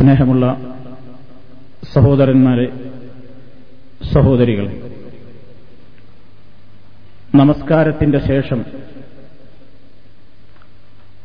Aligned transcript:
സ്നേഹമുള്ള 0.00 0.44
സഹോദരന്മാരെ 1.92 2.66
സഹോദരികളെ 4.12 4.72
നമസ്കാരത്തിന്റെ 7.34 8.20
ശേഷം 8.28 8.60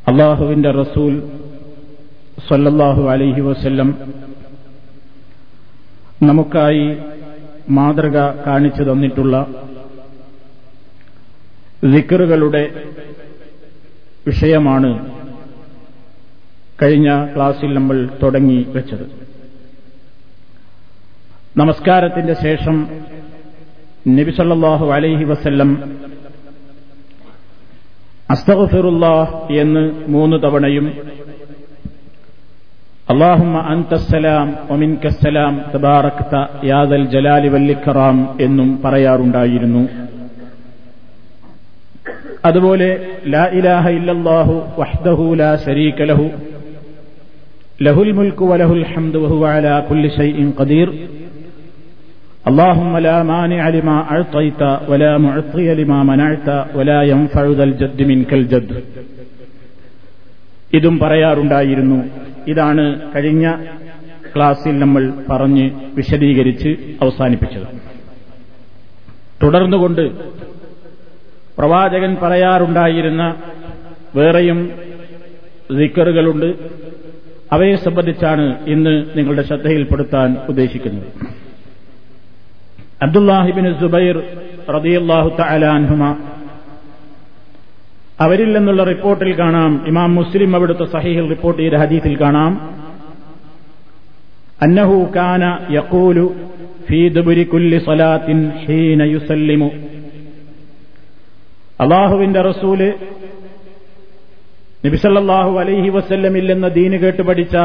അള്ളാഹുവിന്റെ 0.07 0.71
റസൂൽ 0.71 1.13
സല്ലല്ലാഹു 2.47 3.03
അലൈഹി 3.09 3.41
വസല്ലം 3.41 3.89
നമുക്കായി 6.21 6.86
മാതൃക 7.70 8.18
കാണിച്ചു 8.46 8.84
തന്നിട്ടുള്ള 8.84 9.36
ദിക്കറുകളുടെ 11.86 12.64
വിഷയമാണ് 14.26 14.92
കഴിഞ്ഞ 16.82 17.10
ക്ലാസിൽ 17.36 17.73
നമ്മൾ 17.73 18.10
തുടങ്ങി 18.23 18.66
വെച്ചത്. 18.68 19.05
നമസ്കാരത്തിന്റെ 21.57 22.33
ശേഷം 22.33 22.88
നബിസല്ലാഹു 24.07 24.92
അലൈഹി 24.92 25.24
വസല്ലം 25.24 25.69
അസ്തഫിറുല്ലാഹ് 28.30 29.54
എന്ന് 29.54 29.83
മൂന്ന് 30.07 30.38
തവണയും 30.43 30.88
അള്ളാഹുമ്മ 33.09 33.58
അന്തസ്സലാം 33.58 34.47
ഒമിൻകസ്സലാം 34.69 35.66
തബാറക്ത 35.75 36.33
യാദൽ 36.66 37.05
ജലാലി 37.05 37.47
വല്ലിഖറാം 37.47 38.38
എന്നും 38.42 38.81
പറയാറുണ്ടായിരുന്നു. 38.86 39.83
അതുപോലെ 42.45 43.19
ലാ 43.28 43.45
ഇലാഹ 43.45 43.88
ഇല്ലല്ലാഹു 43.89 44.55
വഹ്ദഹു 44.80 45.36
ലാ 45.36 45.55
ശരീക 45.55 46.00
ലഹു 47.78 48.00
ലഹുൽ 48.00 48.12
മുൽക്കു 48.19 48.44
വലഹുൽ 48.50 48.84
ഹംദു 48.91 49.19
വഹുവ 49.25 49.44
അലാ 49.55 49.75
കുല്ലി 49.89 50.11
ഷൈഇൻ 50.19 50.48
ഖദീർ 50.61 50.89
اللهم 52.50 52.92
لا 53.06 53.16
مانع 53.24 53.62
لما 53.77 53.96
أعطيت 54.08 54.62
ولا 54.91 55.12
معطي 55.19 55.69
لما 55.80 55.98
منعت 56.10 56.48
ولا 56.77 56.98
ينفع 57.12 57.44
ذا 57.58 57.64
الجد 57.69 57.98
منك 58.10 58.30
الجد 58.41 58.69
ഇതും 60.77 60.94
പറയാറുണ്ടായിരുന്നു 61.02 61.98
ഇതാണ് 62.50 62.84
കഴിഞ്ഞ 63.12 63.44
ക്ലാസ്സിൽ 64.27 64.74
നമ്മൾ 64.83 65.02
പറഞ്ഞ് 65.28 65.64
വിശദീകരിച്ച് 65.96 66.70
അവസാനിപ്പിച്ചത് 67.02 67.66
തുടർന്നുകൊണ്ട് 69.42 70.05
പ്രവാചകൻ 71.58 72.12
പറയാറുണ്ടായിരുന്ന 72.22 73.22
വേറെയും 74.19 74.58
ദിക്കറുകളുണ്ട് 75.78 76.48
അവയെ 77.51 77.75
സംബന്ധിച്ചാണ് 77.75 78.45
ഇന്ന് 78.67 79.05
നിങ്ങളുടെ 79.15 79.41
ശ്രദ്ധയിൽപ്പെടുത്താൻ 79.41 80.38
ഉദ്ദേശിക്കുന്നത്. 80.49 81.07
അബ്ദുല്ലാഹിബിൻ 83.02 83.79
സുബൈർ 83.79 84.17
റതിയല്ലാഹു 84.73 85.29
തലാൻഹുമ 85.29 86.17
അവരിൽ 88.19 88.57
നിന്നുള്ള 88.57 88.83
റിപ്പോർട്ടിൽ 88.83 89.39
കാണാം 89.39 89.87
ഇമാം 89.87 90.15
മുസ്ലിം 90.15 90.55
അവിടുത്തെ 90.55 90.85
സഹീഹിൽ 90.85 91.29
റിപ്പോർട്ട് 91.29 91.61
ചെയ്ത 91.61 91.73
ഹദീത്തിൽ 91.73 92.21
കാണാം 92.21 92.75
അന്നഹു 94.61 95.07
കാന 95.15 95.57
യക്കൂലു 95.71 96.35
ഫീ 96.89 97.09
സലാത്തിൻ 97.80 98.52
ഹീന 98.65 99.03
യുസല്ലിമു. 99.03 99.69
അള്ളാഹുവിന്റെ 101.80 102.41
റസൂൽ 102.41 102.93
നബിസല്ലാഹു 104.86 105.53
അലൈഹി 105.61 105.89
വസ്ല്ലമില്ലെന്ന 105.97 106.67
ദീന് 106.78 106.97
കേട്ട് 107.03 107.23
പഠിച്ച 107.30 107.55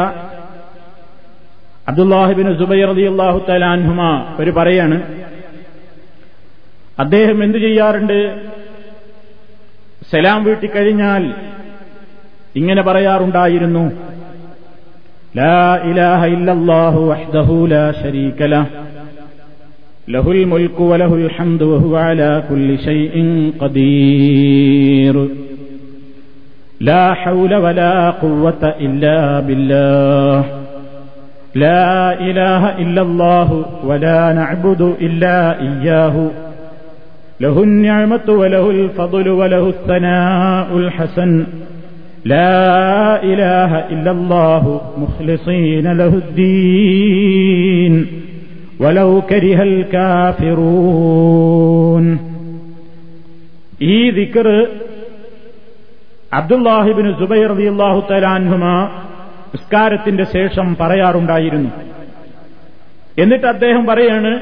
അബ്ദുല്ലാഹിബിന് 1.91 2.51
സുബൈർ 2.61 2.89
അലി 2.95 3.05
അള്ളാഹു 3.13 3.39
തലാൻഹുമ 3.49 4.01
ഒരു 4.43 4.53
പറയാണ് 4.59 4.99
അദ്ദേഹം 7.05 7.39
എന്തു 7.45 7.59
ചെയ്യാറുണ്ട്? 7.59 8.19
സലാം 10.13 10.39
വീട്ടിക്കഴിഞ്ഞാൽ 10.45 11.23
ഇങ്ങനെ 12.61 12.83
പറയാറുണ്ടായിരുന്നു 12.89 13.85
ലാ 15.39 15.59
ഇലാഹ 15.91 16.21
ഇല്ലല്ലാഹു 16.37 17.01
വഹ്ദഹു 17.11 17.57
ലാ 17.73 17.85
ലഹുൽ 20.15 20.41
വലഹുൽ 20.91 21.29
ഹംദു 21.37 21.67
വഹുവ 21.73 21.95
അലാ 22.11 22.31
കുല്ലി 22.49 22.77
ഷൈഇൻ 22.87 23.27
ഖദീർ. 23.63 25.17
لا 26.82 27.14
حول 27.14 27.56
ولا 27.56 28.10
قوة 28.10 28.64
إلا 28.86 29.40
بالله 29.40 30.44
لا 31.56 32.20
إله 32.20 32.78
إلا 32.84 33.02
الله 33.02 33.66
ولا 33.86 34.34
نعبد 34.34 34.82
إلا 35.02 35.62
إياه 35.62 36.16
له 37.42 37.64
النعمة 37.64 38.28
وله 38.28 38.70
الفضل 38.70 39.30
وله 39.30 39.70
الثناء 39.70 40.78
الحسن 40.78 41.46
لا 42.26 43.24
إله 43.24 43.72
إلا 43.94 44.12
الله 44.12 44.82
مخلصين 44.98 45.88
له 45.98 46.14
الدين 46.24 48.08
ولو 48.80 49.22
كره 49.30 49.60
الكافرون 50.76 52.06
ഈ 53.96 53.96
ദിക്കർ 54.18 54.48
അബ്ദുല്ലാഹിബിന് 56.31 57.11
സുബൈർ 57.21 57.49
റളിയല്ലാഹു 57.53 58.01
തലാൻഹുമ 58.11 58.65
നിസ്കാരത്തിന്റെ 59.55 60.25
ശേഷം 60.35 60.67
പറയാറുണ്ടായിരുന്നു. 60.81 61.71
എന്നിട്ട് 63.19 63.47
അദ്ദേഹം 63.55 63.83
പറയാണ് 63.87 64.33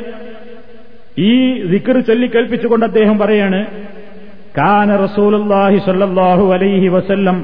ഈ 1.28 1.30
ദിക്കർ 1.70 1.96
ചൊല്ലിക്കേൽപ്പിച്ചുകൊണ്ട് 2.08 2.84
അദ്ദേഹം 2.86 3.16
പറയാണ് 3.22 3.60
കാന 4.58 4.90
റസൂലുള്ളാഹി 5.04 5.78
സല്ലാഹു 5.86 6.44
അലൈഹി 6.56 6.88
വസല്ലം 6.96 7.38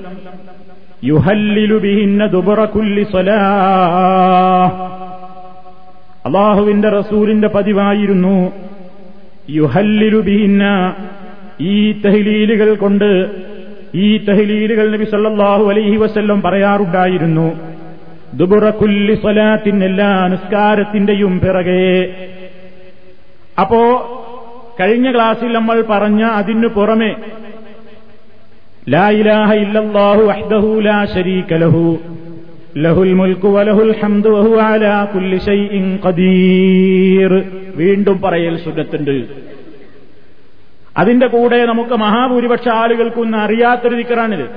യുഹല്ലിലു 1.03 1.79
ബിഹിന്ന 1.85 2.27
ദുബറക്കുല്ലി 2.35 3.05
സ്വലാഹ് 3.11 4.71
അള്ളാഹുവിന്റെ 6.29 6.91
റസൂലിന്റെ 6.91 7.49
പതിവായിരുന്നു 7.57 8.37
യുഹല്ലിലു 9.57 10.21
ബിഹിന്ന 10.29 10.65
ഈ 11.67 11.75
തഹ്ലീലുകൾ 12.05 12.71
കൊണ്ട് 12.77 13.09
ഈ 13.95 14.19
തഹ്ലീലുകൾ 14.19 14.93
നബി 14.93 15.05
സല്ലാഹു 15.05 15.71
അലൈഹി 15.71 15.97
വസ്ല്ലം 15.97 16.43
പറയാറുണ്ടായിരുന്നു. 16.43 17.53
ദുബുറക്കുല്ലി 18.35 19.15
സ്വലാത്തിൻ 19.15 19.85
എല്ലാ 19.85 20.29
നിസ്കാരത്തിന്റെയും 20.29 21.41
പിറകെ. 21.41 22.15
അപ്പോ 23.61 23.81
കഴിഞ്ഞ 24.81 25.13
ക്ലാസ്സിൽ 25.13 25.53
നമ്മൾ 25.53 25.85
പറഞ്ഞ 25.91 26.23
അതിനു 26.23 26.69
പുറമെ 26.69 27.15
ലാ 28.89 29.09
ഇലാഹ 29.11 29.53
ഇല്ലല്ലാഹു 29.55 30.81
ലാ 30.81 31.05
ശരീക 31.05 31.55
ലഹു. 31.55 31.99
ലഹുൽ 32.77 33.37
വലഹുൽ 33.45 33.95
ഹംദു 34.03 34.57
അലാ 34.57 35.05
കുല്ലി 35.05 35.37
ഷൈഇൻ 35.37 35.99
ഖദീർ. 36.05 37.43
വീണ്ടും 37.77 38.21
പറയൽ 38.21 38.57
സുന്നത്തുണ്ട്. 38.57 39.45
അതിന്റെ 40.99 41.27
കൂടെ 41.27 41.67
നമുക്ക് 41.67 41.91
മഹാഭൂരിപക്ഷ 41.91 42.69
ആളുകൾക്കൊന്നും 42.69 43.39
അറിയാത്തൊരു 43.39 43.95
ദിക്കറാണിത്. 43.95 44.51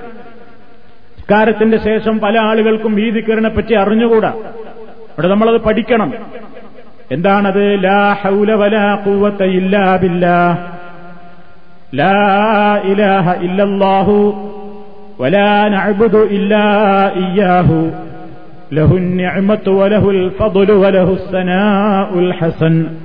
കാരത്തിന്റെ 1.32 1.78
ശേഷം 1.78 2.20
പല 2.20 2.40
ആളുകൾക്കും 2.40 3.00
ഈ 3.00 3.10
ദിക്കറിനെ 3.10 3.50
പറ്റി 3.50 3.74
അറിഞ്ഞുകൂടാ. 3.74 4.30
ഇവിടെ 4.30 5.28
നമ്മളത് 5.28 5.62
പഠിക്കണം. 5.62 6.14
എന്താണത്? 7.12 7.84
ലാ 7.84 8.14
ഹൗല 8.14 8.54
വലാ 8.54 9.00
ഇല്ലാ 9.44 10.58
ലാ 11.96 12.14
ഇലാഹ 12.84 13.32
വലാ 15.22 15.68
ഇല്ലാ 16.18 16.64
ഇയ്യാഹു. 17.16 17.92
വലഹുൽ 20.72 22.34
ഹസൻ. 22.42 22.98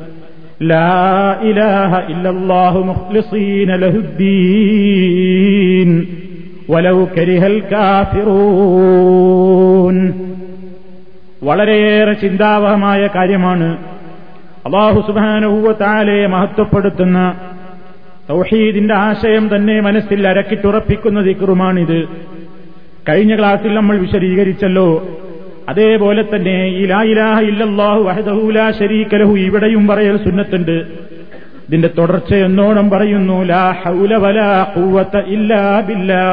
لا 0.61 1.03
إله 1.43 1.91
إلا 2.07 2.29
الله 2.29 2.73
مخلصين 2.85 3.69
له 3.75 3.93
الدين 3.97 5.89
ولو 6.69 6.97
كره 7.15 7.43
الكافرون 8.67 9.97
വളരെയേറെ 11.41 12.13
ചിന്താവഹമായ 12.23 13.01
കാര്യമാണ് 13.15 13.67
അള്ളാഹു 14.67 14.99
സുബാനുഭൂവത്താലെ 15.07 16.19
മഹത്വപ്പെടുത്തുന്ന 16.33 17.17
തൗഹീദിന്റെ 18.31 18.95
ആശയം 19.07 19.45
തന്നെ 19.53 19.75
മനസ്സിൽ 19.87 20.19
അരക്കിട്ടുറപ്പിക്കുന്ന 20.31 21.19
ദിക്റുമാണിത് 21.27 21.99
കഴിഞ്ഞ 23.09 23.33
ക്ലാസ്സിൽ 23.39 23.71
നമ്മൾ 23.77 23.95
വിശദീകരിച്ചല്ലോ 24.05 24.87
അതേപോലെ 25.70 26.22
തന്നെ 26.32 26.56
ഈ 26.78 26.82
ഇലാഹ 27.12 27.38
ഇല്ലല്ലാഹു 27.50 28.00
വഹദഹു 28.08 28.44
ലാ 28.56 28.66
ശരീക 28.78 29.10
ലഹു 29.20 29.34
ഇവിടെയും 29.48 29.84
പറയൽ 29.90 30.16
സുന്നത്തുണ്ട്. 30.24 30.76
ഇതിന്റെ 31.66 31.90
തുടർച്ച 31.98 32.30
എന്നോണം 32.46 32.86
പറയുന്നു 32.94 33.36
ലാ 33.50 33.64
ഹൗല 33.82 34.12
വലാ 34.24 34.48
ഖുവത 34.74 35.14
ഇല്ലാ 35.36 35.60
ബില്ലാ 35.88 36.24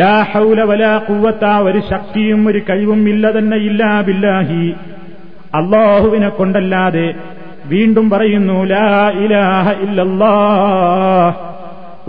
ലാ 0.00 0.14
ഹൗല 0.32 0.60
വലാ 0.70 0.92
ഖുവത 1.08 1.44
ഒരു 1.68 1.80
ശക്തിയും 1.92 2.40
ഒരു 2.50 2.60
കഴിവും 2.68 3.00
ഇല്ല 3.12 3.24
തന്നെ 3.36 3.58
ഇല്ലാ 3.68 3.90
ബില്ലാഹി. 4.08 4.64
അള്ളാഹുവിനെ 5.60 6.30
കൊണ്ടല്ലാതെ 6.38 7.06
വീണ്ടും 7.72 8.06
പറയുന്നു 8.12 8.58
ലാ 8.74 8.86
ഇലാഹ 9.24 9.66
ഇല്ലല്ലാ 9.86 10.34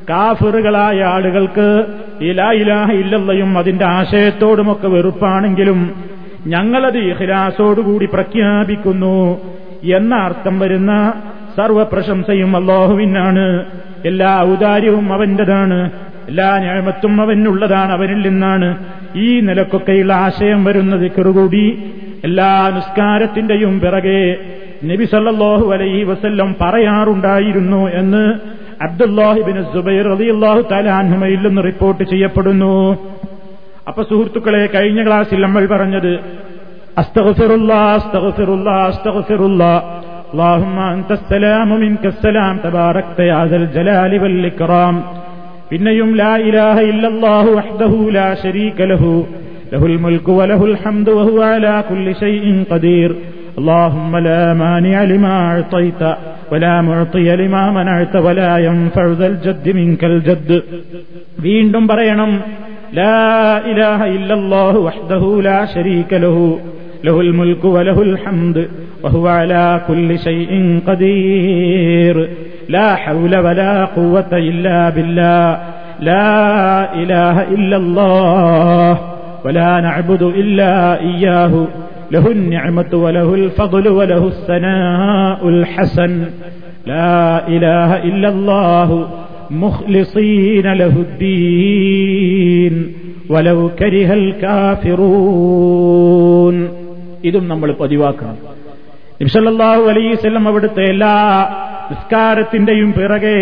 കാഫിറുകളായ 0.10 1.04
ആളുകൾക്ക് 1.04 1.86
ഈ 2.22 2.32
ഇലാഹ 2.32 2.92
ഇല്ലല്ലയും 2.92 3.58
അതിന്റെ 3.58 3.86
ആശയത്തോടുമൊക്കെ 3.86 4.88
വെറുപ്പാണെങ്കിലും 4.88 6.10
ഞങ്ങളത് 6.48 6.98
ഇഹ്ലാസോടുകൂടി 6.98 8.06
പ്രഖ്യാപിക്കുന്നു 8.06 9.38
എന്ന 9.84 10.16
അർത്ഥം 10.16 10.60
വരുന്ന 10.60 11.14
സർവപ്രശംസയും 11.58 12.56
അള്ളാഹുവിനാണ്. 12.56 13.66
എല്ലാ 14.06 14.40
ഔദാര്യവും 14.40 15.14
അവന്റേതാണ്. 15.14 15.90
എല്ലാ 16.30 16.58
ഞാമത്തും 16.58 17.22
അവനുള്ളതാണ് 17.22 17.92
അവനിൽ 17.92 18.30
നിന്നാണ്. 18.30 18.78
ഈ 19.16 19.40
നിലക്കൊക്കെയുള്ള 19.40 20.14
ആശയം 20.14 20.64
വരുന്നത് 20.64 21.12
കെറുകൂടി 21.12 21.84
എല്ലാ 22.24 22.72
നിസ്കാരത്തിന്റെയും 22.76 23.80
പിറകെ 23.80 24.36
നബി 24.84 25.06
സല്ലാഹു 25.06 25.72
അലൈഹി 25.72 26.04
വസല്ലം 26.04 26.56
പറയാറുണ്ടായിരുന്നു 26.62 27.90
എന്ന് 27.90 28.34
അബ്ദുല്ലാഹിബിൻ 28.84 29.64
സുബൈർ 29.64 30.06
റളിയല്ലാഹു 30.06 30.62
തലാൻഹുമയിൽ 30.72 31.48
നിന്ന് 31.48 31.64
റിപ്പോർട്ട് 31.64 32.04
ചെയ്യപ്പെടുന്നു. 32.04 32.98
അപ്പൊ 33.89 34.01
സുഹൃത്തുക്കളെ 34.11 34.63
കഴിഞ്ഞ 34.75 35.01
ക്ലാസ്സിൽ 35.09 35.41
നമ്മൾ 35.47 35.65
പറഞ്ഞത് 35.73 36.13
അസ്തഗ്ഫിറുല്ലാ 36.97 37.81
അസ്തഗ്ഫിറുല്ലാ 37.99 38.77
അസ്തഗ്ഫിറുല്ലാ 38.91 39.75
اللهم 40.33 40.77
أنت 40.95 41.11
السلام 41.13 41.69
منك 41.85 42.05
السلام 42.15 42.55
تباركت 42.67 43.19
يا 43.31 43.41
ذا 43.51 43.57
الجلال 43.63 44.13
والإكرام 44.23 44.95
പിന്നെയും 45.71 46.11
ലാ 46.21 46.33
ഇലാഹ 46.49 46.77
ഇല്ലല്ലാഹു 46.91 47.51
വഹ്ദഹു 47.59 47.99
ലാ 48.17 48.27
ശരീക 48.43 48.79
ലഹു 48.91 49.13
ലഹുൽ 49.73 49.97
മുൽക്കു 50.05 50.33
വലഹുൽ 50.39 50.75
ഹംദു 50.83 51.13
വഹുവ 51.19 51.41
അലാ 51.55 51.75
കുല്ലി 51.89 52.13
ഷൈഇൻ 52.23 52.59
ഖദീർ 52.71 53.11
اللهم 53.59 54.13
لا 54.29 54.43
مانع 54.55 54.97
لما 55.05 55.35
أعطيت 55.49 56.03
ولا 56.53 56.75
معطي 56.83 57.29
لما 57.41 57.65
منعت 57.71 58.15
ولا 58.27 58.51
ينفع 58.67 59.05
ذا 59.21 59.27
الجد 59.33 59.67
منك 59.79 60.03
الجد 60.13 60.51
വീണ്ടും 61.47 61.85
പറയണം 61.91 62.31
لا 62.94 63.58
إله 63.66 64.06
إلا 64.06 64.34
الله 64.34 64.78
وحده 64.78 65.42
لا 65.42 65.66
شريك 65.66 66.14
له. 66.14 66.60
له 67.04 67.22
الملك 67.22 67.66
وله 67.66 68.02
الحمد 68.02 68.68
وهو 69.04 69.28
على 69.28 69.82
كل 69.88 70.20
شيء 70.20 70.80
قدير. 70.88 72.30
لا 72.70 72.96
حول 72.96 73.38
ولا 73.38 73.86
قوة 73.86 74.30
إلا 74.34 74.90
بالله. 74.90 75.60
لا 76.00 76.94
إله 76.94 77.44
إلا 77.44 77.78
الله 77.78 79.00
ولا 79.46 79.80
نعبد 79.80 80.22
إلا 80.22 81.00
إياه. 81.00 81.68
له 82.12 82.32
النعمة 82.32 82.90
وله 82.94 83.34
الفضل 83.34 83.88
وله 83.88 84.28
الثناء 84.28 85.50
الحسن. 85.50 86.26
لا 86.86 87.48
إله 87.48 88.04
إلا 88.04 88.30
الله 88.30 89.08
مخلصين 89.57 90.67
له 90.75 90.95
الدين 91.01 92.75
ولو 93.31 93.59
كره 93.81 94.11
الكافرون 95.25 96.57
ഇതും 97.27 97.45
നമ്മൾ 97.53 97.69
പതിവാക്കണം 97.81 98.37
നിമിഷല്ലാഹു 99.21 99.83
അലൈസ്വല്ലം 99.93 100.45
അവിടുത്തെ 100.51 100.83
എല്ലാ 100.93 101.15
നിസ്കാരത്തിന്റെയും 101.91 102.91
പിറകെ 102.97 103.39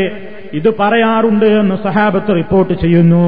ഇത് 0.58 0.68
പറയാറുണ്ട് 0.80 1.46
എന്ന് 1.60 1.76
സഹാബത്ത് 1.86 2.30
റിപ്പോർട്ട് 2.40 2.74
ചെയ്യുന്നു 2.82 3.24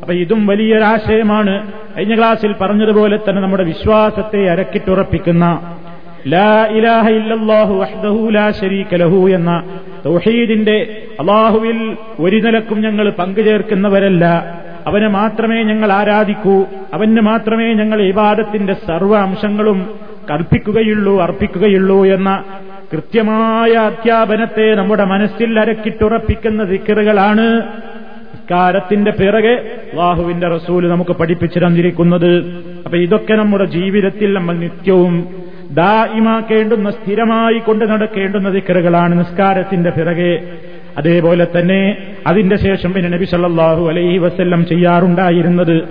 അപ്പൊ 0.00 0.12
ഇതും 0.22 0.40
വലിയൊരാശയമാണ് 0.50 1.54
കഴിഞ്ഞ 1.94 2.14
ക്ലാസ്സിൽ 2.18 2.52
പറഞ്ഞതുപോലെ 2.62 3.16
തന്നെ 3.18 3.40
നമ്മുടെ 3.44 3.64
വിശ്വാസത്തെ 3.72 4.40
അരക്കിട്ടുറപ്പിക്കുന്ന 4.54 5.44
ലാ 6.32 6.48
ഇലാഹ 6.78 7.06
ഇല്ലല്ലാഹു 7.18 7.72
വഹ്ദഹു 7.82 8.20
ലാ 8.36 8.44
ശരീക 8.60 8.98
ലഹു 9.02 9.20
എന്ന 9.38 9.50
തൗഹീദിന്റെ 10.07 11.01
അള്ളാഹുവിൽ 11.19 11.97
ഒരു 12.19 12.35
നിലക്കും 12.35 12.81
ഞങ്ങൾ 12.81 13.09
പങ്കുചേർക്കുന്നവരല്ല. 13.09 14.25
അവനെ 14.87 15.07
മാത്രമേ 15.07 15.63
ഞങ്ങൾ 15.63 15.91
ആരാധിക്കൂ. 15.91 16.65
അവന് 16.93 17.21
മാത്രമേ 17.21 17.73
ഞങ്ങൾ 17.73 18.01
ഇബാദത്തിന്റെ 18.01 18.73
സർവ 18.73 19.17
അംശങ്ങളും 19.17 19.89
കൽപ്പിക്കുകയുള്ളൂ 20.31 21.21
അർപ്പിക്കുകയുള്ളൂ 21.21 22.05
എന്ന 22.05 22.43
കൃത്യമായ 22.93 23.71
അധ്യാപനത്തെ 23.71 24.75
നമ്മുടെ 24.75 25.03
മനസ്സിൽ 25.03 25.59
അരക്കിട്ടുറപ്പിക്കുന്ന 25.59 26.63
ദിക്കറുകളാണ് 26.63 27.63
കാലത്തിന്റെ 28.51 29.11
പിറകെ 29.11 29.53
അള്ളാഹുവിന്റെ 29.91 30.47
റസൂൽ 30.47 30.89
നമുക്ക് 30.89 31.11
പഠിപ്പിച്ചു 31.11 31.59
തന്നിരിക്കുന്നത്. 31.59 32.35
അപ്പൊ 32.85 32.97
ഇതൊക്കെ 32.97 33.33
നമ്മുടെ 33.33 33.65
ജീവിതത്തിൽ 33.65 34.33
നമ്മൾ 34.33 34.55
നിത്യവും 34.55 35.46
ദായിമാക്കേണ്ടുന്ന 35.71 36.89
സ്ഥിരമായി 36.89 37.59
കൊണ്ട് 37.59 37.85
നടക്കേണ്ടുന്ന 37.85 38.49
ദിക്കറുകളാണ് 38.49 39.19
നിസ്കാരത്തിന്റെ 39.19 39.89
പിറകെ. 39.89 40.41
അതേപോലെ 40.97 41.47
തന്നെ 41.59 41.97
അതിന്റെ 42.27 42.57
ശേഷം 42.57 42.93
പിന്നെ 42.93 43.09
നബി 43.09 43.25
സല്ലാഹു 43.25 43.89
അലൈഹി 43.89 44.17
വസ്ല്ലം 44.17 44.65
ചെയ്യാറുണ്ടായിരുന്നത് 44.65 45.83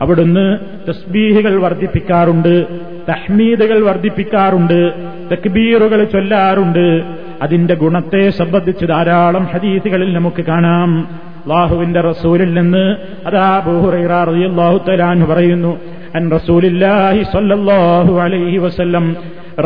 അവിടുന്ന് 0.00 0.58
തസ്ബീഹുകൾ 0.88 1.60
വർദ്ധിപ്പിക്കാറുണ്ട് 1.60 2.66
തഹ്മീദുകൾ 3.08 3.84
വർദ്ധിപ്പിക്കാറുണ്ട് 3.84 4.92
തക്ബീറുകൾ 5.32 6.04
ചൊല്ലാറുണ്ട്. 6.04 7.04
അതിന്റെ 7.42 7.74
ഗുണത്തെ 7.74 8.30
സംബന്ധിച്ച് 8.30 8.86
ധാരാളം 8.86 9.44
ഹദീസുകളിൽ 9.44 10.14
നമുക്ക് 10.14 10.44
കാണാം. 10.44 11.08
അള്ളാഹുവിന്റെ 11.44 12.00
റസൂലിൽ 12.00 12.54
നിന്ന് 12.54 12.96
അതാ 13.26 13.62
ബൂഹുറൈറാഹു 13.66 14.80
തലാൻ 14.88 15.26
പറയുന്നു 15.26 15.80
അൻ 16.17 16.23
റസൂലില്ലാഹി 16.35 17.21
സല്ലല്ലാഹു 17.33 18.13
അലൈഹി 18.25 18.57
വസല്ലം 18.65 19.05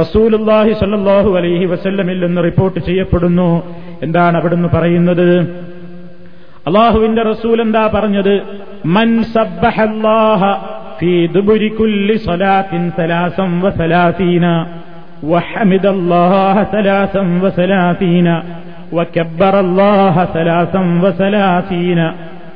റസൂലുല്ലാഹി 0.02 0.72
സല്ലല്ലാഹു 0.82 1.32
അലൈഹി 1.40 1.66
വസല്ലമിൽ 1.66 2.26
നിന്ന് 2.26 2.44
റിപ്പോർട്ട് 2.44 2.80
ചെയ്യപ്പെടുന്നു 2.88 3.50
എന്താണ് 4.02 4.38
അവിടുന്ന് 4.38 4.70
പറയുന്നത് 4.70 5.28
അള്ളാഹുവിന്റെ 6.68 7.24
റസൂൽ 7.24 7.62
എന്താ 7.62 7.88
പറഞ്ഞത് 7.96 8.34
മൻ 8.98 9.24
സബ്ബഹല്ലാഹ 9.36 10.44
في 11.00 11.28
دبر 11.28 11.62
كل 11.80 12.08
صلاة 12.22 12.72
ثلاثا 13.00 13.46
وثلاثين 13.64 14.46
وحمد 15.26 15.86
الله 15.88 16.68
ثلاثا 16.68 17.24
وثلاثين 17.44 18.28
وكبر 18.92 19.60
الله 19.60 20.16
ثلاثا 20.28 20.82
وثلاثين 21.04 22.00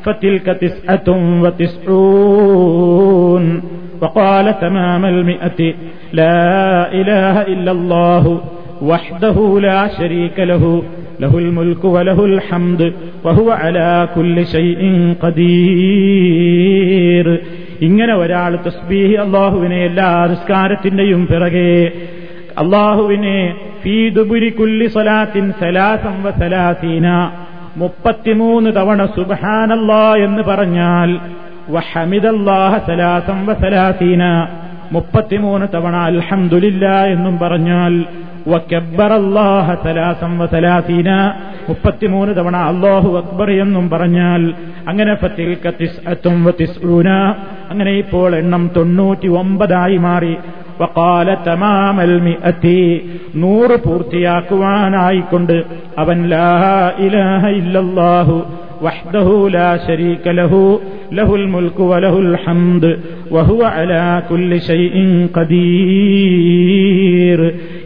فتلك 0.05 0.57
تسعة 0.57 1.07
وتسعون 1.43 3.43
وقال 4.02 4.60
تمام 4.60 5.06
المئة. 5.06 5.74
لا 6.14 6.94
إله 7.00 7.54
إلا 7.54 7.72
الله 7.72 8.40
وحده 8.82 9.60
لا 9.60 9.88
شريك 9.98 10.40
له. 10.40 10.82
له 11.22 11.22
الملك 11.22 11.84
وله 11.84 12.24
الحمد 12.24 12.92
وهو 13.24 13.50
على 13.50 14.08
كل 14.16 14.44
شيء 14.44 15.14
قدير. 15.24 17.40
ഇങ്ങനെ 17.80 18.14
ഒരാൾ 18.14 18.56
തസ്ബീഹി 18.56 19.12
അള്ളാഹുവിനെ 19.12 19.84
എല്ലാ 19.84 20.26
നിസ്കാരത്തിന്റെയും 20.26 21.26
പിറകെ 21.26 21.92
അള്ളാഹുവിനെ 22.58 23.54
ഫീദുബുരിക്കുല്ലി 23.82 24.86
സലാത്തിൻ 24.86 25.52
സലാസം 25.60 26.22
വസലാസീന 26.22 27.30
മുപ്പത്തിമൂന്ന് 27.76 28.70
തവണ 28.70 29.06
സുബഹാനല്ലാ 29.06 30.14
എന്ന് 30.14 30.42
പറഞ്ഞാൽ 30.42 31.18
മുപ്പത്തിമൂന്ന് 34.92 35.66
തവണ 35.74 35.96
അൽഹംദുലില്ല 35.96 37.04
എന്നും 37.04 37.38
പറഞ്ഞാൽ 37.38 38.04
മുപ്പത്തിമൂന്ന് 41.68 42.36
തവണ 42.36 42.56
അള്ളാഹു 42.56 43.16
അക്ബർ 43.16 43.50
എന്നും 43.50 43.90
പറഞ്ഞാൽ 43.90 44.54
അങ്ങനെ 44.88 45.14
അങ്ങനെ 47.70 47.90
ഇപ്പോൾ 47.90 48.36
എണ്ണം 48.36 48.70
തൊണ്ണൂറ്റി 48.76 49.28
ഒമ്പതായി 49.28 49.96
മാറി. 49.96 50.36
വക്കാല 50.80 51.34
തമാമൽ 51.34 52.36
നൂറ് 53.34 53.82
പൂർത്തിയാക്കുവാനായിക്കൊണ്ട് 53.82 55.64
അവൻ 55.98 56.28
ലാ 56.28 56.92
ഇലാഹ 56.98 57.46
ഇല്ലല്ലാഹു 57.46 58.44
وحده 58.81 59.27
لا 59.49 59.77
شريك 59.87 60.25
له 60.31 60.53
له 61.11 61.29
الملك 61.35 61.77
وله 61.81 62.15
الحمد 62.19 62.83
وهو 63.31 63.61
على 63.75 64.03
كل 64.29 64.51
شيء 64.61 64.95
قدير 66.07 67.39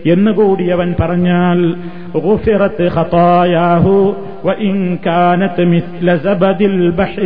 എന്നുകൂടി 0.06 0.64
അവൻ 0.76 0.90
പറഞ്ഞാൽ 1.02 1.60
غفرت 2.18 2.80
خطاياه 2.96 3.86
وإن 4.44 4.74
كانت 5.00 5.58
مثل 5.74 6.08
زبد 6.20 6.62
البحر 6.74 7.24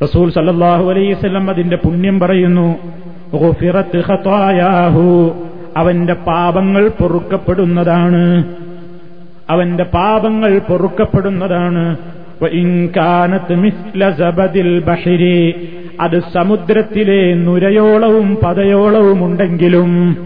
റസൂൽ 0.00 0.26
സല്ലല്ലാഹു 0.36 0.84
അലൈഹി 0.92 1.10
വസല്ലം 1.14 1.44
അതിന്റെ 1.52 1.76
പുണ്യം 1.76 2.16
പറയുന്നു 2.22 2.66
ഗുഫിറത്ത് 3.34 4.00
ഖതായാഹു 4.08 5.06
അവന്റെ 5.80 6.14
പാപങ്ങൾ 6.28 6.84
പൊറുക്കപ്പെടുന്നതാണ് 6.98 8.22
അവന്റെ 9.49 9.83
പാപങ്ങൾ 9.83 10.59
പൊറുക്കപ്പെടുന്നതാണ്. 10.59 11.97
അത് 16.01 16.19
സമുദ്രത്തിലെ 16.33 17.33
നുരയോളവും 17.33 18.37
പതയോളവും 18.43 19.25
ഉണ്ടെങ്കിലും 19.25 20.17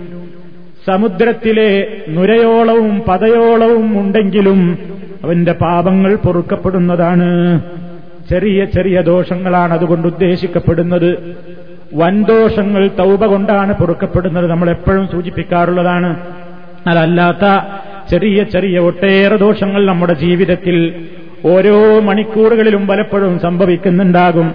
സമുദ്രത്തിലെ 0.88 1.88
നുരയോളവും 2.10 3.02
പതയോളവും 3.08 4.00
ഉണ്ടെങ്കിലും 4.00 4.78
അവന്റെ 5.24 5.52
പാപങ്ങൾ 5.52 6.16
പൊറുക്കപ്പെടുന്നതാണ്. 6.16 7.62
ചെറിയ 8.30 8.66
ചെറിയ 8.66 9.02
ദോഷങ്ങളാണ് 9.02 9.74
അതുകൊണ്ട് 9.74 10.08
ഉദ്ദേശിക്കപ്പെടുന്നത്. 10.08 11.36
വൻദോഷങ്ങൾ 11.96 12.88
തൗബ 13.00 13.26
കൊണ്ടാണ് 13.26 13.74
പൊറുക്കപ്പെടുന്നത് 13.74 14.48
നമ്മൾ 14.50 14.70
എപ്പോഴും 14.70 15.08
സൂചിപ്പിക്കാറുള്ളതാണ്. 15.08 16.20
അതല്ലാത്ത 16.88 17.46
ചെറിയ 18.10 18.44
ചെറിയ 18.44 18.80
ഒട്ടേറെ 18.80 19.38
ദോഷങ്ങൾ 19.38 19.86
നമ്മുടെ 19.86 20.14
ജീവിതത്തിൽ 20.14 21.04
ഓരോ 21.46 22.00
മണിക്കൂറുകളിലും 22.00 22.88
പലപ്പോഴും 22.88 23.40
സംഭവിക്കുന്നുണ്ടാകും. 23.40 24.52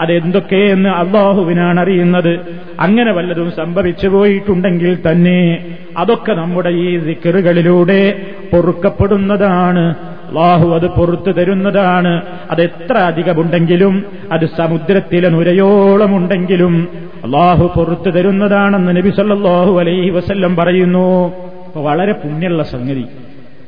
അതെന്തൊക്കെയെന്ന് 0.00 0.88
അള്ളാഹുവിനാണ് 0.88 1.80
അറിയുന്നത്. 1.80 2.40
അങ്ങനെ 2.80 3.12
വല്ലതും 3.12 3.50
സംഭവിച്ചു 3.50 4.08
പോയിട്ടുണ്ടെങ്കിൽ 4.08 4.98
തന്നെ 5.10 5.66
അതൊക്കെ 5.98 6.32
നമ്മുടെ 6.32 6.68
ഈ 6.68 6.98
സിക്കറുകളിലൂടെ 6.98 8.22
പൊറുക്കപ്പെടുന്നതാണ്. 8.52 9.94
അള്ളാഹു 10.28 10.74
അത് 10.74 10.88
പുറത്തു 10.88 11.30
തരുന്നതാണ്. 11.30 12.22
അതെത്ര 12.50 12.96
അധികമുണ്ടെങ്കിലും 12.98 14.04
അത് 14.32 14.46
സമുദ്രത്തിലെ 14.46 15.28
നുരയോളമുണ്ടെങ്കിലും 15.28 16.88
അള്ളാഹു 17.24 17.72
പുറത്തു 17.76 18.10
തരുന്നതാണെന്ന് 18.10 18.96
നബി 18.96 19.10
സല്ലാഹു 19.10 19.78
അലൈഹി 19.78 20.10
വസല്ലം 20.10 20.56
പറയുന്നു. 20.56 21.32
വളരെ 21.78 22.12
പുണ്യമുള്ള 22.12 22.62
സംഗതി. 22.62 23.04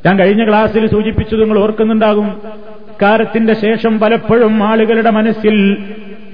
ഞാൻ 0.06 0.18
കഴിഞ്ഞ 0.18 0.48
ക്ലാസ്സിൽ 0.48 0.86
സൂചിപ്പിച്ചു 0.86 1.36
നിങ്ങൾ 1.36 1.58
ഓർക്കുന്നുണ്ടാകും. 1.58 2.42
കാരത്തിന്റെ 3.02 3.54
ശേഷം 3.54 4.00
പലപ്പോഴും 4.00 4.62
ആളുകളുടെ 4.62 5.10
മനസ്സിൽ 5.10 5.76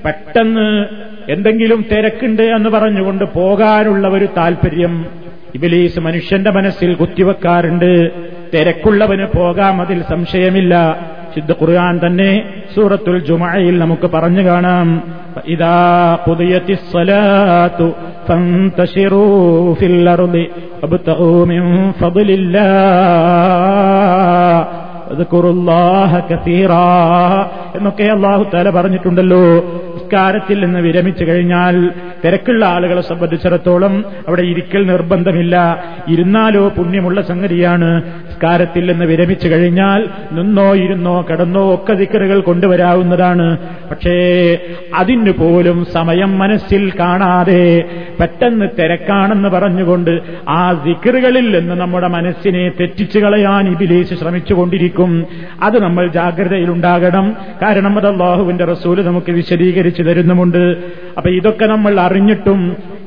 പെട്ടെന്ന് 0.05 0.85
എന്തെങ്കിലും 1.29 1.85
തിരക്കുണ്ട് 1.93 2.43
എന്ന് 2.43 2.71
പറഞ്ഞുകൊണ്ട് 2.71 3.25
പോകാനുള്ള 3.25 4.09
ഒരു 4.09 4.29
താല്പര്യം 4.37 5.07
ഇബിലീസ് 5.55 6.00
മനുഷ്യന്റെ 6.00 6.50
മനസ്സിൽ 6.50 6.95
കുത്തിവെക്കാറുണ്ട്. 6.95 8.11
തിരക്കുള്ളവന് 8.55 9.27
പോകാം 9.37 9.81
അതിൽ 9.81 10.03
സംശയമില്ല. 10.03 11.00
ശുദ്ധ 11.35 11.53
ഖുർആൻ 11.53 12.00
തന്നെ 12.07 12.62
സൂറത്തുൽ 12.75 13.19
ജുമായിൽ 13.19 13.79
നമുക്ക് 13.79 14.11
പറഞ്ഞു 14.11 14.43
കാണാം. 14.43 15.20
ഇതാ 15.47 16.19
പുതിയത്തി 16.29 16.73
സ്വലാത്തു 16.73 17.91
من 21.51 21.63
فضل 22.01 22.29
الله 22.41 22.71
വബ്തഗൂ 25.11 25.41
الله 25.51 26.11
كثيرا 26.31 26.91
എന്നൊക്കെ 27.77 28.03
അള്ളാഹു 28.03 28.47
തല 28.55 28.71
പറഞ്ഞിട്ടുണ്ടല്ലോ. 28.71 29.45
നിസ്കാരത്തിൽ 29.95 30.61
നിന്ന് 30.65 30.79
വിരമിച്ചു 30.79 31.25
കഴിഞ്ഞാൽ 31.25 31.91
തിരക്കുള്ള 32.25 32.65
ആളുകളെ 32.65 33.00
സംബന്ധിച്ചിടത്തോളം 33.00 34.05
അവിടെ 34.29 34.43
ഇരിക്കൽ 34.43 34.87
നിർബന്ധമില്ല. 34.87 35.85
ഇരുന്നാലോ 36.09 36.69
പുണ്യമുള്ള 36.69 37.23
സംഗതിയാണ്. 37.23 38.03
സ്കാരത്തിൽ 38.35 38.93
നിന്ന് 38.93 39.05
വിരമിച്ചു 39.05 39.49
കഴിഞ്ഞാൽ 39.49 40.09
നിന്നോ 40.33 40.75
ഇരുന്നോ 40.75 41.27
കടന്നോ 41.31 41.75
ഒക്കെ 41.75 41.93
ദിക്കറുകൾ 41.93 42.41
കൊണ്ടുവരാവുന്നതാണ്. 42.41 43.59
പക്ഷേ 43.91 44.59
അതിനു 44.95 45.31
പോലും 45.31 45.85
സമയം 45.93 46.39
മനസ്സിൽ 46.39 46.93
കാണാതെ 46.99 47.85
പെട്ടെന്ന് 48.21 48.69
തിരക്കാണെന്ന് 48.79 49.49
പറഞ്ഞുകൊണ്ട് 49.49 50.21
ആ 50.49 50.73
ദിക്കറുകളിൽ 50.73 51.59
നിന്ന് 51.59 51.75
നമ്മുടെ 51.75 52.09
മനസ്സിനെ 52.09 52.69
തെറ്റിച്ചു 52.81 53.19
കളയാൻ 53.19 53.73
ഇബിലേശ് 53.73 54.15
ശ്രമിച്ചുകൊണ്ടിരിക്കും. 54.15 55.27
അത് 55.62 55.83
നമ്മൾ 55.83 56.09
ജാഗ്രതയിലുണ്ടാകണം. 56.09 57.37
കാരണം 57.62 57.97
അത് 57.97 58.07
അള്ളാഹുവിന്റെ 58.07 58.65
റസൂൽ 58.65 59.07
നമുക്ക് 59.07 59.33
വിശദീകരിച്ചു 59.33 60.03
തരുന്നുമുണ്ട്. 60.03 60.77
അപ്പൊ 61.17 61.31
ഇതൊക്കെ 61.31 61.67
നമ്മൾ 61.67 62.00
അറിഞ്ഞിട്ടും 62.11 62.61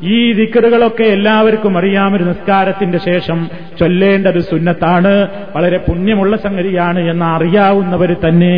ഈ 0.04 0.34
ദിക്കറുകളൊക്കെ 0.34 1.04
എല്ലാവർക്കും 1.04 1.78
അറിയാമൊരു 1.78 2.24
നിസ്കാരത്തിന്റെ 2.24 2.98
ശേഷം 2.98 3.40
ചൊല്ലേണ്ടത് 3.80 4.40
സുന്നത്താണ്. 4.40 5.14
വളരെ 5.56 5.78
പുണ്യമുള്ള 5.78 6.36
സംഗതിയാണ് 6.36 7.00
എന്ന് 7.00 7.26
അറിയാവുന്നവർ 7.26 8.16
തന്നെ 8.26 8.56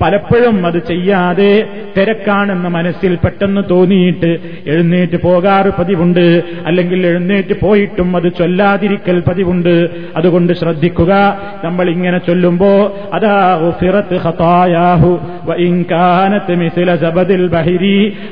പലപ്പോഴും 0.00 0.66
അത് 0.66 0.86
ചെയ്യാതെ 0.86 1.68
തിരക്കാണെന്ന് 1.96 2.68
മനസ്സിൽ 2.68 3.18
പെട്ടെന്ന് 3.24 3.60
തോന്നിയിട്ട് 3.70 4.38
എഴുന്നേറ്റ് 4.66 5.22
പോകാറ് 5.22 5.70
പതിവുണ്ട്. 5.78 6.42
അല്ലെങ്കിൽ 6.66 7.06
എഴുന്നേറ്റ് 7.06 7.60
പോയിട്ടും 7.60 8.16
അത് 8.16 8.32
ചൊല്ലാതിരിക്കൽ 8.38 9.20
പതിവുണ്ട്. 9.20 9.90
അതുകൊണ്ട് 10.16 10.52
ശ്രദ്ധിക്കുക. 10.52 11.40
നമ്മൾ 11.64 11.90
ഇങ്ങനെ 11.90 12.18
ചൊല്ലുമ്പോ 12.18 12.98
അതാ 13.14 13.56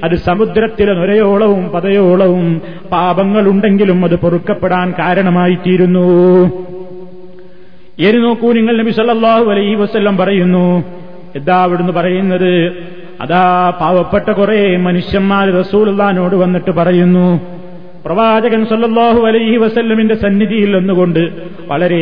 അത് 0.05 0.15
സമുദ്രത്തിലെ 0.15 0.93
നുരയോളവും 0.93 1.69
പതയോളവും 1.69 2.61
പാപങ്ങളുണ്ടെങ്കിലും 2.93 4.05
അത് 4.05 4.17
പൊറുക്കപ്പെടാൻ 4.17 4.95
കാരണമായി 4.99 5.55
തീരുന്നു 5.55 6.05
എരി 7.99 8.17
നോക്കൂ 8.17 8.53
നിങ്ങൾ 8.53 8.77
നബി 8.77 8.91
സല്ലാഹു 8.91 9.45
അലൈ 9.45 9.75
വസ്ല്ലം 9.75 10.17
പറയുന്നു 10.17 10.85
എന്താ 11.35 11.57
അവിടുന്ന് 11.63 11.93
പറയുന്നത്? 11.93 12.53
അതാ 13.21 13.43
പാവപ്പെട്ട 13.81 14.29
കുറെ 14.31 14.77
മനുഷ്യന്മാർ 14.79 15.47
റസൂൽദാനോട് 15.59 16.37
വന്നിട്ട് 16.37 16.71
പറയുന്നു 16.71 17.27
പ്രവാചകൻ 18.05 18.63
സല്ലാഹു 18.65 19.21
അലൈഹി 19.27 19.57
വസല്ലമിന്റെ 19.57 20.15
സന്നിധിയിൽ 20.15 20.71
നിന്നുകൊണ്ട് 20.79 21.23
വളരെ 21.67 22.01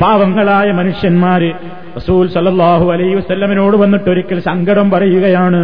പാവങ്ങളായ 0.00 0.70
മനുഷ്യന്മാര് 0.72 1.48
റസൂൽ 1.96 2.26
സല്ലാഹു 2.28 2.86
അലൈഹി 2.92 3.14
വസല്ലമിനോട് 3.14 3.76
വന്നിട്ട് 3.76 4.10
ഒരിക്കൽ 4.10 4.38
സങ്കടം 4.40 4.90
പറയുകയാണ് 4.90 5.60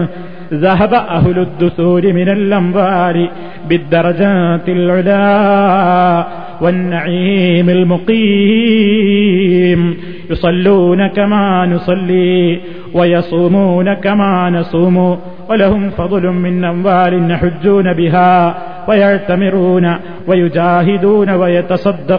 ويصومون 12.94 13.94
كما 13.94 14.50
نصوم 14.50 15.18
ولهم 15.50 15.90
فضل 15.90 16.26
من 16.26 16.64
أموال 16.64 17.30
يحجون 17.30 17.92
بها 17.92 18.58
ويعتمرون 18.88 19.96
ويجاهدون 20.28 21.30
ويتصدقون. 21.30 22.18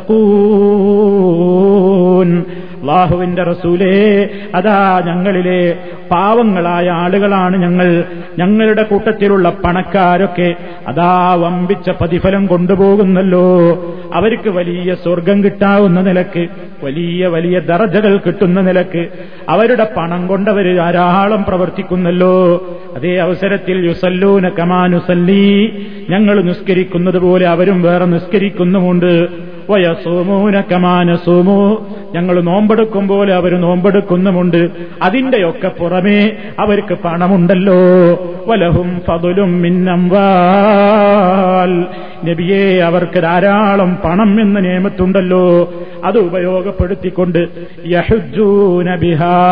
അള്ളാഹുവിന്റെ 2.89 3.43
റസൂലേ 3.43 4.29
അതാ 4.55 5.01
ഞങ്ങളിലെ 5.05 5.77
പാവങ്ങളായ 6.11 6.89
ആളുകളാണ് 6.89 7.57
ഞങ്ങൾ. 7.57 8.03
ഞങ്ങളുടെ 8.39 8.83
കൂട്ടത്തിലുള്ള 8.83 9.53
പണക്കാരൊക്കെ 9.63 10.55
അതാ 10.87 11.33
വമ്പിച്ച 11.33 11.89
പ്രതിഫലം 11.89 12.45
കൊണ്ടുപോകുന്നല്ലോ. 12.45 13.45
അവർക്ക് 14.13 14.49
വലിയ 14.49 14.95
സ്വർഗം 14.95 15.43
കിട്ടാവുന്ന 15.43 16.01
നിലയ്ക്ക് 16.01 16.47
വലിയ 16.83 17.27
വലിയ 17.27 17.59
ദർജകൾ 17.59 18.17
കിട്ടുന്ന 18.17 18.61
നിലയ്ക്ക് 18.61 19.07
അവരുടെ 19.49 19.87
പണം 19.97 20.27
കൊണ്ടവർ 20.27 20.75
ധാരാളം 20.75 21.43
പ്രവർത്തിക്കുന്നല്ലോ. 21.43 22.35
അതേ 22.95 23.15
അവസരത്തിൽ 23.15 23.85
യുസല്ലൂന 23.85 24.49
കമാനുസല്ലി 24.49 25.47
ഞങ്ങൾ 26.09 26.41
നിസ്കരിക്കുന്നത് 26.41 27.19
പോലെ 27.19 27.47
അവരും 27.47 27.81
വേറെ 27.81 28.05
നിസ്കരിക്കുന്നുമുണ്ട്. 28.05 29.27
ഞങ്ങൾ 32.15 32.41
നോമ്പെടുക്കും 32.41 33.07
പോലെ 33.07 33.33
അവർ 33.33 33.61
നോമ്പെടുക്കുന്നുമുണ്ട്. 33.61 34.69
അതിന്റെയൊക്കെ 35.01 35.67
പുറമേ 35.67 36.31
അവർക്ക് 36.59 36.93
പണമുണ്ടല്ലോ. 36.93 37.75
വലഹും 38.47 39.01
ഫതുലും 39.07 39.61
മിന്നംവാൽ. 39.61 41.87
നബിയെ 42.25 42.79
അവർക്ക് 42.79 43.21
ധാരാളം 43.21 43.97
പണം 44.05 44.41
എന്ന 44.41 44.59
നിയമത്തുണ്ടല്ലോ. 44.59 45.73
അത് 46.05 46.17
ഉപയോഗപ്പെടുത്തിക്കൊണ്ട് 46.17 47.47
യഹുജൂ 47.85 48.81
ബിഹാ. 48.81 49.45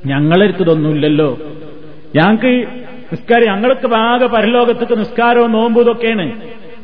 ഞങ്ങളെടുത്തതൊന്നുമില്ലല്ലോ. 0.05 1.37
ഞങ്ങൾക്ക് 2.15 2.65
നിസ്കാരം 3.11 3.45
ഞങ്ങൾക്ക് 3.45 3.95
ആകെ 3.95 4.27
പരലോകത്തേക്ക് 4.27 4.99
നിസ്കാരവും 4.99 5.51
നോമ്പും 5.51 5.81
ഇതൊക്കെയാണ്. 5.81 6.31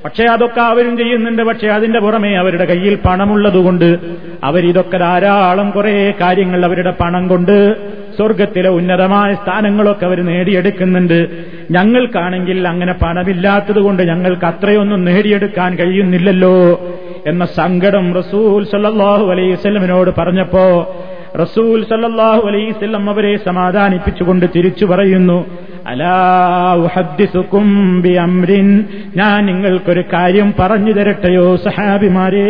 പക്ഷേ 0.05 0.23
അതൊക്കെ 0.23 0.61
അവരും 0.61 0.97
ചെയ്യുന്നുണ്ട്. 0.97 1.41
പക്ഷേ 1.43 1.67
അതിന്റെ 1.67 1.99
പുറമെ 1.99 2.37
അവരുടെ 2.37 2.65
കയ്യിൽ 2.65 2.97
പണമുള്ളതുകൊണ്ട് 3.05 3.97
അവരിതൊക്കെ 4.43 4.97
ധാരാളം 4.97 5.69
കുറെ 5.69 6.13
കാര്യങ്ങൾ 6.21 6.65
അവരുടെ 6.65 6.93
പണം 7.01 7.27
കൊണ്ട് 7.27 7.75
സ്വർഗത്തിലെ 8.17 8.69
ഉന്നതമായ 8.69 9.33
സ്ഥാനങ്ങളൊക്കെ 9.33 10.05
അവർ 10.05 10.25
നേടിയെടുക്കുന്നുണ്ട്. 10.25 11.29
ഞങ്ങൾക്കാണെങ്കിൽ 11.71 12.67
അങ്ങനെ 12.67 12.93
പണമില്ലാത്തത് 12.93 13.81
കൊണ്ട് 13.81 14.03
ഞങ്ങൾക്ക് 14.03 14.45
അത്രയൊന്നും 14.45 15.05
നേടിയെടുക്കാൻ 15.05 15.75
കഴിയുന്നില്ലല്ലോ 15.75 16.55
എന്ന 17.27 17.45
സങ്കടം 17.45 18.13
റസൂൽ 18.13 18.63
സല്ലാഹു 18.63 19.25
അലൈവല്ലമിനോട് 19.31 20.11
പറഞ്ഞപ്പോ 20.17 20.95
റസൂൽ 21.41 21.83
സല്ലാഹു 21.83 22.47
അലൈവല്ലം 22.47 23.09
അവരെ 23.09 23.37
സമാധാനിപ്പിച്ചുകൊണ്ട് 23.45 24.45
തിരിച്ചു 24.55 24.85
പറയുന്നു. 24.85 25.45
അലാഹദ്ദിസുക്കും 25.87 28.01
ബി 28.01 28.17
ഞാൻ 29.15 29.45
നിങ്ങൾക്കൊരു 29.45 30.03
കാര്യം 30.13 30.53
പറഞ്ഞു 30.59 30.91
തരട്ടെയോ 30.91 31.55
സഹാബിമാരേ? 31.55 32.45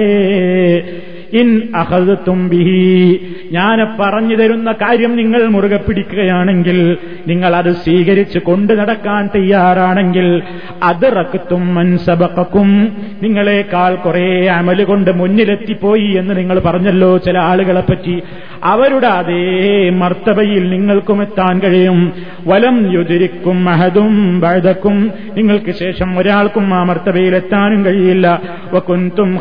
ഇൻ 1.34 1.62
അഹതുംബിഹി 1.76 2.56
ബിഹി. 2.56 3.20
ഞാൻ 3.52 3.98
പറഞ്ഞു 4.00 4.36
തരുന്ന 4.36 4.72
കാര്യം 4.72 5.16
നിങ്ങൾ 5.16 5.48
മുറുകെ 5.48 5.78
പിടിക്കുകയാണെങ്കിൽ 5.78 6.98
നിങ്ങൾ 7.28 7.56
അത് 7.56 7.72
സ്വീകരിച്ച് 7.72 8.40
കൊണ്ടു 8.40 8.74
നടക്കാൻ 8.74 9.30
തയ്യാറാണെങ്കിൽ 9.36 10.42
അത് 10.84 11.16
റക്കത്തും 11.16 11.76
മൻസബക്കും 11.76 12.98
നിങ്ങളെക്കാൾ 13.24 13.96
കുറെ 13.96 14.50
അമൽ 14.50 14.84
കൊണ്ട് 14.84 15.12
മുന്നിലെത്തിപ്പോയി 15.12 16.16
എന്ന് 16.18 16.38
നിങ്ങൾ 16.38 16.60
പറഞ്ഞല്ലോ 16.60 17.18
ചില 17.18 17.38
ആളുകളെ 17.38 17.82
പറ്റി. 17.82 18.22
അവരുടെ 18.64 19.08
അതേ 19.08 19.90
മർത്തബയിൽ 19.90 20.70
നിങ്ങൾക്കും 20.70 21.22
എത്താൻ 21.22 21.60
കഴിയും. 21.60 22.14
വലം 22.48 22.94
യുതിരിക്കും 22.94 23.66
മഹതും 23.66 24.40
ബഴതക്കും 24.40 25.12
നിങ്ങൾക്ക് 25.38 25.72
ശേഷം 25.72 26.20
ഒരാൾക്കും 26.20 26.74
ആ 26.74 26.84
മർത്തബയിൽ 26.84 27.36
എത്താനും 27.36 27.86
കഴിയില്ല. 27.86 28.42
വക്കുന്തും 28.74 29.40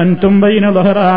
അൻതും 0.00 0.40
ബൈന 0.40 0.68
ലഹറാനൈഹി 0.70 1.15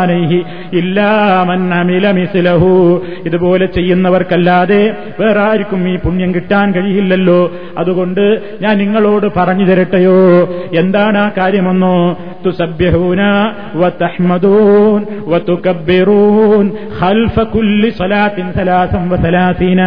ഇല്ലാമൻ 0.72 1.74
അമില 1.74 2.10
മിസ്ലഹു. 2.10 3.02
ഇതുപോലെ 3.26 3.66
ചെയ്യുന്നവർക്കല്ലാതെ 3.66 4.96
വേറെ 5.20 5.40
ആർക്കും 5.40 5.88
ഈ 5.88 5.96
പുണ്യം 5.96 6.34
കിട്ടാൻ 6.34 6.72
കഴിയില്ലല്ലോ. 6.72 7.52
അതുകൊണ്ട് 7.78 8.40
ഞാൻ 8.62 8.78
നിങ്ങളോട് 8.78 9.26
പറഞ്ഞു 9.36 9.64
തരട്ടെയോ? 9.64 10.48
എന്താണ് 10.78 11.18
ആ 11.18 11.30
കാര്യമെന്നോ? 11.38 12.18
തുസബ്യഹൂന 12.46 13.50
വതഹ്മദൂൻ 13.74 15.02
ഖൽഫ 17.00 17.40
വസലാസീന. 19.08 19.82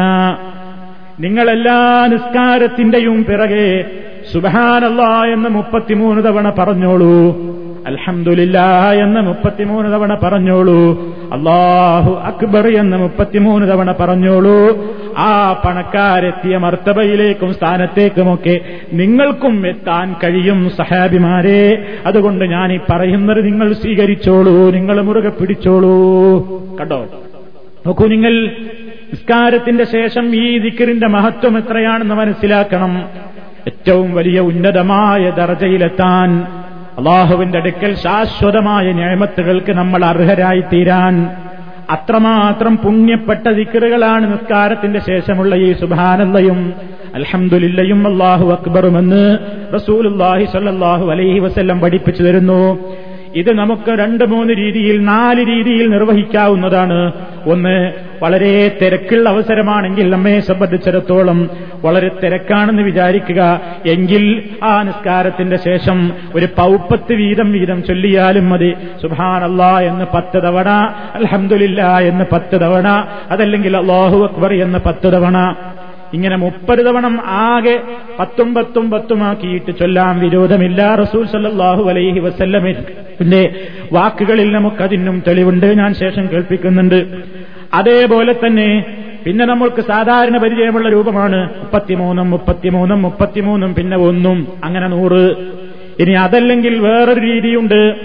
നിങ്ങളെല്ലാ 1.19 2.07
നിസ്കാരത്തിന്റെയും 2.07 3.25
പിറകെ 3.25 3.85
സുബഹാനല്ല 4.33 5.01
എന്ന് 5.33 5.49
മുപ്പത്തിമൂന്ന് 5.49 6.23
തവണ 6.23 6.53
പറഞ്ഞോളൂ. 6.59 7.37
അൽഹംദുലില്ല 7.87 8.59
എന്ന് 8.91 9.21
മുപ്പത്തിമൂന്ന് 9.21 9.93
തവണ 9.93 10.19
പറഞ്ഞോളൂ. 10.23 11.07
അള്ളാഹു 11.33 12.13
അക്ബർ 12.13 12.67
എന്ന് 12.67 12.97
മുപ്പത്തിമൂന്ന് 12.97 13.71
തവണ 13.71 13.95
പറഞ്ഞോളൂ. 13.99 14.85
ആ 15.17 15.61
പണക്കാരെത്തിയ 15.65 16.57
മർത്തബയിലേക്കും 16.57 17.53
സ്ഥാനത്തേക്കുമൊക്കെ 17.53 18.59
നിങ്ങൾക്കും 18.93 19.67
എത്താൻ 19.67 20.15
കഴിയും 20.23 20.69
സഹാബിമാരെ. 20.69 21.85
അതുകൊണ്ട് 22.05 22.45
ഞാൻ 22.45 22.73
ഈ 22.73 22.79
പറയുന്നത് 22.91 23.45
നിങ്ങൾ 23.45 23.73
സ്വീകരിച്ചോളൂ. 23.73 24.71
നിങ്ങൾ 24.71 25.01
മുറുകെ 25.01 25.29
പിടിച്ചോളൂ. 25.29 25.97
കണ്ടോ? 26.77 27.05
നോക്കൂ 27.87 28.07
നിങ്ങൾ 28.07 28.45
നിസ്കാരത്തിന്റെ 29.13 29.83
ശേഷം 29.83 30.35
ഈ 30.35 30.57
ദിക്കറിന്റെ 30.57 31.07
മഹത്വം 31.07 31.57
എത്രയാണെന്ന് 31.57 32.15
മനസ്സിലാക്കണം. 32.15 33.03
ഏറ്റവും 33.67 34.13
വലിയ 34.13 34.39
ഉന്നതമായ 34.39 35.29
ദർജയിലെത്താൻ 35.29 36.62
അള്ളാഹുവിന്റെ 36.97 37.57
അടുക്കൽ 37.57 37.95
ശാശ്വതമായ 37.95 38.91
ന്യായമത്തുകൾക്ക് 38.91 39.71
നമ്മൾ 39.71 40.05
അർഹരായി 40.05 40.63
തീരാൻ 40.73 41.15
അത്രമാത്രം 41.89 42.77
പുണ്യപ്പെട്ട 42.77 43.47
ദിക്കറുകളാണ് 43.49 44.31
നിസ്കാരത്തിന്റെ 44.31 44.99
ശേഷമുള്ള 44.99 45.55
ഈ 45.55 45.73
സുഭാനന്ദയും 45.73 46.73
അൽഹംദുലില്ലയും 47.15 48.07
അള്ളാഹു 48.07 48.51
അക്ബറുമെന്ന് 48.51 49.37
റസൂലുല്ലാഹി 49.73 50.45
സല്ലാഹു 50.45 51.11
അലൈഹി 51.11 51.39
വസ്ല്ലം 51.39 51.79
പഠിപ്പിച്ചു 51.79 52.23
തരുന്നു. 52.23 52.61
ഇത് 53.35 53.51
നമുക്ക് 53.57 53.91
രണ്ട് 53.91 54.23
മൂന്ന് 54.23 54.53
രീതിയിൽ 54.53 55.03
നാല് 55.03 55.39
രീതിയിൽ 55.39 55.89
നിർവഹിക്കാവുന്നതാണ്. 55.89 57.11
ഒന്ന് 57.45 57.75
വളരെ 58.23 58.71
തിരക്കുള്ള 58.81 59.29
അവസരമാണെങ്കിൽ 59.29 60.09
നമ്മെ 60.09 60.39
സംബന്ധിച്ചിടത്തോളം 60.39 61.49
വളരെ 61.83 62.11
തിരക്കാണെന്ന് 62.23 62.83
വിചാരിക്കുക. 62.83 63.61
എങ്കിൽ 63.85 64.49
ആ 64.63 64.81
നിസ്കാരത്തിന്റെ 64.81 65.57
ശേഷം 65.57 66.11
ഒരു 66.35 66.45
പൗപ്പത്ത് 66.45 67.13
വീതം 67.13 67.51
വീതം 67.51 67.83
ചൊല്ലിയാലും 67.83 68.49
മതി. 68.49 68.73
സുബാനല്ലാ 69.01 69.79
എന്ന് 69.79 70.05
പത്ത് 70.13 70.43
തവണ 70.43 70.69
അലഹമില്ല 71.13 71.99
എന്ന് 71.99 72.25
പത്ത് 72.31 72.61
തവണ 72.61 72.87
അതല്ലെങ്കിൽ 73.31 73.77
അള്ളാഹു 73.77 74.23
അക്ബർ 74.23 74.53
എന്ന് 74.53 74.79
പത്ത് 74.79 75.13
തവണ. 75.13 75.55
ഇങ്ങനെ 76.13 76.35
മുപ്പത് 76.35 76.85
തവണ 76.85 77.21
ആകെ 77.25 77.81
പത്തും 78.19 78.53
പത്തും 78.53 78.91
പത്തുമാക്കിയിട്ട് 78.91 79.71
ചൊല്ലാം 79.79 80.19
വിരോധമില്ല 80.19 80.95
റസൂൽ 80.95 81.25
സല്ലാഹു 81.27 81.89
അലൈഹി 81.89 82.19
വസല്ലമിന്റെ 82.19 83.55
വാക്കുകളിൽ 83.91 84.51
നമുക്കതിനും 84.51 85.23
തെളിവുണ്ട്. 85.27 85.65
ഞാൻ 85.65 85.93
ശേഷം 85.93 86.29
കേൾപ്പിക്കുന്നുണ്ട്. 86.31 87.32
അതേപോലെ 87.73 88.33
തന്നെ 88.33 88.85
പിന്നെ 89.25 89.45
നമ്മൾക്ക് 89.45 89.81
സാധാരണ 89.81 90.37
പരിചയമുള്ള 90.37 90.89
രൂപമാണ് 90.89 91.49
മുപ്പത്തിമൂന്നും 91.59 92.29
മുപ്പത്തിമൂന്നും 92.29 93.01
മുപ്പത്തിമൂന്നും 93.01 93.75
പിന്നെ 93.75 93.97
ഒന്നും 93.97 94.47
അങ്ങനെ 94.63 94.87
നൂറ്. 94.87 95.35
ഇനി 95.99 96.11
അതല്ലെങ്കിൽ 96.11 96.79
വേറൊരു 96.79 97.19
രീതിയുണ്ട്. 97.19 97.95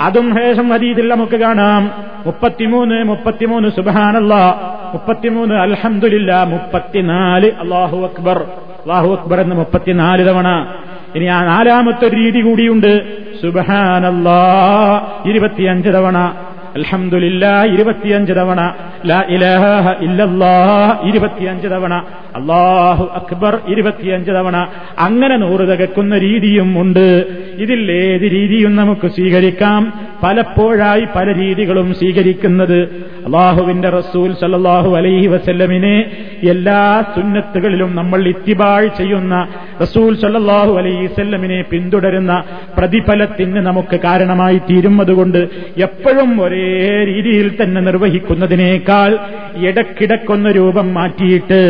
അതും 0.00 0.34
ഹേഷം 0.34 0.72
അതീതിൽ 0.72 1.08
നമുക്ക് 1.08 1.36
കാണാം. 1.36 1.90
മുപ്പത്തിമൂന്ന് 2.26 3.04
മുപ്പത്തിമൂന്ന് 3.04 3.68
സുബാനല്ല 3.68 4.34
മുപ്പത്തിമൂന്ന് 4.92 5.54
അൽഹമില്ല 5.54 6.42
മുപ്പത്തിനാല്. 6.42 7.50
അള്ളാഹു 7.60 7.96
അക്ബർ. 7.98 8.38
അള്ളാഹു 8.38 9.14
അക്ബർ 9.14 9.40
എന്ന് 9.40 9.56
മുപ്പത്തിനാല് 9.56 10.26
തവണ. 10.26 10.74
ഇനി 11.14 11.24
ആ 11.24 11.44
നാലാമത്തെ 11.44 12.06
ഒരു 12.06 12.16
രീതി 12.16 12.40
കൂടിയുണ്ട്. 12.40 13.04
സുബഹാനല്ലാ. 13.42 14.40
ഇരുപത്തിയഞ്ച് 15.26 15.88
തവണ. 15.88 16.36
അൽഹമില്ല 16.76 17.64
ഇരുപത്തിയഞ്ച് 17.64 18.32
തവണ 18.32 18.60
ലാ 19.06 19.20
ഇരുപത്തിയഞ്ച് 21.02 21.68
തവണ 21.68 21.94
അള്ളാഹു 22.36 23.04
അക്ബർ 23.14 23.58
ഇരുപത്തിയഞ്ച് 23.68 24.30
തവണ 24.30 24.56
അങ്ങനെ 24.98 25.36
നൂറ് 25.36 25.64
തികക്കുന്ന 25.68 26.18
രീതിയും 26.18 26.80
ഉണ്ട്. 26.80 27.08
ഇതിൽ 27.58 27.92
ഏത് 27.92 28.26
രീതിയും 28.32 28.76
നമുക്ക് 28.76 29.08
സ്വീകരിക്കാം? 29.08 29.92
പലപ്പോഴായി 30.22 31.06
പല 31.16 31.34
രീതികളും 31.34 31.94
സ്വീകരിക്കുന്നത്. 31.94 32.78
അള്ളാഹുവിന്റെ 33.26 33.90
റസൂൽ 33.90 34.28
സല്ലാഹു 34.40 34.90
അലൈഹി 34.98 35.26
വസല്ലമിനെ 35.26 35.94
എല്ലാ 36.50 36.80
സുന്നത്തുകളിലും 37.14 37.90
നമ്മൾ 37.94 38.20
ഇത്തിബാഴ് 38.32 38.88
ചെയ്യുന്ന 38.98 39.34
റസൂൽ 39.80 40.12
സല്ലാഹു 40.16 40.72
അലൈഹി 40.72 41.02
വസല്ലമിനെ 41.06 41.58
പിന്തുടരുന്ന 41.62 42.32
പ്രതിഫലത്തിന് 42.78 43.60
നമുക്ക് 43.60 43.96
കാരണമായി 43.98 44.58
തീരുന്നതുകൊണ്ട് 44.68 45.40
എപ്പോഴും 45.78 46.30
ഒരേ 46.44 46.68
രീതിയിൽ 47.10 47.48
തന്നെ 47.60 47.80
നിർവഹിക്കുന്നതിനേക്കാൾ 47.80 49.10
ഇടക്കിടക്കൊന്ന് 49.70 50.50
രൂപം 50.50 50.94
മാറ്റിയിട്ട് 50.94 51.60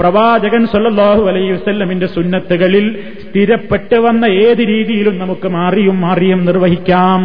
പ്രവാചകൻ 0.00 0.64
സല്ലാഹു 0.76 1.22
അലൈഹി 1.32 1.52
വസ്ല്ലമിന്റെ 1.52 2.06
സുന്നത്തുകളിൽ 2.06 2.86
സ്ഥിരപ്പെട്ട് 3.22 3.98
വന്ന 4.06 4.24
ഏത് 4.46 4.64
രീതിയിലും 4.72 5.16
നമുക്ക് 5.18 5.48
മാറിയും 5.58 6.00
മാറിയും 6.00 6.40
നിർവഹിക്കാം. 6.44 7.20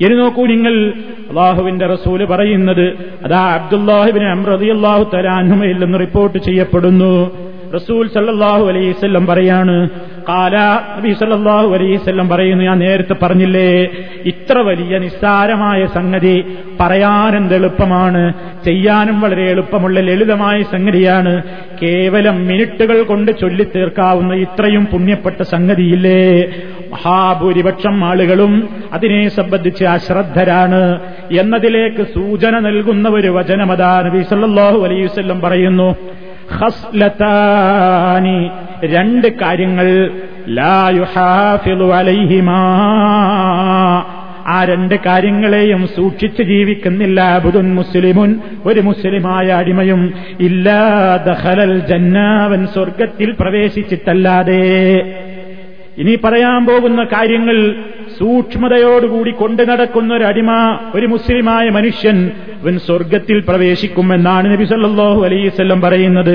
ഇനി 0.00 0.14
നോക്കൂ 0.14 0.46
നിങ്ങൾ 0.46 0.92
അള്ളാഹുവിന്റെ 1.28 1.86
റസൂൽ 1.86 2.24
പറയുന്നത്. 2.24 2.86
അതാ 3.24 3.54
അബ്ദുല്ലാഹിബിന് 3.54 4.24
അമ്രതി 4.24 4.66
അള്ളാഹു 4.66 5.98
റിപ്പോർട്ട് 5.98 6.38
ചെയ്യപ്പെടുന്നു. 6.38 7.30
റസൂൽ 7.74 8.08
സല്ലാഹു 8.08 8.66
അലൈവല്ലം 8.66 9.26
പറയാണ് 9.26 9.88
കാല 10.28 10.56
നബി 10.98 11.12
സല്ലാഹു 11.12 11.74
അലൈവല്ലം 11.74 12.28
പറയുന്നു 12.28 12.64
ഞാൻ 12.64 12.78
നേരത്തെ 12.78 13.16
പറഞ്ഞില്ലേ 13.22 13.88
ഇത്ര 14.24 14.58
വലിയ 14.58 14.98
നിസ്സാരമായ 14.98 15.86
സംഗതി 15.86 16.44
പറയാനെന്ത് 16.80 17.54
എളുപ്പമാണ് 17.54 18.32
ചെയ്യാനും 18.64 19.20
വളരെ 19.20 19.50
എളുപ്പമുള്ള 19.50 20.00
ലളിതമായ 20.00 20.62
സംഗതിയാണ്. 20.62 21.42
കേവലം 21.82 22.46
മിനിറ്റുകൾ 22.46 23.02
കൊണ്ട് 23.02 23.32
ചൊല്ലിത്തീർക്കാവുന്ന 23.40 24.34
ഇത്രയും 24.34 24.86
പുണ്യപ്പെട്ട 24.86 25.42
സംഗതിയില്ലേ? 25.42 26.52
മഹാഭൂരിപക്ഷം 26.92 28.04
ആളുകളും 28.04 28.68
അതിനെ 28.92 29.28
സംബന്ധിച്ച് 29.28 29.84
അശ്രദ്ധരാണ് 29.84 30.98
എന്നതിലേക്ക് 31.40 32.02
സൂചന 32.02 32.58
നൽകുന്ന 32.58 33.08
ഒരു 33.08 33.28
വചനമതാ 33.28 34.02
നബി 34.06 34.22
സല്ലല്ലാഹു 34.22 34.78
അലൈഹി 34.84 35.04
വസല്ലം 35.04 35.40
പറയുന്നു 35.40 35.96
ഖസ്ലതാനി 36.60 38.38
രണ്ട് 38.84 39.26
കാര്യങ്ങൾ 39.40 39.88
അലൈഹിമാ. 41.92 42.60
ആ 44.46 44.64
രണ്ട് 44.64 44.94
കാര്യങ്ങളെയും 45.06 45.86
സൂക്ഷിച്ച് 45.86 46.42
ജീവിക്കുന്നില്ല 46.42 47.38
ബുധുൻ 47.38 47.74
മുസ്ലിമുൻ 47.74 48.30
ഒരു 48.66 48.80
മുസ്ലിമായ 48.80 49.46
അടിമയും 49.50 50.14
ഇല്ലാ 50.40 50.80
ദഹലൽ 51.26 51.78
ജന്നാവൻ 51.88 52.66
സ്വർഗത്തിൽ 52.66 53.34
പ്രവേശിച്ചിട്ടല്ലാതെ. 53.40 54.62
ഇനി 55.98 56.18
പറയാൻ 56.24 56.66
പോകുന്ന 56.66 57.04
കാര്യങ്ങൾ 57.04 57.74
സൂക്ഷ്മതയോടുകൂടി 58.18 59.30
കൊണ്ടു 59.30 59.62
നടക്കുന്ന 59.62 60.14
ഒരു 60.14 60.24
അടിമ 60.24 60.78
ഒരു 60.94 61.06
മുസ്ലിമായ 61.06 61.68
മനുഷ്യൻ 61.68 62.30
അവൻ 62.62 62.78
സ്വർഗത്തിൽ 62.78 63.44
പ്രവേശിക്കുമെന്നാണ് 63.48 64.52
നബി 64.52 64.64
സല്ലാഹു 64.64 65.24
അലൈസ്വല്ലം 65.24 65.80
പറയുന്നത്. 65.80 66.34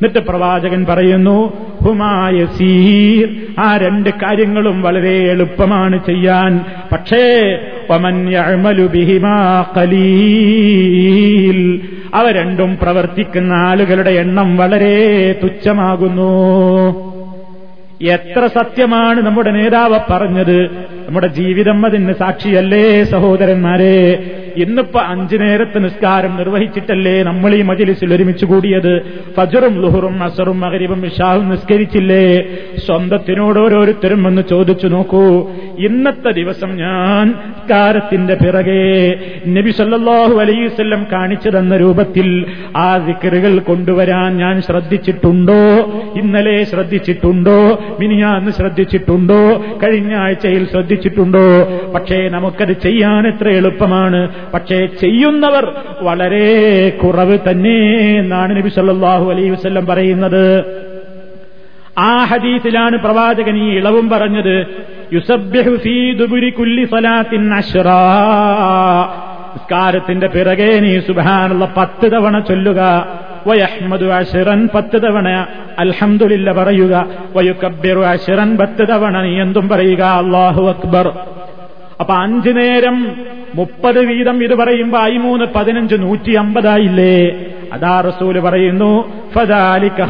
എന്നിട്ട് 0.00 0.18
പ്രവാചകൻ 0.18 0.84
പറയുന്നു 0.84 1.52
ഹുമായ 1.84 2.46
സീർ 2.46 3.28
ആ 3.58 3.76
രണ്ട് 3.76 4.10
കാര്യങ്ങളും 4.10 4.82
വളരെ 4.82 5.16
എളുപ്പമാണ് 5.30 5.98
ചെയ്യാൻ. 6.06 6.60
പക്ഷേ 6.92 7.58
അവ 12.14 12.30
രണ്ടും 12.30 12.78
പ്രവർത്തിക്കുന്ന 12.82 13.52
ആളുകളുടെ 13.52 14.10
എണ്ണം 14.10 14.56
വളരെ 14.56 14.96
തുച്ഛമാകുന്നു. 15.42 17.19
എത്ര 18.02 18.46
സത്യമാണ് 18.46 19.20
നമ്മുടെ 19.20 19.50
നേതാവ് 19.50 19.98
പറഞ്ഞത്? 20.10 20.70
നമ്മുടെ 21.08 21.26
ജീവിതം 21.26 21.86
അതിന് 21.86 22.12
സാക്ഷിയല്ലേ 22.12 23.04
സഹോദരന്മാരെ? 23.04 23.96
ഇന്നിപ്പോ 24.62 25.00
അഞ്ചു 25.00 25.36
നേരത്തെ 25.36 25.78
നിസ്കാരം 25.78 26.36
നിർവഹിച്ചിട്ടല്ലേ 26.36 27.22
നമ്മൾ 27.22 27.54
ഈ 27.54 27.62
മജിലിസിൽ 27.62 28.14
ഒരുമിച്ച് 28.14 28.44
കൂടിയത്? 28.44 29.00
ഫജറും 29.36 29.82
ലുഹറും 29.82 30.22
അസറും 30.22 30.60
മകരിബും 30.60 31.06
ഇഷാവും 31.06 31.48
നിസ്കരിച്ചില്ലേ? 31.48 32.42
സ്വന്തത്തിനോട് 32.86 33.58
ഓരോരുത്തരും 33.58 34.26
ഒന്ന് 34.26 34.42
ചോദിച്ചു 34.50 34.86
നോക്കൂ. 34.86 35.50
ഇന്നത്തെ 35.78 36.30
ദിവസം 36.30 36.76
ഞാൻ 36.76 37.26
നിസ്കാരത്തിന്റെ 37.26 38.34
പിറകെ 38.34 39.14
നബി 39.48 39.70
സല്ലാഹു 39.70 40.38
അലൈസ്വല്ലം 40.40 41.06
കാണിച്ചു 41.12 41.50
തന്ന 41.50 41.76
രൂപത്തിൽ 41.76 42.46
ആ 42.76 42.96
ദിക്കറുകൾ 42.96 43.58
കൊണ്ടുവരാൻ 43.58 44.36
ഞാൻ 44.36 44.62
ശ്രദ്ധിച്ചിട്ടുണ്ടോ? 44.62 45.52
ഇന്നലെ 46.22 46.64
ശ്രദ്ധിച്ചിട്ടുണ്ടോ? 46.64 47.82
മിനിയാന്ന് 48.00 48.50
ശ്രദ്ധിച്ചിട്ടുണ്ടോ? 48.50 49.64
കഴിഞ്ഞ 49.84 50.14
ആഴ്ചയിൽ 50.14 50.66
ശ്രദ്ധിച്ചിട്ടുണ്ടോ? 50.70 51.66
പക്ഷേ 51.94 52.28
നമുക്കത് 52.28 52.72
ചെയ്യാൻ 52.72 53.26
എത്ര 53.26 53.48
എളുപ്പമാണ്. 53.48 54.28
പക്ഷേ 54.54 54.86
ചെയ്യുന്നവർ 54.86 55.72
വളരെ 56.00 56.90
കുറവ് 56.90 57.38
തന്നെ 57.48 58.18
എന്നാണ് 58.18 58.56
നബി 58.56 58.68
സല്ലാഹു 58.68 59.30
അലൈ 59.30 59.50
വസ്ല്ലം 59.50 59.86
പറയുന്നത്. 59.86 60.64
ആ 61.98 62.24
ഹദീസിലാണ് 62.24 62.98
പ്രവാചകൻ 62.98 63.56
ഈ 63.56 63.76
ഇളവും 63.76 64.08
പറഞ്ഞത്. 64.08 64.66
ഫീ 65.76 66.12
കുല്ലി 66.50 66.84
നിസ്കാരത്തിന്റെ 67.36 70.26
പിറകെ 70.26 70.78
നീ 70.78 71.00
സുബാനുള്ള 71.00 71.68
പത്ത് 71.76 72.12
തവണ 72.12 72.38
ചൊല്ലുക. 72.38 73.08
വയഹ്മദു 73.46 74.04
അഷിറൻ 74.04 74.68
പത്ത് 74.74 75.02
തവണ 75.02 75.46
അൽഹംദുലില്ല 75.78 76.52
പറയുക. 76.52 77.06
വയുക്കബ്ബിറു 77.36 78.00
അഷിറൻ 78.00 78.56
പത്ത് 78.56 78.88
തവണ 78.88 79.22
നീ 79.22 79.40
എന്തും 79.40 79.68
പറയുക. 79.68 80.02
അള്ളാഹു 80.02 80.68
അക്ബർ. 80.68 81.12
അപ്പൊ 82.00 82.14
അഞ്ചു 82.14 82.50
നേരം 82.50 83.16
മുപ്പത് 83.54 83.98
വീതം 83.98 84.44
ഇത് 84.44 84.54
പറയുമ്പോ 84.54 84.98
അയിമൂന്ന് 84.98 85.44
പതിനഞ്ച് 85.56 85.94
നൂറ്റി 85.94 86.32
അമ്പതായില്ലേ 86.32 87.46
അതാ 87.72 88.00
റസൂൽ 88.00 88.40
പറയുന്നു 88.40 89.12
ഫദാലിക 89.34 90.02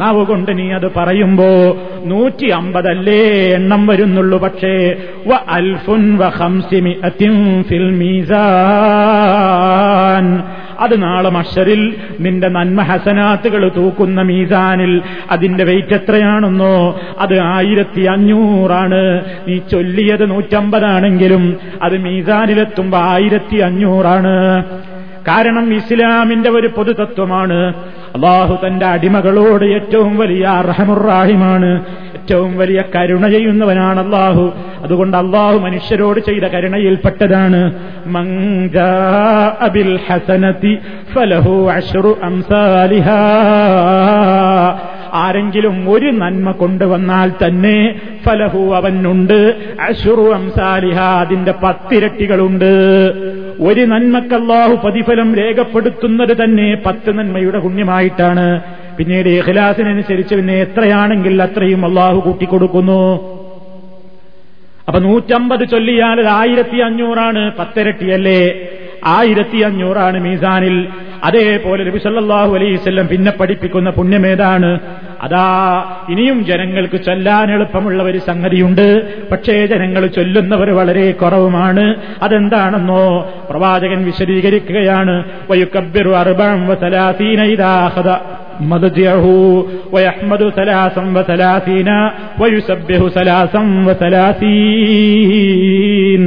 നാവ് 0.00 0.26
കൊണ്ട് 0.26 0.58
നീ 0.58 0.72
അത് 0.72 0.90
പറയുമ്പോ 0.96 1.76
നൂറ്റി 2.04 2.50
അമ്പതല്ലേ 2.50 3.54
എണ്ണം 3.54 3.86
വരുന്നുള്ളൂ. 3.86 4.38
പക്ഷേ 4.38 4.96
വ 5.26 5.30
അൽഫുൻ 5.48 6.18
വ 6.18 6.28
ഫിൽ 7.62 7.90
മീസാൻ. 7.90 10.42
അത് 10.78 11.02
നാളെ 11.02 11.30
മഷറിൽ 11.30 11.82
നിന്റെ 12.20 12.48
നന്മ 12.48 12.80
ഹസനാത്തുകൾ 12.82 13.62
തൂക്കുന്ന 13.70 14.22
മീസാനിൽ. 14.22 14.92
അതിന്റെ 15.30 15.64
വെയിറ്റ് 15.64 15.94
എത്രയാണെന്നോ 15.94 16.74
അത് 17.18 17.38
ആയിരത്തി 17.50 18.02
അഞ്ഞൂറാണ് 18.06 19.02
നീ 19.48 19.58
ചൊല്ലിയത് 19.70 20.30
നൂറ്റമ്പതാണെങ്കിലും 20.30 21.44
അത് 21.82 21.98
മീസാനിലെത്തുമ്പോ 21.98 22.98
ആയിരത്തി 23.12 23.56
അഞ്ഞൂറാണ് 23.60 24.34
കാരണം 25.28 25.72
ഇസ്ലാമിന്റെ 25.74 26.50
ഒരു 26.50 26.66
പൊതുതത്വമാണ് 26.76 27.58
അള്ളാഹു 28.14 28.66
തന്റെ 28.66 28.86
അടിമകളോട് 28.86 29.64
ഏറ്റവും 29.64 30.18
വലിയ 30.18 30.46
അർഹമുറാഹിമാണ് 30.46 31.84
ഏറ്റവും 32.14 32.56
വലിയ 32.56 32.82
കരുണ 32.96 33.28
ചെയ്യുന്നവനാണ് 33.28 34.00
അള്ളാഹു. 34.04 34.52
അതുകൊണ്ട് 34.82 35.16
അള്ളാഹു 35.16 35.58
മനുഷ്യരോട് 35.58 36.20
ചെയ്ത 36.20 36.42
കരുണയിൽപ്പെട്ടതാണ്. 36.42 37.74
അബിൽ 39.60 40.00
ആരെങ്കിലും 45.12 45.90
ഒരു 45.90 46.06
നന്മ 46.06 46.50
കൊണ്ടുവന്നാൽ 46.50 47.32
തന്നെ 47.46 47.94
ഫലഹു 48.24 48.74
അവനുണ്ട്. 48.74 49.54
അഷുറു 49.80 50.32
അംസാലിഹ 50.32 51.00
അതിന്റെ 51.00 51.52
പത്തിരട്ടികളുണ്ട്. 51.62 52.72
ഒരു 53.60 53.80
നന്മക്കല്ലാഹു 53.80 54.74
പ്രതിഫലം 54.74 55.34
രേഖപ്പെടുത്തുന്നത് 55.34 56.44
തന്നെ 56.44 56.76
പത്ത് 56.86 57.18
നന്മയുടെ 57.18 57.58
പുണ്യമായിട്ടാണ്. 57.58 58.60
പിന്നീട് 58.98 59.28
ഇഖ്ലാസിനനുസരിച്ച് 59.28 60.34
പിന്നെ 60.34 60.54
എത്രയാണെങ്കിൽ 60.54 61.42
അത്രയും 61.42 61.84
അള്ളാഹു 61.84 62.20
കൂട്ടിക്കൊടുക്കുന്നു. 62.20 63.20
അപ്പൊ 64.88 65.00
നൂറ്റമ്പത് 65.00 65.68
ചൊല്ലിയാൽ 65.68 66.20
അത് 66.20 66.26
ആയിരത്തി 66.26 66.76
അഞ്ഞൂറാണ് 66.76 67.50
പത്തിരട്ടിയല്ലേ? 67.58 68.54
ആയിരത്തി 69.04 69.58
അഞ്ഞൂറാണ് 69.58 70.20
മീസാനിൽ. 70.20 70.88
അതേപോലെ 71.24 71.84
നബി 71.84 71.98
സല്ലല്ലാഹു 71.98 72.54
അലൈവല്ലം 72.54 73.08
പിന്നെ 73.08 73.32
പഠിപ്പിക്കുന്ന 73.40 73.90
പുണ്യമേതാണ് 73.90 74.78
അതാ 75.23 75.45
ഇനിയും 76.09 76.45
ജനങ്ങൾക്ക് 76.49 77.05
ചൊല്ലാൻ 77.05 77.51
എളുപ്പമുള്ള 77.51 78.03
ഒരു 78.03 78.19
സംഗതിയുണ്ട് 78.27 78.87
പക്ഷേ 79.31 79.65
ജനങ്ങൾ 79.65 80.07
ചൊല്ലുന്നവർ 80.07 80.71
വളരെ 80.71 81.11
കുറവുമാണ് 81.21 81.95
അതെന്താണെന്നോ 82.23 83.03
പ്രവാചകൻ 83.49 84.05
വിശദീകരിക്കുകയാണ് 84.05 85.23
വയുക്കബ്ബിറു 85.51 86.13
അർബം 86.23 86.67
വസലാസീന 86.71 87.41
ഇദാഹദ 87.55 88.09
مضجعه 88.63 89.25
ويحمد 89.93 90.49
ثلاثا 90.49 91.03
وثلاثين 91.15 91.89
ويسبح 92.41 93.09
ثلاثا 93.09 93.85
وثلاثين 93.87 96.21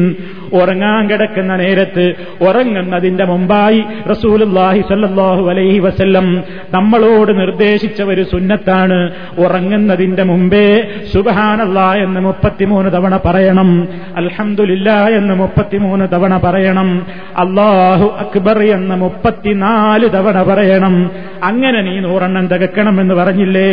ഉറങ്ങാൻ 0.60 1.03
കിടക്കുന്ന 1.10 1.51
നേരത്ത് 1.55 2.05
ഉറങ്ങുന്നതിന്റെ 2.47 3.25
മുമ്പായി 3.25 3.79
റസൂലുല്ലാഹി 4.13 4.81
സല്ലാഹു 4.91 5.43
അലൈഹി 5.49 5.79
വസല്ലം 5.79 6.27
നമ്മളോട് 6.75 7.31
നിർദ്ദേശിച്ച 7.41 7.99
ഒരു 8.13 8.23
സുന്നത്താണ് 8.23 8.99
ഉറങ്ങുന്നതിന്റെ 9.45 10.23
മുമ്പേ 10.23 10.65
സുബഹാനല്ല 11.13 11.79
എന്ന് 12.05 12.19
മുപ്പത്തിമൂന്ന് 12.21 12.89
തവണ 12.89 13.13
പറയണം 13.25 13.69
അൽഹംദുലില്ല 14.17 14.89
എന്ന് 15.19 15.34
മുപ്പത്തിമൂന്ന് 15.36 16.05
തവണ 16.08 16.34
പറയണം 16.38 16.89
അള്ളാഹു 17.38 18.08
അക്ബർ 18.23 18.58
എന്ന് 18.77 18.95
മുപ്പത്തിനാല് 18.95 20.08
തവണ 20.15 20.38
പറയണം. 20.43 20.95
അങ്ങനെ 21.43 21.79
നീ 21.81 21.95
നൂറെണ്ണം 21.99 22.45
തകക്കണം 22.47 22.95
എന്ന് 23.01 23.15
പറഞ്ഞില്ലേ? 23.15 23.69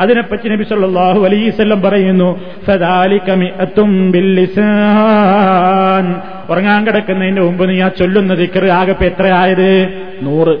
അതിനെപ്പറ്റി 0.00 0.46
നബി 0.48 0.64
സല്ലാഹു 0.64 1.18
വസല്ലം 1.20 1.80
പറയുന്നു 1.82 2.28
സദാലിക്കമി 2.68 3.48
അത്തും 3.60 3.90
ബില്ലിസാൻ 4.12 6.06
ഉറങ്ങാൻ 6.50 6.86
കിടക്കുന്നതിന്റെ 6.86 7.42
മുമ്പ് 7.42 7.70
നീ 7.70 7.80
ആ 7.80 7.88
ചൊല്ലുന്ന 7.88 8.34
ദിക്കറ് 8.34 8.70
ആകെ 8.70 9.04
എത്രയായത് 9.04 9.88
നൂറ്. 10.22 10.58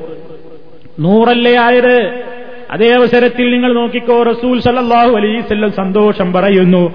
നൂറല്ലേ 0.98 1.56
ആയത്? 1.56 2.24
അതേ 2.70 2.94
അവസരത്തിൽ 2.94 3.50
നിങ്ങൾ 3.52 3.74
നോക്കിക്കോ 3.74 4.22
റസൂൽ 4.22 4.60
സല്ലാഹു 4.60 5.16
അലൈഹിസ്സല്ലം 5.16 5.72
സന്തോഷം 5.72 6.32
പറയുന്നു. 6.32 6.94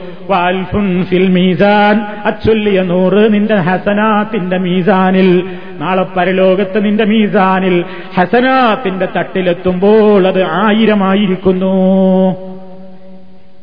ഫിൽ 1.03 1.27
മീസാൻ 1.27 2.01
അച്ചൊല്ലിയ 2.25 2.81
നൂറ് 2.81 3.33
നിന്റെ 3.33 3.55
ഹസനാത്തിന്റെ 3.55 4.57
മീസാനിൽ. 4.57 5.43
നാളെ 5.79 6.05
പരലോകത്ത് 6.17 6.85
നിന്റെ 6.85 7.05
മീസാനിൽ 7.05 7.85
ഹസനാത്തിന്റെ 8.15 9.07
തട്ടിലെത്തുമ്പോൾ 9.17 10.27
അത് 10.27 10.43
ആയിരമായിരിക്കുന്നു. 10.43 11.75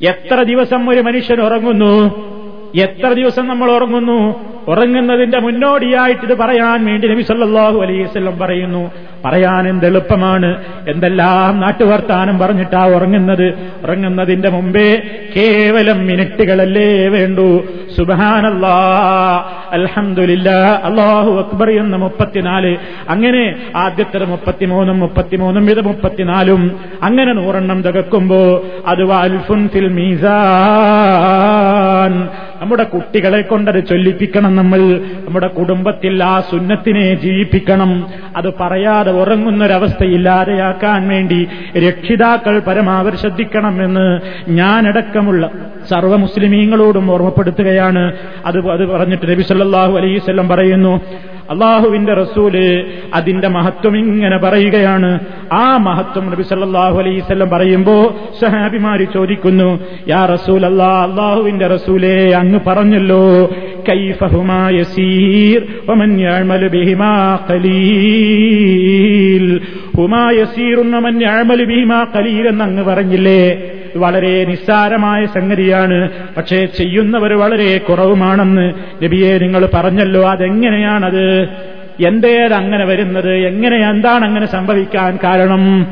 എത്ര 0.03 0.43
ദിവസം 0.43 0.91
ഒരു 0.91 1.01
മനുഷ്യൻ 1.01 1.41
ഉറങ്ങുന്നു? 1.41 2.28
എത്ര 2.77 3.13
ദിവസം 3.13 3.49
നമ്മൾ 3.49 3.71
ഉറങ്ങുന്നു? 3.71 4.35
ഉറങ്ങുന്നതിന്റെ 4.69 5.39
മുന്നോടിയായിട്ട് 5.39 6.25
ഇത് 6.25 6.39
പറയാൻ 6.39 6.85
വേണ്ടി 6.85 7.09
നബി 7.09 7.23
സല്ലാഹു 7.23 7.81
അലൈഹി 7.81 8.03
വസല്ലം 8.03 8.39
പറയുന്നു. 8.39 8.91
പറയാൻ 9.25 9.69
എന്ത് 9.69 9.87
എളുപ്പമാണ്? 9.87 10.65
എന്തെല്ലാം 10.89 11.61
നാട്ടുവർത്താനം 11.61 12.39
പറഞ്ഞിട്ടാ 12.39 12.87
ഉറങ്ങുന്നത്? 12.87 13.55
ഉറങ്ങുന്നതിന്റെ 13.83 14.49
മുമ്പേ 14.49 15.03
കേവലം 15.37 16.07
മിനിറ്റുകളല്ലേ 16.07 17.09
വേണ്ടൂ. 17.09 17.63
സുബാനല്ലാ 17.97 19.45
അലഹമില്ല 19.73 20.81
അള്ളാഹു 20.85 21.33
അക്ബർ 21.33 21.71
എന്ന 21.71 21.97
മുപ്പത്തിനാല്. 21.97 22.77
അങ്ങനെ 23.09 23.57
ആദ്യത്തെ 23.77 24.25
മുപ്പത്തിമൂന്നും 24.25 25.01
മുപ്പത്തിമൂന്നും 25.01 25.71
ഇത് 25.71 25.81
മുപ്പത്തിനാലും. 25.81 26.81
അങ്ങനെ 27.03 27.33
നൂറെണ്ണം 27.33 27.83
തകക്കുമ്പോ 27.83 28.63
അത് 28.87 29.05
വാൽഫുൻ 29.05 29.69
ഫിൽ 29.69 29.89
മീസാൻ. 29.89 32.29
നമ്മുടെ 32.62 32.83
കുട്ടികളെ 32.83 33.40
കൊണ്ടത് 33.42 33.87
ചൊല്ലിപ്പിക്കണം 33.87 34.57
നമ്മൾ. 34.57 34.81
നമ്മുടെ 35.27 35.47
കുടുംബത്തിൽ 35.47 36.25
ആ 36.25 36.40
സുന്നത്തിനെ 36.40 37.14
ജീവിപ്പിക്കണം. 37.14 38.07
അത് 38.37 38.49
പറയാതെ 38.61 39.12
ഉറങ്ങുന്നൊരവസ്ഥയില്ലാതെയാക്കാൻ 39.12 41.09
വേണ്ടി 41.09 41.49
രക്ഷിതാക്കൾ 41.79 42.59
പരമാവധി 42.59 43.16
ശ്രദ്ധിക്കണമെന്ന് 43.16 44.07
ഞാനടക്കമുള്ള 44.51 45.51
സർവ 45.90 46.16
മുസ്ലിമീങ്ങളോടും 46.16 47.11
ഓർമ്മപ്പെടുത്തുകയാണ്. 47.11 48.12
അത് 48.47 48.59
അത് 48.71 48.87
പറഞ്ഞിട്ട് 48.87 49.31
നബി 49.31 49.42
സല്ലല്ലാഹു 49.42 49.97
അലൈഹി 49.99 50.18
വസല്ലം 50.18 50.49
പറയുന്നു 50.49 51.01
അള്ളാഹുവിന്റെ 51.51 52.15
റസൂൽ 52.15 52.85
അതിന്റെ 53.15 53.49
മഹത്വം 53.49 53.97
ഇങ്ങനെ 53.97 54.39
പറയുകയാണ്. 54.39 55.21
ആ 55.53 55.77
മഹത്വം 55.77 56.31
നബി 56.31 56.43
സല്ലാഹു 56.43 56.99
അലൈസ്വല്ലം 56.99 57.49
പറയുമ്പോ 57.49 58.15
സഹാബിമാര് 58.41 59.07
ചോദിക്കുന്നു 59.15 59.81
യാ 60.09 60.27
റസൂൽ 60.27 60.67
അല്ലാ 60.67 61.07
അള്ളാഹുവിന്റെ 61.11 61.67
റസൂലേ 61.67 62.33
അങ്ങ് 62.33 62.61
പറഞ്ഞല്ലോ 62.67 63.51
എന്ന് 72.49 72.65
അങ്ങ് 72.65 72.83
പറഞ്ഞില്ലേ? 72.83 73.73
വളരെ 73.96 74.44
നിസ്സാരമായ 74.44 75.27
സംഗതിയാണ്. 75.27 76.11
പക്ഷേ 76.37 76.66
ചെയ്യുന്നവർ 76.66 77.35
വളരെ 77.35 77.79
കുറവുമാണെന്ന് 77.79 78.72
നബിയെ 79.05 79.38
നിങ്ങൾ 79.38 79.68
പറഞ്ഞല്ലോ. 79.74 80.31
അതെങ്ങനെയാണത്? 80.31 81.48
എന്തേത് 82.07 82.53
അങ്ങനെ 82.53 82.85
വരുന്നത്? 82.85 83.33
എങ്ങനെ 83.33 83.77
എന്താണ് 83.77 84.24
അങ്ങനെ 84.24 84.46
സംഭവിക്കാൻ 84.46 85.18
കാരണം? 85.24 85.87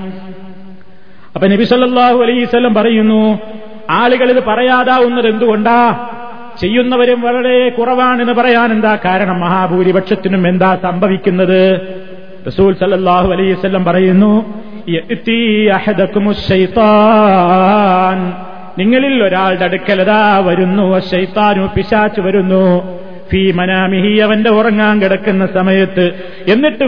അപ്പൊ 1.34 1.48
നബി 1.48 1.64
സല്ലാഹു 1.64 2.22
അലൈസ്വല്ലം 2.22 2.74
പറയുന്നു 2.74 3.38
ആളുകൾ 3.90 4.30
ഇത് 4.30 4.44
പറയാതാവുന്നത് 4.44 5.28
എന്തുകൊണ്ടാ? 5.28 6.08
ചെയ്യുന്നവരും 6.60 7.20
വളരെ 7.20 7.68
കുറവാണെന്ന് 7.68 8.32
പറയാൻ 8.32 8.72
എന്താ 8.72 8.98
കാരണം? 9.04 9.40
മഹാഭൂരിപക്ഷത്തിനും 9.40 10.48
എന്താ 10.48 10.78
സംഭവിക്കുന്നത്? 10.82 11.80
റസൂൽ 12.46 12.74
സല്ലാഹു 12.74 13.28
വസല്ലം 13.28 13.84
പറയുന്നു 13.84 14.62
നിങ്ങളിൽ 18.78 19.24
ഒരാളുടെ 19.24 19.64
അടുക്കലതാ 19.64 20.38
വരുന്നു. 20.38 21.00
ശൈത്താനു 21.00 21.68
പിശാച്ചു 21.76 22.20
വരുന്നു. 22.20 22.82
ഫീ 23.32 23.52
മനാമിഹി 23.52 24.18
അവന്റെ 24.18 24.50
ഉറങ്ങാൻ 24.50 25.02
കിടക്കുന്ന 25.02 25.46
സമയത്ത്. 25.46 26.12
എന്നിട്ട് 26.48 26.84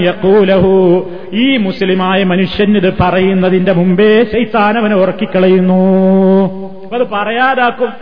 യഖൂലഹു. 0.00 1.10
ഈ 1.32 1.56
മുസ്ലിമായ 1.56 2.24
മനുഷ്യൻ 2.24 2.76
ഇത് 2.76 2.94
പറയുന്നതിന്റെ 3.00 3.72
മുമ്പേ 3.72 4.24
ശൈത്താനവനെ 4.24 4.96
ഉറക്കിക്കളയുന്നു. 4.96 5.74
അത് 6.94 7.08
പറയാതാക്കും. 7.08 7.92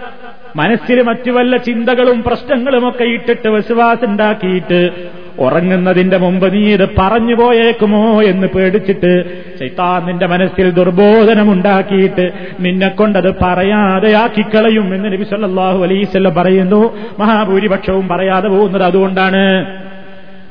മനസ്സിൽ 0.57 1.03
മറ്റു 1.03 1.31
വല്ല 1.31 1.57
ചിന്തകളും 1.57 2.23
പ്രശ്നങ്ങളുമൊക്കെ 2.23 3.05
ഇട്ടിട്ട് 3.05 3.49
വിശ്വാസുണ്ടാക്കിയിട്ട് 3.49 4.91
ഉറങ്ങുന്നതിന്റെ 5.39 6.17
മുമ്പ് 6.17 6.55
നീ 6.55 6.73
ഇത് 6.73 6.89
പറഞ്ഞു 6.99 7.35
പോയേക്കുമോ 7.35 8.23
എന്ന് 8.23 8.47
പേടിച്ചിട്ട് 8.47 9.25
ചൈത്താൻ 9.61 10.07
നിന്റെ 10.07 10.27
മനസ്സിൽ 10.27 10.71
ദുർബോധനമുണ്ടാക്കിയിട്ട് 10.71 12.33
നിന്നെ 12.61 12.89
കൊണ്ടത് 12.89 13.35
പറയാതെ 13.43 14.13
ആക്കിക്കളയും 14.13 14.95
എന്ന് 14.95 15.13
നബി 15.13 15.25
സല്ലല്ലാഹു 15.25 15.83
അലൈസല്ല 15.83 16.29
പറയുന്നു. 16.29 16.97
മഹാഭൂരിപക്ഷവും 17.19 18.09
പറയാതെ 18.09 18.49
പോകുന്നത് 18.49 18.83
അതുകൊണ്ടാണ്. 18.83 19.67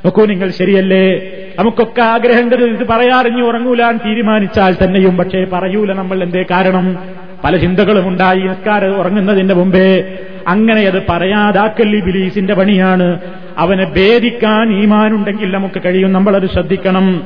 നോക്കൂ 0.06 0.26
നിങ്ങൾ 0.26 0.50
ശരിയല്ലേ? 0.50 1.16
നമുക്കൊക്കെ 1.60 2.02
ആഗ്രഹം 2.02 2.66
ഇത് 2.66 2.88
പറയാറിഞ്ഞു 2.88 3.44
ഉറങ്ങൂലാൻ 3.44 4.00
തീരുമാനിച്ചാൽ 4.06 4.76
തന്നെയും. 4.84 5.18
പക്ഷേ 5.18 5.46
പറയൂല 5.54 5.94
നമ്മൾ 5.94 6.24
എന്തേ 6.24 6.46
കാരണം? 6.52 6.98
പല 7.44 7.58
ചിന്തകളും 7.58 8.08
ഉണ്ടായി. 8.08 8.40
നിസ്കാരം 8.40 9.00
ഉറങ്ങുന്നതിന്റെ 9.00 9.54
മുമ്പേ 9.54 10.18
അങ്ങനെ 10.48 10.82
അത് 10.82 11.04
പറയാതാക്കൽ 11.10 12.02
ബിലീസിന്റെ 12.02 12.54
പണിയാണ്. 12.54 13.20
അവനെ 13.58 13.86
ഭേദിക്കാൻ 13.86 14.84
ഈമാനുണ്ടെങ്കിൽ 14.84 15.52
നമുക്ക് 15.52 15.82
കഴിയും. 15.86 16.14
നമ്മളത് 16.14 16.50
ശ്രദ്ധിക്കണം. 16.50 17.24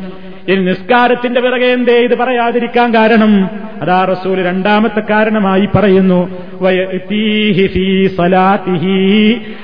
ഇനി 0.47 0.63
നിസ്കാരത്തിന്റെ 0.63 1.41
പിറകെ 1.41 1.65
എന്തേ 1.65 1.93
ഇത് 1.93 2.17
പറയാതിരിക്കാൻ 2.17 2.95
കാരണം? 2.95 3.49
അതാ 3.81 4.05
റസൂൽ 4.05 4.45
രണ്ടാമത്തെ 4.45 4.99
കാരണമായി 4.99 5.69
പറയുന്നു. 5.75 6.29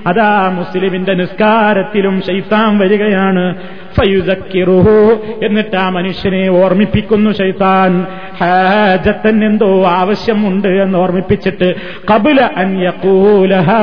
അതാ 0.07 0.49
മുസ്ലിമിന്റെ 0.49 1.13
നിസ്കാരത്തിലും 1.13 2.21
ശൈത്താൻ 2.21 2.77
വരികയാണ്. 2.77 3.55
എന്നിട്ട് 5.45 5.75
ആ 5.75 5.89
മനുഷ്യനെ 5.89 6.49
ഓർമ്മിപ്പിക്കുന്നു 6.49 7.31
ശൈത്താൻ. 7.31 8.05
ഹാജത്തൻ 8.37 9.45
എന്തോ 9.45 9.85
ആവശ്യമുണ്ട് 9.85 10.67
എന്ന് 10.67 10.99
ഓർമ്മിപ്പിച്ചിട്ട് 10.99 11.75
കബുല 12.13 12.41
അൻ 12.41 12.83
യഖൂലഹാ. 12.83 13.79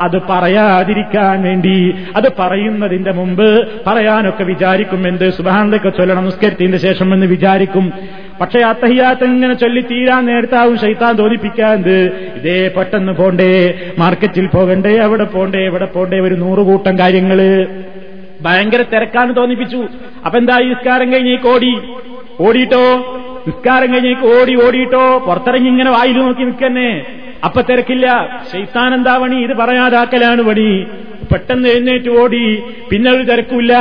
അത് 0.00 0.22
പറയാതിരിക്കാൻ 0.30 1.42
വേണ്ടി 1.42 1.94
അത് 2.16 2.32
പറയുന്നതിന്റെ 2.38 3.12
മുമ്പ് 3.12 3.68
പറയാനൊക്കെ 3.86 4.44
വിചാരിക്കും 4.44 5.08
എന്ത്? 5.08 5.30
സുബാനൊക്കെ 5.30 5.88
ചൊല്ലണം 5.88 6.24
നിസ്കരിച്ചതിന്റെ 6.24 6.78
ശേഷം 6.78 7.14
എന്ന് 7.14 7.26
വിചാരിക്കും. 7.26 7.92
പക്ഷെ 8.40 8.58
അത്തഹിയാത്ത് 8.58 9.24
ഇങ്ങനെ 9.24 9.54
ചൊല്ലി 9.54 9.80
തീരാൻ 9.80 10.26
നേരത്താവും 10.26 10.78
ശൈത്താൻ 10.78 11.14
തോന്നിപ്പിക്കാൻ 11.14 11.84
ഇതേ 12.36 12.70
പെട്ടെന്ന് 12.76 13.12
പോണ്ടേ 13.12 13.74
മാർക്കറ്റിൽ 13.98 14.46
പോകണ്ടേ 14.46 14.96
അവിടെ 14.96 15.24
പോണ്ടേ 15.24 15.58
ഇവിടെ 15.58 15.84
പോണ്ടേ 15.84 16.20
ഒരു 16.20 16.34
നൂറുകൂട്ടം 16.34 16.98
കാര്യങ്ങൾ. 16.98 17.66
ഭയങ്കര 18.44 18.82
തിരക്കാണ് 18.82 19.36
തോന്നിപ്പിച്ചു. 19.36 19.86
അപ്പൊ 20.24 20.38
എന്താ 20.38 20.58
ഈ 20.60 20.68
നിസ്കാരം 20.68 21.12
കഴിഞ്ഞേക്ക് 21.12 21.48
ഓടി 21.48 21.80
ഓടിയിട്ടോ? 22.40 22.84
നിസ്കാരം 23.46 23.92
കഴിഞ്ഞേക്ക് 23.92 24.40
ഓടി 24.40 24.66
ഓടിയിട്ടോ? 24.66 25.18
പുറത്തിറങ്ങി 25.18 25.68
ഇങ്ങനെ 25.68 25.90
വായിൽ 25.90 26.16
നോക്കി 26.16 26.42
നിൽക്കന്നെ. 26.42 27.06
അപ്പൊ 27.44 27.62
തിരക്കില്ല. 27.62 28.06
ശൈത്താൻ 28.52 28.94
എന്താ 28.94 29.18
പണി? 29.18 29.36
ഇത് 29.36 29.54
പറയാതാക്കലാണ് 29.56 30.42
പണി. 30.42 30.86
പെട്ടെന്ന് 31.32 31.68
എഴുന്നേറ്റ് 31.68 32.10
ഓടി. 32.18 32.62
പിന്നെ 32.90 33.10
ഒരു 33.10 33.22
തിരക്കില്ല 33.22 33.72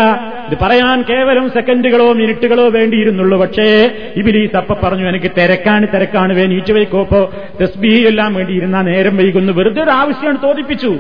ഇത് 0.50 0.58
പറയാൻ 0.62 1.02
കേവലം 1.10 1.50
സെക്കൻഡുകളോ 1.50 2.14
മിനിറ്റുകളോ 2.14 2.70
വേണ്ടിയിരുന്നുള്ളൂ. 2.70 3.38
പക്ഷേ 3.42 3.92
ഇബിലീസ് 4.16 4.56
അപ്പ 4.56 4.74
പറഞ്ഞു 4.84 5.10
എനിക്ക് 5.10 5.32
തിരക്കാണ് 5.38 5.88
തിരക്കാണ്. 5.94 6.34
വേ 6.34 6.46
നീറ്റ് 6.46 6.74
വയ്ക്കോപ്പോ 6.74 7.32
തസ്ബിയെല്ലാം 7.62 8.34
വേണ്ടിയിരുന്ന 8.34 8.82
നേരം 8.82 9.18
വൈകുന്നു. 9.18 9.54
വെറുതെ 9.54 9.84
ഒരു 9.84 9.90
ആവശ്യമാണ് 9.90 10.38
തോന്നിപ്പിച്ചു. 10.44 11.00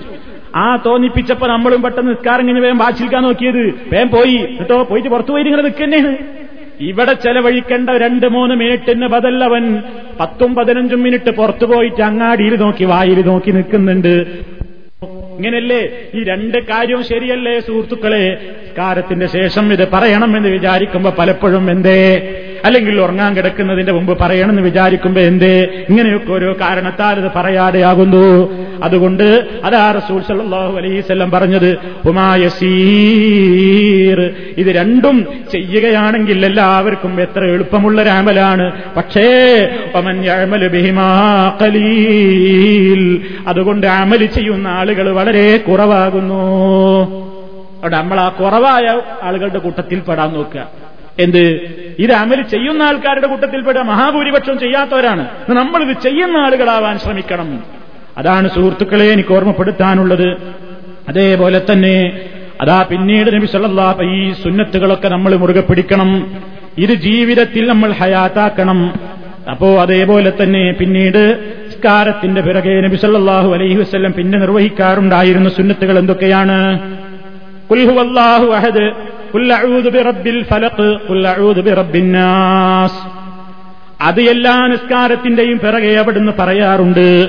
ആ 0.55 0.77
തോന്നിപ്പിച്ചപ്പോ 0.85 1.47
നമ്മളും 1.47 1.81
പെട്ടെന്ന് 1.81 2.09
നിസ്കാരം 2.09 2.45
കഴിഞ്ഞ് 2.45 2.61
വേഗം 2.61 2.77
വാച്ചിരിക്കാൻ 2.77 3.23
നോക്കിയത്. 3.23 3.63
വേഗം 3.93 4.09
പോയി. 4.09 4.37
കേട്ടോ 4.59 4.83
പോയിട്ട് 4.83 5.09
പുറത്തു 5.09 5.31
പോയി 5.31 5.43
ഇങ്ങനെ 5.43 5.63
നിൽക്കുന്നേന്ന് 5.63 6.43
ഇവിടെ 6.79 7.13
ചെലവഴിക്കേണ്ട 7.13 7.89
രണ്ട് 7.89 8.27
മൂന്ന് 8.27 8.55
മിനിറ്റിന് 8.55 9.07
ബദല്ലവൻ 9.07 9.81
പത്തും 10.19 10.55
പതിനഞ്ചും 10.55 11.03
മിനിറ്റ് 11.03 11.31
പുറത്തു 11.31 11.65
പോയിട്ട് 11.65 12.01
അങ്ങാടിയിൽ 12.01 12.55
നോക്കി 12.55 12.83
വായിൽ 12.83 13.25
നോക്കി 13.25 13.51
നിൽക്കുന്നുണ്ട്. 13.51 14.13
ഇങ്ങനല്ലേ? 15.37 15.81
ഈ 16.15 16.23
രണ്ട് 16.23 16.57
കാര്യവും 16.57 17.03
ശരിയല്ലേ 17.03 17.59
സുഹൃത്തുക്കളെ? 17.59 18.25
കാരത്തിന്റെ 18.77 19.27
ശേഷം 19.27 19.73
ഇത് 19.73 19.91
പറയണമെന്ന് 19.91 20.49
വിചാരിക്കുമ്പോ 20.49 21.15
പലപ്പോഴും 21.19 21.71
എന്തേ? 21.71 22.35
അല്ലെങ്കിൽ 22.65 23.01
ഉറങ്ങാൻ 23.01 23.35
കിടക്കുന്നതിന്റെ 23.35 23.91
മുമ്പ് 23.91 24.17
പറയണമെന്ന് 24.21 24.61
വിചാരിക്കുമ്പോ 24.61 25.21
എന്തേ? 25.21 25.85
ഇങ്ങനെയൊക്കെ 25.89 26.33
ഓരോ 26.33 26.53
കാരണത്താൽ 26.53 27.19
ഇത് 27.19 27.31
പറയാതെയാകുന്നു 27.35 28.53
അതുകൊണ്ട് 28.83 29.43
അതാ 29.63 29.91
റസൂൽ 29.91 30.21
സല്ലാഹു 30.21 30.77
അലൈഹി 30.77 30.99
വസല്ലം 30.99 31.31
പറഞ്ഞത് 31.31 31.77
ഇത് 34.57 34.67
രണ്ടും 34.67 35.27
ചെയ്യുകയാണെങ്കിൽ 35.51 36.45
എല്ലാവർക്കും 36.45 37.21
എത്ര 37.21 37.43
എളുപ്പമുള്ള 37.43 38.03
രാമലാണ് 38.03 38.71
പക്ഷേ 38.97 39.69
അതുകൊണ്ട് 43.47 43.87
അമൽ 43.87 44.25
ചെയ്യുന്ന 44.25 44.67
ആളുകൾ 44.67 45.11
വളരെ 45.11 45.57
കുറവാകുന്നു. 45.57 47.32
അവിടെ 47.83 47.97
നമ്മൾ 47.97 48.19
ആ 48.19 48.29
കുറവായ 48.29 49.01
ആളുകളുടെ 49.23 49.59
കൂട്ടത്തിൽ 49.59 49.99
പെടാൻ 49.99 50.33
നോക്കുക. 50.33 50.67
എന്ത്? 51.19 51.39
ഇത് 51.99 52.11
അമൽ 52.11 52.41
ചെയ്യുന്ന 52.41 52.83
ആൾക്കാരുടെ 52.83 53.27
കൂട്ടത്തിൽപ്പെടുക 53.27 53.81
മഹാഭൂരിപക്ഷം 53.81 54.59
ചെയ്യാത്തവരാണ്. 54.59 55.27
നമ്മൾ 55.49 55.83
ഇത് 55.83 55.97
ചെയ്യുന്ന 56.03 56.37
ആളുകളാവാൻ 56.37 56.99
ശ്രമിക്കണം. 56.99 57.63
അതാണ് 58.17 58.49
സുഹൃത്തുക്കളെ 58.49 59.05
എനിക്ക് 59.05 59.33
ഓർമ്മപ്പെടുത്താനുള്ളത്. 59.33 60.37
അതേപോലെ 61.09 61.61
തന്നെ 61.71 62.21
അതാ 62.61 62.85
പിന്നീട് 62.89 63.35
നബി 63.35 63.45
സല്ലാപ്പ 63.45 64.03
ഈ 64.03 64.33
സുന്നത്തുകളൊക്കെ 64.33 65.07
നമ്മൾ 65.07 65.35
മുറുകെ 65.35 65.61
പിടിക്കണം. 65.61 66.37
ഇത് 66.77 66.93
ജീവിതത്തിൽ 66.93 67.67
നമ്മൾ 67.67 67.91
ഹയാത്താക്കണം. 67.91 68.93
അപ്പോ 69.51 69.81
അതേപോലെ 69.81 70.33
തന്നെ 70.43 70.71
പിന്നീട് 70.79 71.53
സ്കാരത്തിന്റെ 71.71 72.41
പിറകെ 72.41 72.81
നബി 72.81 72.95
സല്ലാഹു 72.95 73.53
അലൈഹി 73.53 73.75
വസ്ല്ലം 73.75 74.13
പിന്നെ 74.13 74.39
നിർവഹിക്കാറുണ്ടായിരുന്ന 74.39 75.49
സുന്നത്തുകൾ 75.49 75.99
എന്തൊക്കെയാണ്? 75.99 76.79
അഹദ് 78.51 78.91
അത് 84.01 84.21
എല്ലാ 84.21 84.67
നിസ്കാരത്തിന്റെയും 84.67 85.57
പിറകെ 85.57 85.93
അവിടുന്ന് 85.93 86.31
പറയാറുണ്ട്. 86.39 87.27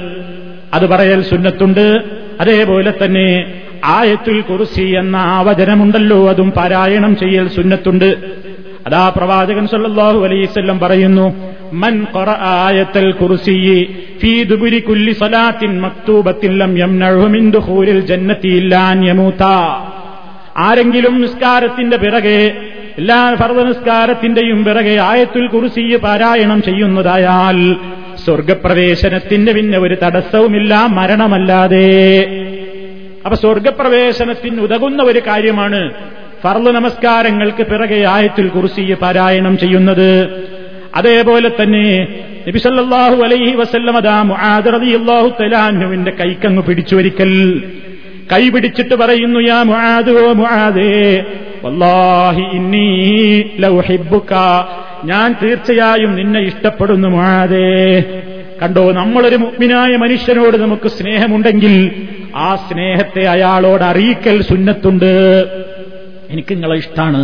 അത് 0.75 0.87
പറയൽ 0.87 1.23
സുന്നത്തുണ്ട്. 1.23 2.01
അതേപോലെ 2.41 2.93
തന്നെ 3.05 3.53
ആയത്തുൽ 3.85 4.41
കുറിസി 4.41 4.83
എന്ന 4.83 5.17
ആവചനമുണ്ടല്ലോ. 5.17 6.29
അതും 6.29 6.51
പാരായണം 6.51 7.17
ചെയ്യൽ 7.17 7.49
സുന്നത്തുണ്ട്. 7.49 8.17
അതാ 8.87 9.13
പ്രവാചകൻ 9.17 9.67
സല്ലാഹു 9.67 10.25
അലൈസ്വല്ലം 10.25 10.79
പറയുന്നു 10.79 11.55
മൻ 11.73 12.07
ആയത്തൽ 12.41 13.13
കുർസി 13.13 13.87
ഫീ 14.23 14.45
കുല്ലി 14.79 15.13
സലാത്തിൻ 15.13 15.81
മക്തൂബത്തില്ലം 15.81 16.79
യംനഉഹു 16.79 17.27
മിൻ 17.27 17.51
ദുഖൂലിൽ 17.51 18.01
ജന്നത്തി 18.01 18.49
ഇല്ലാ 18.49 18.91
അൻ 18.91 19.05
യമൂത. 19.05 19.43
ആരെങ്കിലും 20.57 21.21
നിസ്കാരത്തിന്റെ 21.21 21.97
പിറകെ 21.97 22.55
എല്ലാ 22.99 23.35
ഫർദ 23.35 23.61
നിസ്കാരത്തിന്റെയും 23.61 24.65
പിറകെ 24.65 24.97
ആയത്തുൽ 24.97 25.47
കുറിസി 25.47 25.97
പാരായണം 25.97 26.63
ചെയ്യുന്നതായാൽ 26.63 27.77
സ്വർഗപ്രവേശനത്തിന്റെ 28.25 29.53
പിന്നെ 29.53 29.79
ഒരു 29.79 29.97
തടസ്സവുമില്ല 30.03 30.87
മരണമല്ലാതെ. 30.87 31.89
അപ്പൊ 33.25 33.37
സ്വർഗപ്രവേശനത്തിന് 33.37 34.61
ഉതകുന്ന 34.61 35.03
ഒരു 35.03 35.23
കാര്യമാണ് 35.27 35.91
ഫർൾ 36.43 36.71
നമസ്കാരങ്ങൾക്ക് 36.71 37.63
പിറകെ 37.63 38.05
ആയത്തിൽ 38.05 38.49
കുറിച്ച് 38.49 38.95
പാരായണം 38.95 39.59
ചെയ്യുന്നത്. 39.59 40.45
അതേപോലെ 40.95 41.49
തന്നെ 41.49 42.09
നബിസല്ലാഹു 42.49 43.23
അലൈഹി 43.23 43.55
വസല്ലം 43.57 43.97
അതാ 43.97 44.23
മുആദറിയാഹു 44.23 45.33
തലാഹുവിന്റെ 45.41 46.11
കൈക്കങ്ങ് 46.11 46.63
പിടിച്ചു 46.63 46.97
ഒരിക്കൽ 46.97 47.63
കൈ 48.33 48.49
പിടിച്ചിട്ട് 48.49 48.95
പറയുന്നു 48.95 49.41
യാ 49.41 49.63
മുആദോ 49.63 50.33
മുആദേ 50.33 51.25
വല്ലാഹി 51.65 52.57
ഇന്നീ 52.57 52.89
ലൗഹിബുക്ക 53.59 54.33
ഞാൻ 55.05 55.35
തീർച്ചയായും 55.43 56.17
നിന്നെ 56.17 56.41
ഇഷ്ടപ്പെടുന്നു 56.41 57.09
മുആദേ. 57.09 57.67
കണ്ടോ 58.63 58.93
നമ്മളൊരു 58.93 59.37
മുഗ്മിനായ 59.37 59.97
മനുഷ്യനോട് 59.97 60.57
നമുക്ക് 60.57 60.89
സ്നേഹമുണ്ടെങ്കിൽ 60.89 61.75
ആ 62.37 62.57
സ്നേഹത്തെ 62.57 63.25
അയാളോട് 63.27 63.85
അറിയിക്കൽ 63.85 64.43
സുന്നത്തുണ്ട്. 64.43 65.13
എനിക്ക് 66.31 66.55
നിങ്ങളെ 66.55 66.77
ഇഷ്ടമാണ് 66.77 67.23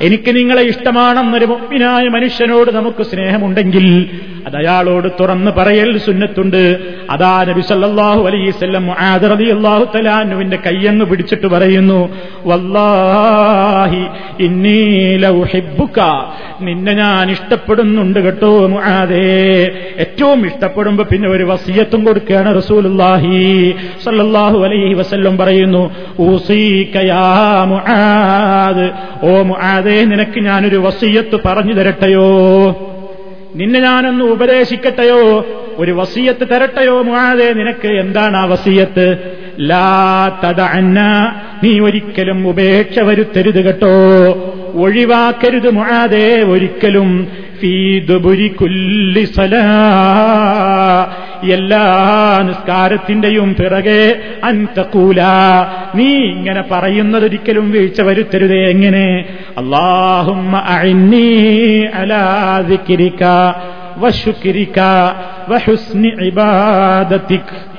എനിക്ക് 0.00 0.36
നിങ്ങളെ 0.36 0.62
ഇഷ്ടമാണെന്നൊരു 0.62 1.46
മുഗ്മിനായ 1.46 2.08
മനുഷ്യനോട് 2.08 2.70
നമുക്ക് 2.70 3.02
സ്നേഹമുണ്ടെങ്കിൽ 3.02 3.86
അത് 4.46 4.56
അയാളോട് 4.60 5.08
തുറന്ന് 5.20 5.50
പറയൽ 5.58 5.90
സുന്നത്തുണ്ട്. 6.06 6.62
അതാ 7.14 7.34
നബി 7.48 7.62
സല്ലാഹു 7.70 8.22
അലൈസ്വല്ലം 8.28 8.86
ആദറലി 9.10 9.48
അള്ളാഹു 9.56 9.84
തലാനുവിന്റെ 9.94 10.58
കയ്യങ്ങ് 10.66 11.06
പിടിച്ചിട്ട് 11.10 11.48
പറയുന്നു 11.54 12.00
വല്ലാഹി 12.50 14.02
നിന്നെ 16.66 16.92
ഞാൻ 17.00 17.24
ഇഷ്ടപ്പെടുന്നുണ്ട് 17.36 18.18
കേട്ടോ 18.26 18.50
മുആദേ. 18.74 19.24
ഏറ്റവും 20.04 20.40
ഇഷ്ടപ്പെടുമ്പോ 20.50 21.04
പിന്നെ 21.12 21.28
ഒരു 21.34 21.44
വസീയത്തും 21.52 22.00
കൊടുക്കുകയാണ് 22.08 22.50
റസൂലുള്ളാഹി 22.60 23.40
സല്ലല്ലാഹു 24.06 24.58
അലൈഹി 24.66 24.94
വസല്ലം 25.00 25.34
പറയുന്നു 25.42 25.82
ഓ 29.28 29.32
മുആദേ 29.50 29.96
നിനക്ക് 30.12 30.40
ഞാനൊരു 30.48 30.78
വസീയത്ത് 30.86 31.36
പറഞ്ഞു 31.46 31.74
തരട്ടെയോ? 31.78 32.28
നിന്നെ 33.54 33.80
ഞാനൊന്ന് 33.80 34.24
ഉപദേശിക്കട്ടെയോ? 34.24 35.46
ഒരു 35.78 35.92
വസീയത്ത് 35.92 36.48
തരട്ടെയോ 36.50 37.02
മുഴാതെ 37.02 37.52
നിനക്ക് 37.52 37.88
എന്താണ് 37.88 38.36
ആ 38.36 38.44
വസീയത്ത്? 38.44 39.16
ലാ 39.60 40.28
തദഅന്ന. 40.44 41.00
നീ 41.64 41.80
ഒരിക്കലും 41.80 42.48
ഉപേക്ഷ 42.48 42.98
വരുത്തരുത് 42.98 43.64
കേട്ടോ. 43.64 43.94
ഒഴിവാക്കരുത് 44.74 45.70
മുഴാതെ 45.70 46.42
ഒരിക്കലും. 46.42 47.28
എല്ലാ 51.52 51.84
നിസ്കാരത്തിന്റെയും 52.42 53.54
പിറകെ 53.54 54.20
അന്തകൂല 54.44 55.22
നീ 55.94 56.08
ഇങ്ങനെ 56.14 56.64
പറയുന്നതൊരിക്കലും 56.70 57.70
വീഴ്ച 57.70 58.00
വരുത്തരുതേ 58.00 58.68
എങ്ങനെ? 58.68 59.24
വഹുസ്നി 65.48 66.08
ഇബാദതിക് 66.08 67.72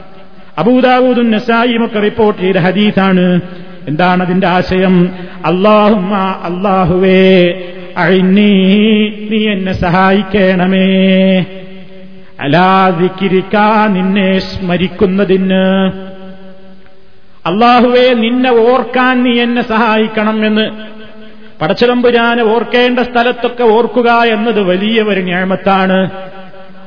അബൂദാവൂദും 0.58 1.32
നസായിയും 1.32 1.90
റിപ്പോർട്ട് 2.02 2.42
ചെയ്ത 2.42 2.58
ഹദീസാണ്. 2.58 3.42
എന്താണ് 3.88 4.24
അതിന്റെ 4.24 4.48
ആശയം? 4.48 5.10
അള്ളാഹുമ്മ 5.46 6.16
അള്ളാഹുവേ 6.44 7.54
അഴിന്നീ 7.98 8.52
നീ 9.10 9.50
എന്നെ 9.50 9.74
സഹായിക്കണമേ. 9.74 11.40
അലാതിക്കിരിക്ക 12.40 13.58
നിന്നെ 13.88 14.40
സ്മരിക്കുന്നതിന്. 14.40 15.92
അള്ളാഹുവെ 17.46 18.14
നിന്നെ 18.14 18.52
ഓർക്കാൻ 18.52 19.24
നീ 19.24 19.40
എന്നെ 19.40 19.62
സഹായിക്കണം 19.62 20.46
എന്ന്. 20.46 20.70
പടച്ചിലമ്പുരാനെ 21.62 22.44
ഓർക്കേണ്ട 22.44 23.00
സ്ഥലത്തൊക്കെ 23.00 23.64
ഓർക്കുക 23.64 24.10
എന്നത് 24.10 24.62
വലിയ 24.62 25.02
ഒരു 25.02 25.20
ഞാമത്താണ്. 25.20 26.12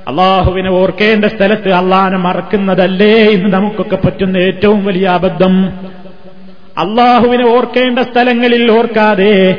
അള്ളാഹുവിനെ 0.09 0.71
ഓർക്കേണ്ട 0.71 1.25
സ്ഥലത്ത് 1.25 1.73
അള്ളാഹനെ 1.73 2.16
മറക്കുന്നതല്ലേ 2.16 3.29
ഇന്ന് 3.29 3.53
നമുക്കൊക്കെ 3.53 3.97
പറ്റുന്ന 3.97 4.37
ഏറ്റവും 4.37 4.85
വലിയ 4.85 5.07
അബദ്ധം. 5.07 5.64
അള്ളാഹുവിനെ 6.79 7.47
ഓർക്കേണ്ട 7.47 7.99
സ്ഥലങ്ങളിൽ 7.99 8.73
ഓർക്കാതെ 8.73 9.57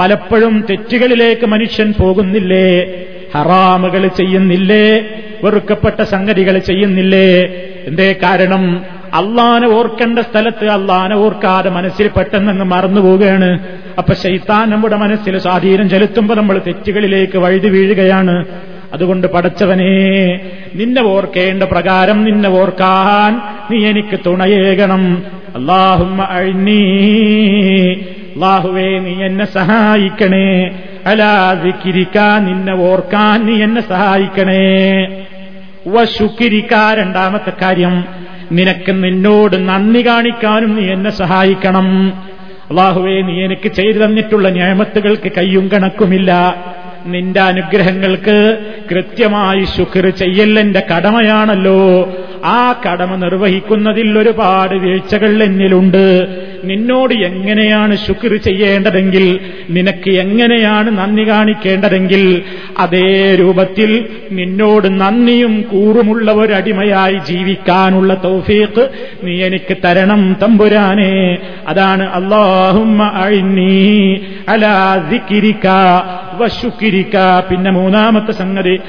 പലപ്പോഴും 0.00 0.64
തെറ്റുകളിലേക്ക് 0.70 1.46
മനുഷ്യൻ 1.46 1.94
പോകുന്നില്ലേ? 2.00 2.86
ഹറാമുകൾ 3.34 4.06
ചെയ്യുന്നില്ലേ? 4.06 5.00
വെറുക്കപ്പെട്ട 5.44 6.02
സംഗതികൾ 6.02 6.58
ചെയ്യുന്നില്ലേ? 6.58 7.44
എന്തേ 7.86 8.14
കാരണം? 8.22 8.84
അള്ളാനെ 9.14 9.68
ഓർക്കേണ്ട 9.68 10.18
സ്ഥലത്ത് 10.18 10.68
അള്ളാനെ 10.68 11.16
ഓർക്കാതെ 11.16 11.70
മനസ്സിൽ 11.70 12.10
പെട്ടെന്നങ്ങ് 12.16 12.64
മറന്നു 12.64 13.00
പോവുകയാണ്. 13.00 13.58
അപ്പൊ 13.98 14.14
ശൈത്താൻ 14.14 14.70
നമ്മുടെ 14.70 14.96
മനസ്സിൽ 14.96 15.38
സ്വാധീനം 15.38 15.90
ചെലുത്തുമ്പോൾ 15.90 16.34
നമ്മൾ 16.34 16.60
തെറ്റുകളിലേക്ക് 16.66 17.38
വഴുതി 17.38 17.68
വീഴുകയാണ്. 17.68 18.44
അതുകൊണ്ട് 18.92 19.26
പടച്ചവനെ 19.26 20.40
നിന്നെ 20.74 21.02
ഓർക്കേണ്ട 21.02 21.62
പ്രകാരം 21.62 22.24
നിന്നെ 22.24 22.48
ഓർക്കാൻ 22.48 23.40
നീ 23.70 23.86
എനിക്ക് 23.86 24.20
തുണയേകണം. 24.26 25.22
അള്ളാഹുമ്മ 25.56 26.22
അഴിഞ്ഞീ 26.22 27.94
അള്ളാഹുവേ 28.34 28.98
നീ 28.98 29.24
എന്നെ 29.24 29.44
സഹായിക്കണേ. 29.44 30.70
അലാതിക്കിരിക്കാൻ 31.06 32.44
നിന്നെ 32.44 32.74
ഓർക്കാൻ 32.74 33.46
നീ 33.46 33.62
എന്നെ 33.62 33.80
സഹായിക്കണേ. 33.80 35.06
വശുക്കിരിക്ക 35.86 36.94
രണ്ടാമത്തെ 36.94 37.52
കാര്യം 37.62 38.04
നിനക്ക് 38.52 39.04
നിന്നോട് 39.04 39.68
നന്ദി 39.68 40.06
കാണിക്കാനും 40.06 40.76
നീ 40.76 40.92
എന്നെ 40.92 41.10
സഹായിക്കണം. 41.10 42.12
അള്ളാഹുവേ 42.70 43.20
നീ 43.20 43.44
എനിക്ക് 43.44 43.68
ചെയ്തു 43.68 44.04
തന്നിട്ടുള്ള 44.04 44.48
ന്യായമത്തുകൾക്ക് 44.48 45.32
കയ്യും 45.32 45.68
കണക്കുമില്ല. 45.68 46.56
നിന്റെ 47.06 47.40
അനുഗ്രഹങ്ങൾക്ക് 47.40 48.58
കൃത്യമായി 48.90 49.64
ശുക്ർ 49.64 50.08
ചെയ്യലെന്റെ 50.08 50.82
കടമയാണല്ലോ. 50.96 52.08
ആ 52.44 52.80
കടമ 52.86 53.16
നിർവഹിക്കുന്നതിൽ 53.16 54.18
ഒരുപാട് 54.18 54.74
വീഴ്ചകൾ 54.74 55.42
എന്നിലുണ്ട്. 55.42 56.28
നിന്നോട് 56.64 57.14
എങ്ങനെയാണ് 57.14 57.96
ശുക്ർ 57.96 58.36
ചെയ്യേണ്ടതെങ്കിൽ 58.36 59.40
നിനക്ക് 59.70 60.10
എങ്ങനെയാണ് 60.10 60.98
നന്ദി 60.98 61.28
കാണിക്കേണ്ടതെങ്കിൽ 61.28 62.42
അതേ 62.78 63.34
രൂപത്തിൽ 63.34 64.08
നിന്നോട് 64.32 65.00
നന്ദിയും 65.00 65.62
കൂറുമുള്ള 65.62 66.30
ഒരടിമയായി 66.32 67.18
ജീവിക്കാനുള്ള 67.28 68.14
തൗഫീഖ് 68.24 68.88
നീ 69.22 69.42
എനിക്ക് 69.42 69.76
തരണം 69.84 70.36
തമ്പുരാനെ. 70.42 71.38
അതാണ് 71.66 72.08
അള്ളാഹുമ്മ 72.08 73.02
അലാ 74.48 74.94
പിന്നെ 77.50 77.70
മൂന്നാമത്തെ 77.70 78.32
സംഗതി 78.32 78.80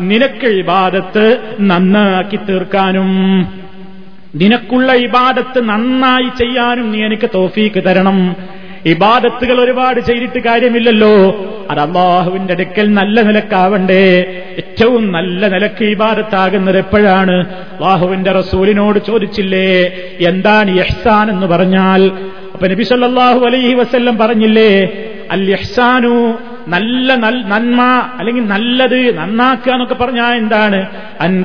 നിനക്ക് 0.00 0.46
ഇബാദത്ത് 0.46 1.38
നന്നാക്കി 1.60 2.38
തീർക്കാനും 2.48 3.10
നിനക്കുള്ള 4.34 4.92
ഇബാദത്ത് 4.92 5.60
നന്നായി 5.64 6.28
ചെയ്യാനും 6.38 6.92
നീ 6.92 7.04
എനിക്ക് 7.04 7.30
തോഫീക്ക് 7.34 7.84
തരണം. 7.84 8.36
ഇബാദത്തുകൾ 8.86 9.60
ഒരുപാട് 9.60 10.00
ചെയ്തിട്ട് 10.00 10.38
കാര്യമില്ലല്ലോ. 10.38 11.34
അത് 11.70 11.80
അള്ളാഹുവിന്റെ 11.80 12.52
അടുക്കൽ 12.52 12.92
നല്ല 12.92 13.22
നിലക്കാവണ്ടേ. 13.22 14.24
ഏറ്റവും 14.56 15.12
നല്ല 15.12 15.48
നിലയ്ക്ക് 15.48 15.84
ഇബാദത്താകുന്നത് 15.84 16.78
എപ്പോഴാണ്? 16.78 17.46
അള്ളാഹുവിന്റെ 17.50 18.32
റസൂലിനോട് 18.32 18.98
ചോദിച്ചില്ലേ? 18.98 19.90
എന്താണ് 20.20 20.70
യഹ്സാൻ 20.76 21.30
എന്ന് 21.30 21.46
പറഞ്ഞാൽ? 21.46 22.12
അപ്പൊ 22.52 22.68
നബി 22.68 22.82
സല്ലല്ലാഹു 22.82 23.46
അലൈഹി 23.46 23.74
വസ്ല്ലം 23.74 24.18
പറഞ്ഞില്ലേ 24.18 24.88
അൽ 25.30 25.50
യഹ്സാനു 25.50 26.38
നല്ല 26.68 27.14
നന്മ 27.14 27.82
അല്ലെങ്കിൽ 28.18 28.46
നല്ലത് 28.46 29.18
നന്നാക്കുക 29.18 29.72
എന്നൊക്കെ 29.72 29.94
പറഞ്ഞാൽ 29.94 30.34
എന്താണ്? 30.34 30.86
അൻ 31.20 31.44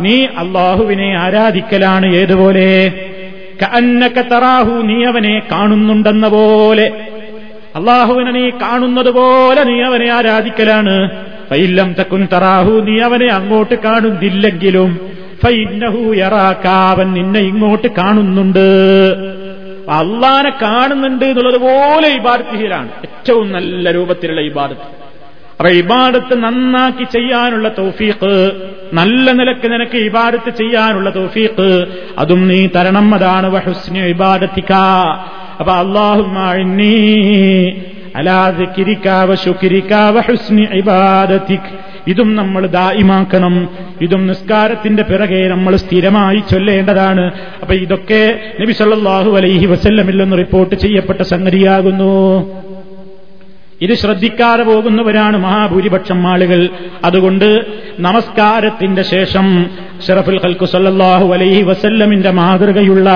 നീ 0.00 0.24
അള്ളാഹുവിനെ 0.24 1.16
ആരാധിക്കലാണ് 1.16 2.14
ഏതുപോലെ? 2.14 2.92
കഅന്നക 3.62 4.20
തറാഹു 4.20 4.82
നീ 4.82 5.04
അവനെ 5.04 5.42
കാണുന്നുണ്ടെന്ന 5.52 6.28
പോലെ. 6.28 6.92
അള്ളാഹുവിനെ 7.76 8.30
നീ 8.30 8.50
കാണുന്നത് 8.50 9.10
പോലെ 9.10 9.64
നീ 9.64 9.80
അവനെ 9.80 10.12
ആരാധിക്കലാണ്. 10.12 11.10
ഫൈല്ലം 11.50 11.92
തക്കുൻ 11.92 12.28
തറാഹു 12.32 12.70
നീ 12.70 12.98
അവനെ 12.98 13.26
അങ്ങോട്ട് 13.26 13.74
കാണുന്നില്ലെങ്കിലും 13.74 15.00
ഫൈന്നഹു 15.44 16.14
യറാക്കാവൻ 16.14 17.12
നിന്നെ 17.12 17.40
ഇങ്ങോട്ട് 17.40 17.88
കാണുന്നുണ്ട്. 17.88 18.68
അള്ളാനെ 19.90 20.50
കാണുന്നുണ്ട് 20.62 21.24
എന്നുള്ളത് 21.24 21.56
പോലെ 21.56 22.08
ഇബാദത്തിലാണ് 22.08 22.88
ഏറ്റവും 23.02 23.52
നല്ല 23.52 23.90
രൂപത്തിലുള്ള 23.90 24.40
ഇബാദത്ത്. 24.40 24.86
അപ്പൊ 25.58 25.70
ഇബാദത്ത് 25.70 26.42
നന്നാക്കി 26.42 27.04
ചെയ്യാനുള്ള 27.04 27.68
തൗഫീഖ് 27.68 28.52
നല്ല 28.92 29.32
നിലയ്ക്ക് 29.32 29.72
നിനക്ക് 29.72 29.96
ഇബാദത്ത് 29.96 30.50
ചെയ്യാനുള്ള 30.50 31.10
തൗഫീഖ് 31.10 31.86
അതും 32.18 32.48
നീ 32.48 32.66
തരണം. 32.66 33.14
അതാണ് 33.14 33.46
വഹുസ്നി 33.46 33.98
ഇബാദത്തിക്ക 33.98 34.72
അപ്പൊ 35.60 35.72
അള്ളാഹുമാ 35.72 36.52
അലാ 38.16 38.50
ദിക്രിക 38.50 39.08
വശുക്രിക 39.08 39.94
വഹുസ്നി 39.94 40.62
ഇബാദത്തിക്. 40.62 41.77
ഇതും 42.08 42.36
നമ്മൾ 42.36 42.66
ദായിമാക്കണം 42.66 43.68
ഇതും 44.00 44.26
നിസ്കാരത്തിന്റെ 44.26 45.02
പിറകെ 45.02 45.48
നമ്മൾ 45.48 45.76
സ്ഥിരമായി 45.76 46.38
ചൊല്ലേണ്ടതാണ്. 46.50 47.32
അപ്പൊ 47.62 47.74
ഇതൊക്കെ 47.74 48.40
നബി 48.60 48.72
സല്ലല്ലാഹു 48.72 49.30
അലൈഹി 49.36 49.66
വസല്ലമില്ലെന്ന് 49.66 50.36
റിപ്പോർട്ട് 50.36 50.74
ചെയ്യപ്പെട്ട 50.74 51.22
സംഗതിയാകുന്നു. 51.22 52.12
ഇത് 53.80 53.94
ശ്രദ്ധിക്കാതെ 53.94 54.62
പോകുന്നവരാണ് 54.62 55.36
മഹാഭൂരിപക്ഷം 55.36 56.26
ആളുകൾ. 56.26 56.68
അതുകൊണ്ട് 57.04 57.66
നമസ്കാരത്തിന്റെ 58.00 59.02
ശേഷം 59.02 59.66
ഷറഫുൽ 60.06 60.40
ഹൽക്കു 60.44 60.64
സല്ലാഹു 60.64 61.32
അലൈഹി 61.34 61.62
വസല്ലമിന്റെ 61.62 62.30
മാതൃകയുള്ള 62.30 63.08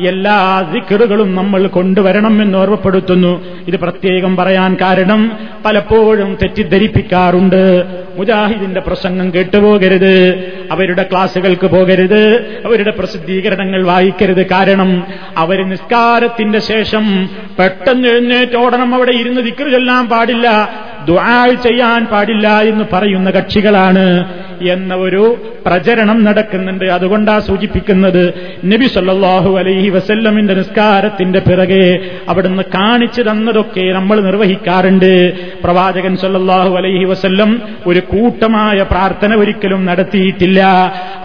എല്ലാ 0.00 0.68
സിക്കറുകളും 0.72 1.34
നമ്മൾ 1.34 1.66
കൊണ്ടുവരണം 1.66 2.42
എന്ന് 2.42 2.58
ഓർമ്മപ്പെടുത്തുന്നു. 2.58 3.44
ഇത് 3.68 3.76
പ്രത്യേകം 3.76 4.36
പറയാൻ 4.36 4.76
കാരണം 4.80 5.32
പലപ്പോഴും 5.64 6.38
തെറ്റിദ്ധരിപ്പിക്കാറുണ്ട്. 6.42 7.84
മുജാഹിദിന്റെ 8.16 8.80
പ്രസംഗം 8.80 9.34
കേട്ടുപോകരുത്. 9.34 10.34
അവരുടെ 10.70 11.02
ക്ലാസുകൾക്ക് 11.02 11.66
പോകരുത്. 11.66 12.34
അവരുടെ 12.64 12.90
പ്രസിദ്ധീകരണങ്ങൾ 12.90 13.84
വായിക്കരുത്. 13.84 14.50
കാരണം 14.50 15.06
അവർ 15.36 15.68
നിസ്കാരത്തിന്റെ 15.68 16.58
ശേഷം 16.58 17.28
പെട്ടെന്ന് 17.58 18.08
എഴുന്നേറ്റോടണം. 18.08 18.94
അവിടെ 18.94 19.12
ഇരുന്ന് 19.12 19.40
ദിക്കറ് 19.40 19.72
ചൊല്ലാൻ 19.72 20.08
പാടില്ല. 20.08 20.70
ദുആ 21.06 21.46
ചെയ്യാൻ 21.46 22.06
പാടില്ല 22.06 22.48
എന്ന് 22.48 22.84
പറയുന്ന 22.92 23.30
കക്ഷികളാണ് 23.30 24.24
എന്ന 24.68 24.94
ഒരു 24.94 25.52
പ്രചരണം 25.66 26.24
നടക്കുന്നുണ്ട്. 26.24 26.84
അതുകൊണ്ടാ 26.84 27.40
സൂചിപ്പിക്കുന്നത് 27.40 28.34
നബി 28.64 28.86
സല്ലാഹു 28.86 29.58
അലൈഹി 29.58 29.88
വസല്ലമിന്റെ 29.88 30.54
നിസ്കാരത്തിന്റെ 30.54 31.38
പിറകെ 31.38 31.98
അവിടുന്ന് 32.28 32.62
കാണിച്ചു 32.62 33.22
തന്നതൊക്കെ 33.22 33.92
നമ്മൾ 33.92 34.20
നിർവഹിക്കാറുണ്ട്. 34.20 35.32
പ്രവാചകൻ 35.64 36.16
സല്ലാഹു 36.16 36.76
അലൈഹി 36.76 37.04
വസല്ലം 37.04 37.62
ഒരു 37.86 38.00
കൂട്ടമായ 38.00 38.82
പ്രാർത്ഥന 38.82 39.34
ഒരിക്കലും 39.34 39.86
നടത്തിയിട്ടില്ല. 39.86 40.62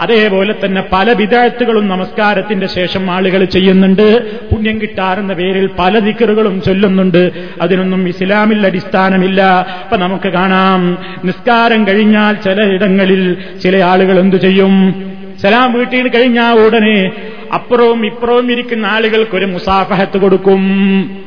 അതേപോലെ 0.00 0.54
തന്നെ 0.64 0.84
പല 0.92 1.12
വിദഗ്ധകളും 1.12 1.88
നമസ്കാരത്തിന്റെ 1.88 2.66
ശേഷം 2.66 3.10
ആളുകൾ 3.10 3.44
ചെയ്യുന്നുണ്ട്. 3.44 4.36
പുണ്യം 4.50 4.80
കിട്ടാറുന്ന 4.80 5.32
പേരിൽ 5.32 5.70
പല 5.78 5.98
ദിക്കറുകളും 5.98 6.62
ചൊല്ലുന്നുണ്ട്. 6.62 7.30
അതിനൊന്നും 7.62 8.08
ഇസ്ലാമിൽ 8.08 8.66
അടിസ്ഥാനമില്ല. 8.66 9.66
അപ്പൊ 9.80 9.96
നമുക്ക് 9.96 10.28
കാണാം. 10.28 10.98
നിസ്കാരം 11.24 11.86
കഴിഞ്ഞാൽ 11.86 12.34
ചിലയിടങ്ങളിൽ 12.34 13.36
ചില 13.62 13.76
ആളുകൾ 13.76 14.20
എന്തു 14.20 14.36
ചെയ്യും? 14.36 14.94
സലാം 15.42 15.72
വീട്ടിൽ 15.72 16.08
കഴിഞ്ഞാൽ 16.08 16.52
ഉടനെ 16.52 17.10
അപ്പുറവും 17.54 18.06
ഇപ്പുറവും 18.06 18.52
ഇരിക്കുന്ന 18.52 18.86
ആളുകൾക്കൊരു 18.86 19.46
മുസാഫഹത്ത് 19.46 20.18
കൊടുക്കും. 20.18 20.62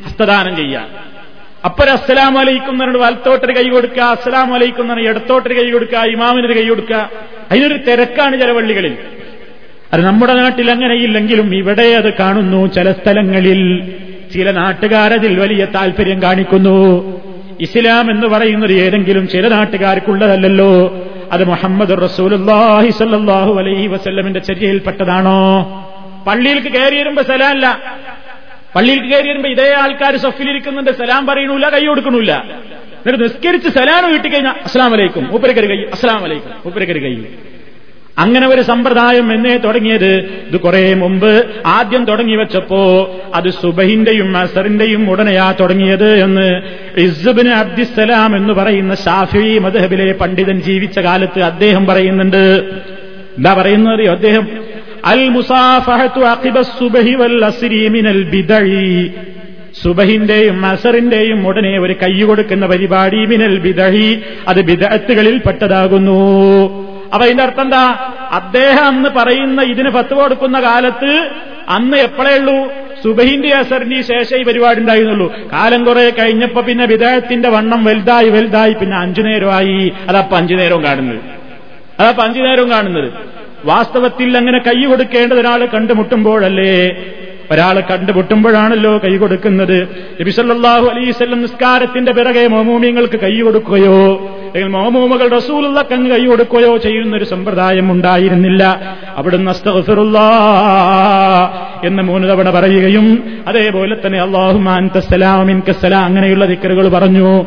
ഹസ്തദാനം 0.06 0.56
ചെയ്യാൻ. 0.56 0.86
അപ്പൊരു 1.66 1.90
അസ്സലാം 1.90 2.34
വലൈക്കും 2.34 2.72
എന്നിട്ട് 2.72 2.98
വലത്തോട്ടൊരു 2.98 3.54
കൈ 3.54 3.70
കൊടുക്കുക 3.70 4.04
അസ്സലാം 4.04 4.54
അലൈക്കും 4.54 4.92
എന്ന് 4.92 5.10
ഇടത്തോട്ടൊരു 5.10 5.54
കൈ 5.54 5.72
കൊടുക്കുക 5.72 5.98
ഇമാമിനൊരു 5.98 6.60
കൈ 6.60 6.68
കൊടുക്കുക. 6.68 7.10
അതിനൊരു 7.52 7.74
തിരക്കാണ് 7.74 8.42
ചില 8.42 8.52
പള്ളികളിൽ. 8.52 8.98
അത് 9.94 10.06
നമ്മുടെ 10.06 10.34
നാട്ടിൽ 10.34 10.72
അങ്ങനെയില്ലെങ്കിലും 10.72 11.56
ഇവിടെ 11.56 11.82
അത് 11.82 12.14
കാണുന്നു 12.14 12.68
ചില 12.68 12.92
സ്ഥലങ്ങളിൽ. 12.92 13.92
ചില 14.34 14.52
നാട്ടുകാരതിൽ 14.52 15.40
വലിയ 15.40 15.66
താല്പര്യം 15.66 16.22
കാണിക്കുന്നു. 16.22 17.25
ഇസ്ലാം 17.62 18.12
എന്ന് 18.12 18.28
പറയുന്നത് 18.28 18.74
ഏതെങ്കിലും 18.74 19.28
ചില 19.28 19.48
നാട്ടുകാർക്കുള്ളതല്ലല്ലോ. 19.48 20.72
അത് 21.32 21.44
മുഹമ്മദ് 21.48 21.90
റസൂലുല്ലാഹി 21.90 22.90
സല്ലാഹു 22.90 23.60
അലൈഹി 23.60 23.88
വസല്ലമിന്റെ 23.88 24.40
ചര്യയിൽപ്പെട്ടതാണോ? 24.40 25.40
പള്ളിയിലേക്ക് 26.28 26.68
കയറി 26.68 26.96
വരുമ്പോ 26.98 27.24
സലാമല്ല. 27.24 27.82
പള്ളിയിലേക്ക് 28.76 29.16
കയറി 29.16 29.28
വരുമ്പോ 29.28 29.50
ഇതേ 29.50 29.74
ആൾക്കാർ 29.74 30.16
സഫിലിരിക്കുന്നുണ്ട് 30.16 30.92
സലാം 30.92 31.28
പറയണൂല 31.28 31.70
കൈ 31.70 31.86
കൊടുക്കണൂല 31.86 32.32
എന്നിട്ട് 33.06 33.24
നിസ്കരിച്ച് 33.24 33.68
സലാം 33.68 34.12
വീട്ടിൽ 34.12 34.32
കഴിഞ്ഞാൽ 34.32 34.56
അസ്ലാം 34.66 34.92
വലൈക്കും 34.92 35.24
മൂപ്പരക്കരി 35.32 35.68
കൈ 35.68 35.84
അസ്ലാം 35.92 36.24
വലൈക്കും 36.24 36.52
മൂപ്പരക്കരി 36.66 37.00
കൈ 37.00 37.14
അങ്ങനെ 38.18 38.48
ഒരു 38.48 38.62
സമ്പ്രദായം 38.62 39.34
എന്നേ 39.34 39.58
തുടങ്ങിയത്. 39.58 40.16
ഇത് 40.48 40.58
കുറെ 40.58 40.94
മുമ്പ് 40.94 41.46
ആദ്യം 41.66 42.06
തുടങ്ങി 42.06 42.36
വെച്ചപ്പോ 42.36 43.12
അത് 43.34 43.50
സുബഹിന്റെയും 43.50 44.38
അസറിന്റെയും 44.38 45.10
ഉടനെയാ 45.10 45.54
തുടങ്ങിയത് 45.60 46.14
എന്ന് 46.16 46.62
ഇസുബിന് 47.00 47.50
അബ്ദിസ്സലാം 47.50 48.36
എന്ന് 48.36 48.54
പറയുന്ന 48.54 48.96
ഷാഫി 48.96 49.60
മദഹബിലെ 49.60 50.12
പണ്ഡിതൻ 50.12 50.62
ജീവിച്ച 50.62 51.00
കാലത്ത് 51.00 51.42
അദ്ദേഹം 51.42 51.86
പറയുന്നുണ്ട്. 51.86 52.72
എന്താ 53.38 53.54
പറയുന്നത് 53.54 54.10
അദ്ദേഹം? 54.10 54.48
അൽ 55.06 55.30
മുസാഫഹത്തു 55.30 56.20
വൽ 57.16 57.46
ബിദഇ 58.30 59.10
സുബഹിന്റെയും 59.84 60.66
അസറിന്റെയും 60.66 61.48
ഉടനെ 61.48 61.80
ഒരു 61.80 61.94
കൈ 61.94 62.22
കൊടുക്കുന്ന 62.22 62.66
പരിപാടി 62.66 63.18
മിനൽ 63.18 63.60
ബിദഹി 63.60 64.20
അത് 64.48 64.62
ബിദഅത്തുകളിൽ 64.62 65.42
പെട്ടതാകുന്നു. 65.46 66.85
അപ്പൊ 67.14 67.26
അതിന്റെ 67.26 67.44
അർത്ഥം 67.44 67.62
എന്താ? 67.62 67.84
അദ്ദേഹം 68.32 68.86
അന്ന് 68.86 69.10
പറയുന്ന 69.10 69.62
ഇതിന് 69.62 69.90
പത്ത് 69.90 70.14
കൊടുക്കുന്ന 70.14 70.62
കാലത്ത് 70.62 71.30
അന്ന് 71.70 71.98
എപ്പോഴേ 71.98 72.38
ഉള്ളൂ? 72.38 72.72
സുബഹിന്റെ 73.04 73.56
അസറിന്റെ 73.56 74.02
ശേഷം 74.02 74.38
ഈ 74.38 74.44
പരിപാടി 74.44 74.80
ഉണ്ടായിരുന്നുള്ളൂ. 74.80 75.34
കാലം 75.54 75.86
കുറെ 75.86 76.10
കഴിഞ്ഞപ്പോ 76.10 76.62
പിന്നെ 76.62 76.86
വിദേഹത്തിന്റെ 76.86 77.50
വണ്ണം 77.50 77.84
വലുതായി 77.84 78.30
വലുതായി 78.30 78.74
പിന്നെ 78.74 78.98
അഞ്ചു 78.98 79.22
നേരമായി. 79.22 79.94
അതപ്പൊ 80.10 80.38
അഞ്ചു 80.38 80.56
നേരവും 80.56 80.84
കാണുന്നത്. 80.84 81.20
അതപ്പൊ 82.00 82.24
അഞ്ചു 82.24 82.40
നേരവും 82.40 82.70
കാണുന്നത്. 82.70 83.12
വാസ്തവത്തിൽ 83.66 84.38
അങ്ങനെ 84.38 84.58
കൈ 84.58 84.86
കൊടുക്കേണ്ടത് 84.86 85.40
ഒരാൾ 85.40 85.66
കണ്ടുമുട്ടുമ്പോഴല്ലേ 85.66 87.06
ഒരാൾ 87.52 87.80
കണ്ടുപൊട്ടുമ്പോഴാണല്ലോ 87.80 88.98
കൈ 88.98 89.18
കൊടുക്കുന്നത്. 89.18 89.88
നബിസല്ലാഹു 90.22 90.86
അലൈവല്ലം 90.86 91.42
നിസ്കാരത്തിന്റെ 91.42 92.12
പിറകെ 92.12 92.48
മോമൂമിയങ്ങൾക്ക് 92.48 93.20
കൈ 93.20 93.42
കൊടുക്കുകയോ 93.42 94.30
അല്ലെങ്കിൽ 94.56 94.68
മോമൂമകൾ 94.68 95.28
റസൂലുള്ള 95.28 95.82
കങ്ങ് 95.82 96.12
കൈ 96.12 96.26
കൊടുക്കുകയോ 96.26 96.78
ചെയ്യുന്ന 96.78 97.18
ഒരു 97.18 97.24
സമ്പ്രദായം 97.24 97.92
ഉണ്ടായിരുന്നില്ല. 97.92 98.64
അവിടുന്ന് 99.16 99.52
എന്ന് 101.88 102.04
മൂന്ന് 102.04 102.28
തവണ 102.28 102.50
പറയുകയും 102.50 103.24
അതേപോലെ 103.48 103.96
തന്നെ 104.06 104.20
അള്ളാഹുമാൻ 104.20 104.90
തസ്സലാമിൻ 104.96 105.62
കസ്സലാം 105.70 106.06
അങ്ങനെയുള്ള 106.06 106.46
ദിക്കറുകൾ 106.46 106.88
പറഞ്ഞു. 106.90 107.46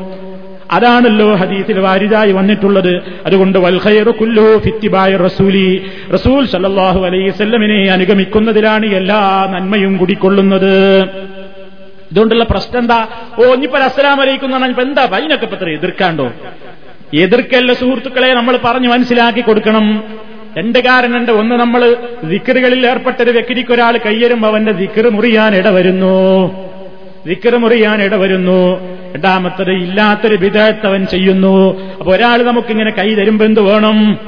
അതാണല്ലോ 0.70 1.34
ഹദീസിൽ 1.34 1.80
വാരിതായി 1.80 2.32
വന്നിട്ടുള്ളത്. 2.32 3.02
അതുകൊണ്ട് 3.26 3.58
വൽഖൈറു 3.58 4.10
കുല്ലു 4.10 4.58
ഫിത്തിബായ 4.58 5.16
റസൂലി. 5.16 5.90
റസൂൽ 6.14 6.46
സല്ലാഹു 6.46 7.04
അലൈഹി 7.04 7.28
വസല്ലമിനെ 7.28 7.90
അനുഗമിക്കുന്നതിലാണ് 7.90 8.86
എല്ലാ 8.86 9.48
നന്മയും 9.50 9.96
കുടിക്കൊള്ളുന്നത്. 9.96 11.02
ഇതുകൊണ്ടുള്ള 12.12 12.44
പ്രശ്നം 12.44 12.80
എന്താ? 12.80 13.06
ഓ 13.38 13.54
ഇനിയിപ്പോ 13.54 13.78
അസ്സലാം 13.78 14.20
അലൈക്കും 14.20 14.54
എന്ന് 14.54 14.68
ഇപ്പൊ 14.68 14.82
എന്താ? 14.82 15.02
അതിനൊക്കെ 15.02 15.44
ഇപ്പൊ 15.44 15.66
എതിർക്കാണ്ടോ? 15.66 16.32
എതിർക്കല്ല 17.14 17.72
സുഹൃത്തുക്കളെ 17.72 18.34
നമ്മൾ 18.34 18.58
പറഞ്ഞു 18.64 18.88
മനസ്സിലാക്കി 18.88 19.40
കൊടുക്കണം. 19.40 20.04
രണ്ട് 20.58 20.78
കാരണമുണ്ട് 20.78 21.32
ഒന്ന് 21.32 21.54
നമ്മൾ 21.54 21.96
ദിക്കറുകളിൽ 22.24 22.86
ഏർപ്പെട്ടൊരു 22.86 23.30
വ്യക്തിക്ക് 23.30 23.72
ഒരാൾ 23.72 23.98
കയ്യരുമ്പോ 24.06 24.48
അവന്റെ 24.48 24.72
ദിക്കറ് 24.72 25.12
മുറിയാൻ 25.12 25.56
ഇടവരുന്നു. 25.56 26.50
ദിക്കറ് 27.26 27.58
മുറിയാൻ 27.58 28.02
ഇടവരുന്നു. 28.02 28.97
രണ്ടാമത്തത് 29.14 29.70
ഇല്ലാത്തൊരു 29.70 30.36
വിധേയത്തവൻ 30.36 31.06
ചെയ്യുന്നു. 31.06 31.80
അപ്പൊ 31.98 32.16
ഒരാൾ 32.16 32.42
നമുക്കിങ്ങനെ 32.42 32.90
കൈ 32.90 33.14
തരുമ്പോ 33.14 33.44
എന്ത് 33.44 33.60
വേണം? 33.60 34.18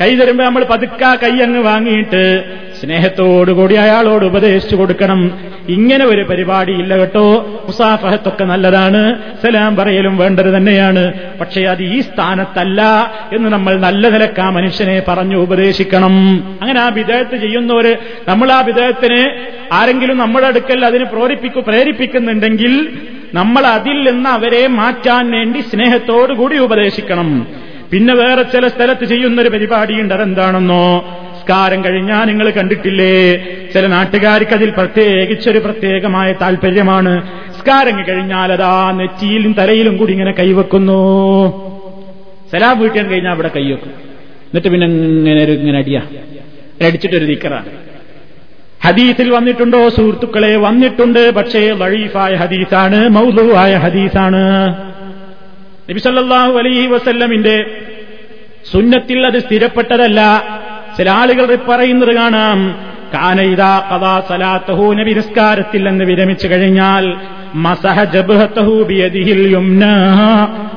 കൈ 0.00 0.14
തരുമ്പോ 0.14 0.44
നമ്മൾ 0.44 0.64
പതുക്ക 0.64 1.14
കൈ 1.14 1.38
അങ്ങ് 1.38 1.60
വാങ്ങിയിട്ട് 1.60 2.44
സ്നേഹത്തോടുകൂടി 2.80 3.74
അയാളോട് 3.74 4.24
ഉപദേശിച്ചു 4.24 4.76
കൊടുക്കണം. 4.76 5.38
ഇങ്ങനെ 5.68 6.04
ഒരു 6.04 6.22
പരിപാടി 6.22 6.72
ഇല്ല 6.72 6.96
കേട്ടോ. 6.96 7.46
മുസാഫഹത്തൊക്കെ 7.66 8.44
നല്ലതാണ്. 8.44 9.18
സലാം 9.42 9.76
പറയലും 9.76 10.16
വേണ്ടത് 10.16 10.56
തന്നെയാണ്. 10.56 11.12
പക്ഷേ 11.40 11.62
അത് 11.62 11.82
ഈ 11.82 12.00
സ്ഥാനത്തല്ല 12.00 12.82
എന്ന് 13.32 13.50
നമ്മൾ 13.50 13.80
നല്ല 13.80 14.08
നിലയ്ക്ക് 14.08 14.40
ആ 14.40 14.50
മനുഷ്യനെ 14.50 15.02
പറഞ്ഞു 15.08 15.36
ഉപദേശിക്കണം. 15.36 16.44
അങ്ങനെ 16.60 16.80
ആ 16.80 16.88
വിധേയത്ത് 16.88 17.36
ചെയ്യുന്നവര് 17.36 17.96
നമ്മൾ 18.28 18.52
ആ 18.52 18.60
വിധേയത്തിന് 18.60 19.34
ആരെങ്കിലും 19.72 20.18
നമ്മുടെ 20.18 20.46
അടുക്കൽ 20.46 20.84
അതിന് 20.84 21.04
പ്രേരിപ്പിക്കു 21.04 21.60
പ്രേരിപ്പിക്കുന്നുണ്ടെങ്കിൽ 21.60 22.98
നമ്മൾ 23.34 23.66
അതിൽ 23.66 24.10
നിന്ന് 24.10 24.30
അവരെ 24.30 24.66
മാറ്റാൻ 24.66 25.30
വേണ്ടി 25.30 25.60
സ്നേഹത്തോടുകൂടി 25.60 26.58
ഉപദേശിക്കണം. 26.58 27.46
പിന്നെ 27.92 28.14
വേറെ 28.14 28.42
ചില 28.42 28.68
സ്ഥലത്ത് 28.68 29.04
ചെയ്യുന്നൊരു 29.04 29.48
പരിപാടിയുണ്ട്. 29.48 30.14
അതെന്താണെന്നോ? 30.14 31.16
സ്കാരം 31.42 31.84
കഴിഞ്ഞാൽ 31.84 32.24
നിങ്ങൾ 32.24 32.50
കണ്ടിട്ടില്ലേ? 32.50 33.36
ചില 33.74 33.86
നാട്ടുകാർക്ക് 33.86 34.52
അതിൽ 34.52 34.70
പ്രത്യേകിച്ചൊരു 34.70 35.58
പ്രത്യേകമായ 35.58 36.32
താല്പര്യമാണ് 36.32 37.22
സ്കാരം 37.58 38.04
കഴിഞ്ഞാൽ 38.08 38.52
അതാ 38.52 38.90
നെറ്റിയിലും 38.90 39.52
തലയിലും 39.52 39.96
കൂടി 39.96 40.12
ഇങ്ങനെ 40.12 40.32
കൈവെക്കുന്നു. 40.32 41.00
സലാം 42.52 42.80
വീട്ടിൽ 42.80 43.02
കഴിഞ്ഞാൽ 43.02 43.32
അവിടെ 43.32 43.50
കൈവെക്കും. 43.56 43.90
എന്നിട്ട് 44.50 44.68
പിന്നെ 44.68 44.86
ഇങ്ങനെ 44.86 45.44
ഒരു 45.44 45.52
ഇങ്ങനെ 45.52 45.78
അടിയാ. 45.78 46.02
അടിച്ചിട്ടൊരു 46.86 47.24
ദിക്കറാണ് 47.24 47.89
ഹദീസിൽ 48.84 49.30
വന്നിട്ടുണ്ടോ 49.30 49.88
സുഹൃത്തുക്കളെ? 49.88 50.56
വന്നിട്ടുണ്ട്. 50.56 51.30
പക്ഷേ 51.30 51.72
ലഴീഫായ 51.72 52.34
ഹദീസാണ് 52.34 53.08
മൗലുവായ 53.08 53.76
ഹദീസാണ്. 53.76 54.74
നബിസല്ലാഹു 55.90 56.58
അലൈഹി 56.58 56.86
വസല്ലമിന്റെ 56.86 57.64
സുന്നത്തിൽ 58.72 59.26
അത് 59.26 59.38
സ്ഥിരപ്പെട്ടതല്ല. 59.38 60.42
ചില 60.98 61.10
ആളുകൾ 61.10 61.58
പറയുന്നത് 61.68 62.14
കാണാം. 62.14 62.90
കാനയിതാ 63.14 63.78
കഥാ 63.78 64.22
സലാത്തഹു 64.28 64.94
നബി 64.94 65.12
നിസ്കാരത്തിൽ 65.12 65.88
എന്ന് 65.88 66.04
വിരമിച്ചു 66.04 66.48
കഴിഞ്ഞാൽ 66.48 67.16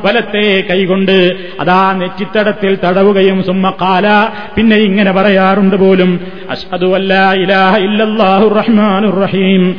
വലത്തെ 0.05 0.63
കൈകൊണ്ട് 0.69 1.33
അതാ 1.59 1.93
നെറ്റിത്തടത്തിൽ 1.93 2.77
തടവുകയും 2.85 3.43
സുമ്മക്കാല 3.43 3.83
കാല 3.83 4.27
പിന്നെ 4.55 4.75
ഇങ്ങനെ 4.75 5.11
പറയാറുണ്ട് 5.11 5.75
പോലും 5.75 6.19
അഷ്ഹദു 6.49 6.85
അല്ലാഹു 6.85 7.77
ഇല്ലല്ലാഹു 7.77 8.47
റഹ്മാനുർ 8.47 9.19
റഹീം. 9.19 9.75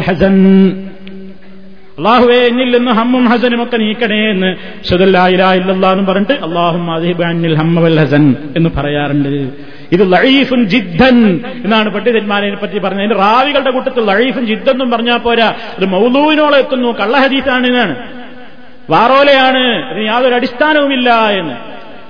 ഹസൻ. 0.00 0.70
അള്ളാഹുവെ 1.98 2.34
എന്നിൽ 2.34 2.78
നിന്ന് 2.78 2.90
ഹമ്മും 2.90 3.24
ഹസനും 3.24 3.62
ഒക്കെ 3.62 3.76
നീക്കണേ 3.76 4.30
എന്ന് 4.30 4.56
ഷുദല്ലായില്ലാന്ന് 4.90 6.06
പറഞ്ഞിട്ട് 6.06 6.32
അള്ളാഹും 6.32 6.94
അദിബാനിൽ 6.94 7.54
ഹമ്മവൽ 7.54 8.00
ഹസൻ 8.00 8.34
എന്ന് 8.56 8.70
പറയാറുണ്ട്. 8.76 9.50
ഇത് 9.92 10.12
ലഴീഫുൻ 10.12 10.64
ജിദ്ദൻ 10.64 11.40
എന്നാണ് 11.64 11.88
പണ്ഡിതന്മാരെ 11.88 12.54
പറ്റി 12.54 12.78
പറഞ്ഞത്. 12.78 13.00
അതിന്റെ 13.00 13.16
റാവികളുടെ 13.16 13.70
കൂട്ടത്തിൽ 13.70 14.04
ലഴീഫുൻ 14.04 14.46
ജിദ്ദെന്നും 14.46 14.90
പറഞ്ഞാൽ 14.90 15.16
പോരാ. 15.16 15.46
അത് 15.46 15.86
മൗലൂവിനോളം 15.86 16.58
എത്തുന്നു. 16.58 16.88
കള്ളഹദീസാണ് 16.88 17.66
എന്നാണ്. 17.66 17.96
വാറോലയാണ്. 18.90 19.92
ഇതിന് 19.92 20.06
യാതൊരു 20.06 20.34
അടിസ്ഥാനവുമില്ല 20.34 21.10
എന്ന്. 21.10 21.54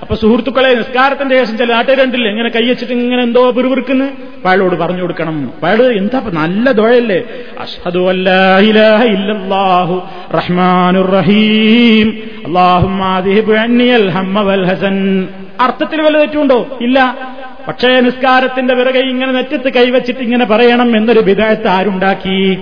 അപ്പൊ 0.01 0.15
സുഹൃത്തുക്കളെ 0.15 0.73
നിസ്കാരത്തിന്റെ 0.73 1.37
ശേഷം 1.37 1.57
ചില 1.57 1.73
നാട്ടുകാരുണ്ടല്ലേ? 1.73 2.31
ഇങ്ങനെ 2.31 2.49
കൈയച്ചിട്ട് 2.49 2.93
ഇങ്ങനെ 2.93 3.23
എന്തോ 3.23 3.51
പിറുപിറുക്കുന്നു. 3.51 4.05
അയാളോട് 4.45 4.75
പറഞ്ഞു 4.75 5.01
കൊടുക്കണം. 5.01 5.53
പഴ 5.63 5.75
എന്താ 5.75 6.21
നല്ല 6.33 6.71
ദുഴയല്ലേ? 6.71 7.23
അഷ്ഹദു 7.59 8.09
അല്ലാഹു 8.09 10.03
റഹ്മാനുർ 10.33 11.09
റഹീം 11.09 12.23
ഹസൻ. 14.65 15.27
അർത്ഥത്തിൽ 15.61 16.01
വല്ല 16.01 16.17
തെറ്റുണ്ടോ? 16.17 16.77
ഇല്ല. 16.81 17.15
പക്ഷേ 17.67 17.99
നിസ്കാരത്തിന്റെ 17.99 18.73
പിറകെ 18.73 18.99
ഇങ്ങനെ 18.99 19.31
നെറ്റത്ത് 19.31 19.73
കൈവച്ചിട്ട് 19.73 20.19
ഇങ്ങനെ 20.19 20.45
പറയണം 20.45 20.97
എന്നൊരു 20.97 21.19
വിധേയത്ത് 21.19 21.67
ആരുണ്ടാക്കി? 21.67 22.57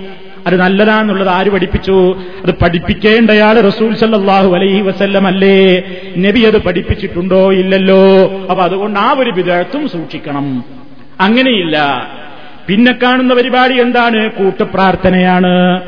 അത് 0.46 0.56
നല്ലതാന്നുള്ളത് 0.56 1.28
ആര് 1.28 1.50
പഠിപ്പിച്ചു? 1.50 2.16
അത് 2.46 2.54
പഠിപ്പിക്കേണ്ടയാൾ 2.62 3.60
റസൂൽ 3.60 3.94
സല്ലാഹു 3.94 4.54
അലൈഹി 4.54 4.80
വസല്ലം 4.80 5.26
അല്ലേ? 5.26 5.82
നബി 6.18 6.40
അത് 6.40 6.58
പഠിപ്പിച്ചിട്ടുണ്ടോ 6.58 7.52
ഇല്ലല്ലോ? 7.52 8.30
അപ്പൊ 8.50 8.64
അതുകൊണ്ട് 8.64 9.00
ആ 9.00 9.14
ഒരു 9.18 9.30
വിധേയത്വം 9.30 9.88
സൂക്ഷിക്കണം. 9.88 10.64
അങ്ങനെയില്ല. 11.20 12.06
പിന്നെ 12.66 12.94
കാണുന്ന 13.02 13.34
പരിപാടി 13.34 13.80
എന്താണ്? 13.80 14.30
കൂട്ടപ്രാർത്ഥനയാണ്. 14.30 15.82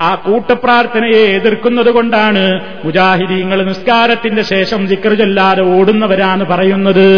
ആ 0.00 0.14
കൂട്ടപ്രാർത്ഥനയെ 0.14 1.22
എതിർക്കുന്നത് 1.28 1.90
കൊണ്ടാണ് 1.90 2.60
മുജാഹിദീങ്ങൾ 2.84 3.64
നിസ്കാരത്തിന്റെ 3.64 4.42
ശേഷം 4.42 4.86
ദിക്കർ 4.86 5.14
ചൊല്ലാതെ 5.14 5.62
ഓടുന്നവരാണ് 5.62 6.46
പറയുന്നത്. 6.46 7.10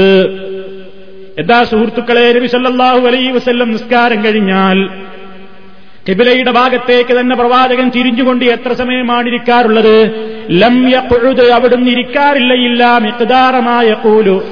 എന്താ 1.38 1.64
സുഹൃത്തുക്കളെ 1.64 2.32
നബി 2.32 2.46
സല്ലാഹു 2.46 3.06
അലൈഹി 3.06 3.30
വസല്ലം 3.30 3.70
നിസ്കാരം 3.70 4.24
കഴിഞ്ഞാൽ 4.24 4.78
കിബിലയുടെ 6.06 6.50
ഭാഗത്തേക്ക് 6.50 7.20
തന്നെ 7.20 7.36
പ്രവാചകൻ 7.36 7.90
തിരിഞ്ഞുകൊണ്ട് 7.90 8.44
എത്ര 8.44 8.72
സമയമാണ് 8.72 9.26
ഇരിക്കാറുള്ളത്? 9.28 9.96
ലം 10.50 10.88
യഖുദ് 10.88 11.50
അവിടുന്ന് 11.56 11.90
ഇരിക്കാറില്ല 11.90 12.52
ഇല്ല 12.52 12.98
മിക്കതാറമായ 12.98 13.92
കൂലു 13.92 14.42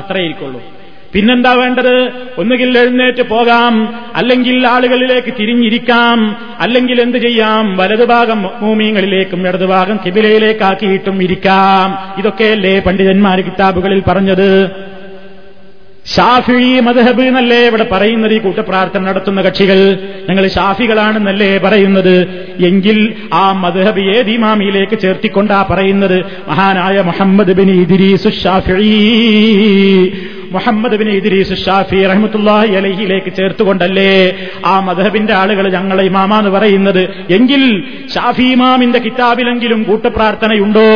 അത്രേ 0.00 0.24
ഇരിക്കുള്ളൂ. 0.24 0.60
പിന്നെന്താ 1.14 1.52
വേണ്ടത്? 1.52 2.10
ഒന്നുകിൽ 2.38 2.78
എഴുന്നേറ്റ് 2.78 3.22
പോകാം 3.22 3.94
അല്ലെങ്കിൽ 4.14 4.66
ആളുകളിലേക്ക് 4.66 5.34
തിരിഞ്ഞിരിക്കാം 5.40 6.36
അല്ലെങ്കിൽ 6.60 7.00
എന്ത് 7.00 7.18
ചെയ്യാം? 7.18 7.76
വലതുഭാഗം 7.76 8.42
മൂമിയങ്ങളിലേക്കും 8.42 9.48
ഇടതുഭാഗം 9.48 10.00
കിബിലയിലേക്കാക്കിയിട്ടും 10.06 11.22
ഇരിക്കാം. 11.22 11.98
ഇതൊക്കെയല്ലേ 12.18 12.80
പണ്ഡിതന്മാർ 12.80 13.40
കിതാബുകളിൽ 13.40 14.02
പറഞ്ഞത്? 14.08 14.70
ഷാഫി 16.16 16.80
മദഹബ് 16.80 17.22
എന്നല്ലേ 17.22 17.66
ഇവിടെ 17.66 17.86
പറയുന്നത് 17.92 18.32
ഈ 18.34 18.38
കൂട്ടപ്രാർത്ഥന 18.38 19.00
നടത്തുന്ന 19.00 19.40
കക്ഷികൾ? 19.40 19.98
ഞങ്ങൾ 20.28 20.48
ഷാഫികളാണെന്നല്ലേ 20.48 21.58
പറയുന്നത്? 21.58 22.46
എങ്കിൽ 22.66 23.14
ആ 23.32 23.52
മദഹബ് 23.52 24.00
ഏത് 24.00 24.30
ഇമാമിയിലേക്ക് 24.30 24.98
ചേർത്തിക്കൊണ്ടാ 24.98 25.66
പറയുന്നത്? 25.70 26.24
മഹാനായ 26.48 27.00
Muhammad 27.00 27.52
bin 27.52 27.70
Idris 27.70 28.16
Shafi. 28.16 28.92
Muhammad 30.52 30.96
bin 30.96 31.08
Idris 31.08 31.56
Shafi 31.64 31.98
റഹ്മത്തുല്ലാഹി 32.12 32.72
അലഹിയിലേക്ക് 32.74 33.30
ചേർത്തുകൊണ്ടല്ലേ 33.38 34.12
ആ 34.64 34.80
മധഹബിന്റെ 34.80 35.34
ആളുകൾ 35.34 35.64
ഞങ്ങളെ 35.72 36.04
ഇമാമാന്ന് 36.04 36.50
പറയുന്നത്? 36.50 37.02
എങ്കിൽ 37.30 37.62
ഷാഫി 38.14 38.46
ഇമാമിന്റെ 38.56 38.98
കിതാബിലെങ്കിലും 38.98 39.80
കൂട്ടപ്രാർത്ഥനയുണ്ടോ? 39.84 40.90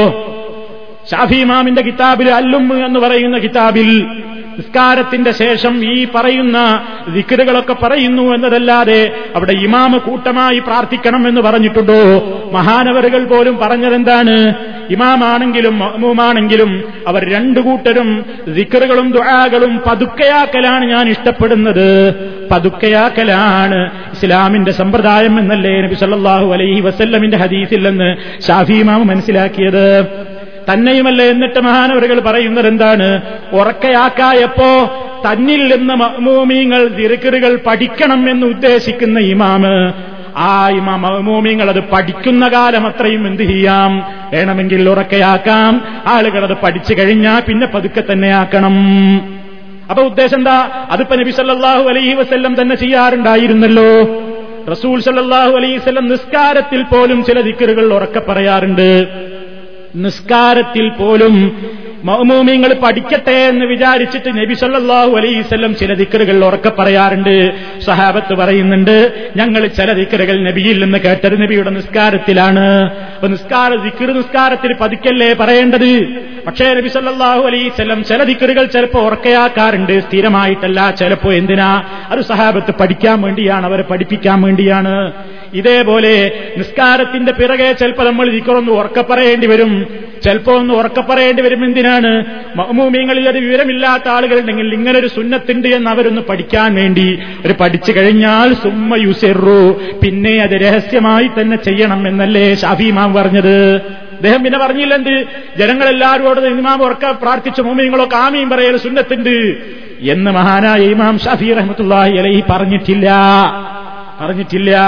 ഷാഫി 1.11 1.35
ഇമാമിന്റെ 1.35 1.83
കിതാബിൽ 1.83 2.29
അല്ലും 2.31 2.65
എന്ന് 2.87 3.01
പറയുന്ന 3.01 3.39
കിതാബിൽ 3.39 3.91
നിസ്കാരത്തിന്റെ 4.59 5.33
ശേഷം 5.33 5.85
ഈ 5.85 6.07
പറയുന്ന 6.15 6.83
ദിക്കറുകളൊക്കെ 7.15 7.77
പറയുന്നു 7.83 8.23
എന്നതല്ലാതെ 8.23 9.11
അവിടെ 9.37 9.53
ഇമാമ 9.53 9.97
കൂട്ടമായി 9.97 10.59
പ്രാർത്ഥിക്കണം 10.59 11.29
എന്ന് 11.29 11.41
പറഞ്ഞിട്ടുണ്ടോ? 11.41 12.03
മഹാനവറുകൾ 12.53 13.25
പോലും 13.25 13.59
പറഞ്ഞതെന്താണ്? 13.59 14.55
ഇമാമാണെങ്കിലും 14.91 15.79
മഹ്മൂമാണെങ്കിലും 15.79 16.85
അവർ 17.09 17.33
രണ്ടു 17.33 17.61
കൂട്ടരും 17.61 18.25
ദിക്കറുകളും 18.49 19.13
ദുആകളും 19.13 19.81
പതുക്കയാക്കലാണ് 19.87 20.85
ഞാൻ 20.85 21.09
ഇഷ്ടപ്പെടുന്നത്. 21.09 22.15
പതുക്കയാക്കലാണ് 22.51 23.91
ഇസ്ലാമിന്റെ 24.13 24.73
സമ്പ്രദായം 24.73 25.39
എന്നല്ലേ 25.39 25.83
നബി 25.83 25.95
സല്ലാഹു 25.95 26.53
അലൈഹി 26.53 26.81
വസല്ലമിന്റെ 26.81 27.37
ഹദീസിൽ 27.37 27.89
നിന്ന് 27.89 28.17
ഷാഫി 28.43 28.73
ഇമാമ് 28.73 29.05
മനസ്സിലാക്കിയത്. 29.05 30.07
തന്നെയുമല്ല 30.71 31.23
എന്നിട്ട് 31.23 31.61
മഹാനവറുകൾ 31.61 32.21
പറയുന്നത് 32.21 32.67
എന്താണ് 32.67 33.21
ഉറക്കയാക്കായപ്പോ 33.53 34.99
തന്നിൽ 35.27 35.77
നിന്ന് 35.77 35.95
മഹ്മൂമിങ്ങൾ 35.95 36.89
ദിറുക്കറുകൾ 36.89 37.59
പഠിക്കണം 37.67 38.31
എന്ന് 38.31 38.47
ഉദ്ദേശിക്കുന്ന 38.47 39.19
ഇമാമ്. 39.19 39.93
ആ 40.37 40.69
ഇമാ 40.69 40.97
മഹ്മൂമിങ്ങൾ 40.97 41.69
അത് 41.69 41.81
പഠിക്കുന്ന 41.81 42.49
കാലം 42.49 42.87
അത്രയും 42.87 43.27
എന്ത് 43.27 43.43
ചെയ്യാം? 43.43 44.13
വേണമെങ്കിൽ 44.33 44.89
ഉറക്കയാക്കാം. 44.89 45.85
ആളുകൾ 46.07 46.45
അത് 46.45 46.57
പഠിച്ചു 46.63 46.95
കഴിഞ്ഞാൽ 46.95 47.41
പിന്നെ 47.41 47.67
പതുക്കെ 47.67 48.03
തന്നെ 48.13 48.29
ആക്കണം. 48.29 48.75
അപ്പൊ 49.91 50.03
ഉദ്ദേശം 50.03 50.39
എന്താ? 50.39 50.87
അതിപ്പോ 50.91 51.17
നബി 51.17 51.31
സല്ലാഹു 51.31 51.89
അലൈഹി 51.89 52.15
വസ്ല്ലം 52.15 52.61
തന്നെ 52.61 52.77
ചെയ്യാറുണ്ടായിരുന്നല്ലോ. 52.77 54.23
റസൂൽ 54.71 55.01
സല്ലാഹു 55.01 55.57
അലൈഹി 55.57 55.77
വസ്ല്ലം 55.77 56.09
നിസ്കാരത്തിൽ 56.09 56.83
പോലും 56.83 57.25
ചില 57.25 57.41
ദിക്കറുകൾ 57.41 57.95
ഉറക്കെ 57.95 58.21
പറയാറുണ്ട്. 58.21 59.07
നിസ്കാരത്തിൽ 59.97 60.89
പോലും 60.89 61.35
മൗമൂമിങ്ങൾ 62.05 62.75
പഠിക്കട്ടെ 62.75 63.31
എന്ന് 63.31 63.65
വിചാരിച്ചിട്ട് 63.65 64.29
നബി 64.29 64.55
സല്ലാഹു 64.55 65.11
അലൈസ്വല്ലം 65.11 65.77
ചില 65.77 65.95
ദിക്കറുകൾ 65.95 66.45
ഉറക്കെ 66.45 66.69
പറയാറുണ്ട്. 66.69 67.51
സഹാബത്ത് 67.81 68.35
പറയുന്നുണ്ട് 68.35 69.31
ഞങ്ങൾ 69.37 69.67
ചില 69.67 69.93
ദിക്കറുകൾ 69.93 70.51
നബിയിൽ 70.51 70.85
നിന്ന് 70.85 70.99
കേട്ടത് 70.99 71.43
നബിയുടെ 71.43 71.71
നിസ്കാരത്തിലാണ്. 71.71 72.91
അപ്പൊ 72.91 73.29
നിസ്കാര 73.29 73.75
ദിക്കർ 73.75 74.17
നിസ്കാരത്തിൽ 74.17 74.75
പതുക്കല്ലേ 74.81 75.33
പറയേണ്ടത്? 75.33 76.07
പക്ഷേ 76.47 76.75
നബി 76.75 76.89
സല്ലാഹു 76.89 77.41
അലൈസ്വല്ലം 77.41 78.05
ചില 78.05 78.23
ദിക്കറുകൾ 78.23 78.65
ചിലപ്പോൾ 78.65 79.03
ഉറക്കയാക്കാറുണ്ട്. 79.03 80.01
സ്ഥിരമായിട്ടല്ല 80.01 80.91
ചിലപ്പോ 80.91 81.33
എന്തിനാ? 81.33 81.83
അത് 82.11 82.21
സഹാബത്ത് 82.21 82.75
പഠിക്കാൻ 82.81 83.23
വേണ്ടിയാണ് 83.23 83.67
അവരെ 83.67 83.83
പഠിപ്പിക്കാൻ 83.83 84.43
വേണ്ടിയാണ്. 84.43 85.13
ഇതേപോലെ 85.55 86.33
നിസ്കാരത്തിന്റെ 86.59 87.33
പിറകെ 87.33 87.73
ചിലപ്പോൾ 87.73 88.07
നമ്മൾ 88.07 88.31
ദിക്കറൊന്ന് 88.31 88.73
ഉറക്കെ 88.73 89.01
പറയേണ്ടി 89.01 89.47
വരും. 89.47 89.87
ചിലപ്പോ 90.25 90.55
ഒന്ന് 90.55 90.75
ഉറക്കെ 90.75 91.01
പറയേണ്ടി 91.01 91.43
വരും 91.43 91.65
എന്തിനാണ്? 91.65 92.25
മഹമൂമിയങ്ങളിൽ 92.57 93.29
അത് 93.29 93.39
വിവരമില്ലാത്ത 93.39 94.09
ആളുകളുണ്ടെങ്കിൽ 94.09 94.75
ഇങ്ങനെ 94.75 94.99
ഒരു 94.99 95.07
സുന്നത്തുണ്ട് 95.07 95.69
എന്ന് 95.69 95.91
അവരൊന്ന് 95.91 96.23
പഠിക്കാൻ 96.23 96.75
വേണ്ടി. 96.75 97.19
ഒരു 97.47 97.55
പഠിച്ചു 97.61 97.93
കഴിഞ്ഞാൽ 97.93 98.55
സുമ്മ 98.55 98.97
യുസെറു. 98.97 99.81
പിന്നെ 100.03 100.43
അത് 100.43 100.51
രഹസ്യമായി 100.51 101.31
തന്നെ 101.41 101.57
ചെയ്യണം 101.57 102.09
എന്നല്ലേ 102.09 102.55
ഷാഫിമാം 102.55 103.15
പറഞ്ഞത്. 103.15 103.77
അദ്ദേഹം 104.13 104.43
പിന്നെ 104.45 104.59
പറഞ്ഞില്ലെന്ത് 104.59 105.25
ജനങ്ങളെല്ലാവരോടും 105.59 106.59
ഇമാം 106.59 106.83
ഉറക്ക 106.83 107.11
പ്രാർത്ഥിച്ച 107.11 107.61
മോമിങ്ങളൊക്കെ 107.61 108.17
ആമീം 108.17 108.51
പറയൽ 108.51 108.77
സുന്നത്തുണ്ട്. 108.77 109.57
എന്ന് 110.01 110.31
മഹാനായ 110.31 110.81
ഇമാം 110.81 111.19
ഷാഫി 111.19 111.53
റഹ്മത്തുള്ളാഹി 111.53 112.17
അലൈഹി 112.17 112.43
പറഞ്ഞിട്ടില്ല. 112.51 113.11
പറഞ്ഞിട്ടില്ല. 114.21 114.79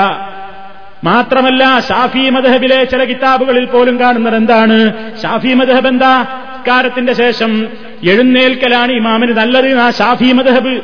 മാത്രമല്ല 1.04 1.80
ഷാഫി 1.88 2.30
മദഹബിലെ 2.30 2.84
ചില 2.84 3.04
കിതാബുകളിൽ 3.04 3.64
പോലും 3.64 4.00
കാണുന്നത് 4.00 4.36
എന്താണ്? 4.36 4.92
ഷാഫി 5.22 5.54
മദഹബ് 5.54 5.86
എന്താ? 5.86 6.24
കാരത്തിന്റെ 6.68 7.12
ശേഷം 7.12 7.66
എഴുന്നേൽക്കലാണ് 8.04 8.92
ഇമാമിന് 8.92 9.32
നല്ലത് 9.32 9.78
ആ 9.78 9.90
ഷാഫി 9.90 10.32
മദഹബ് 10.32 10.80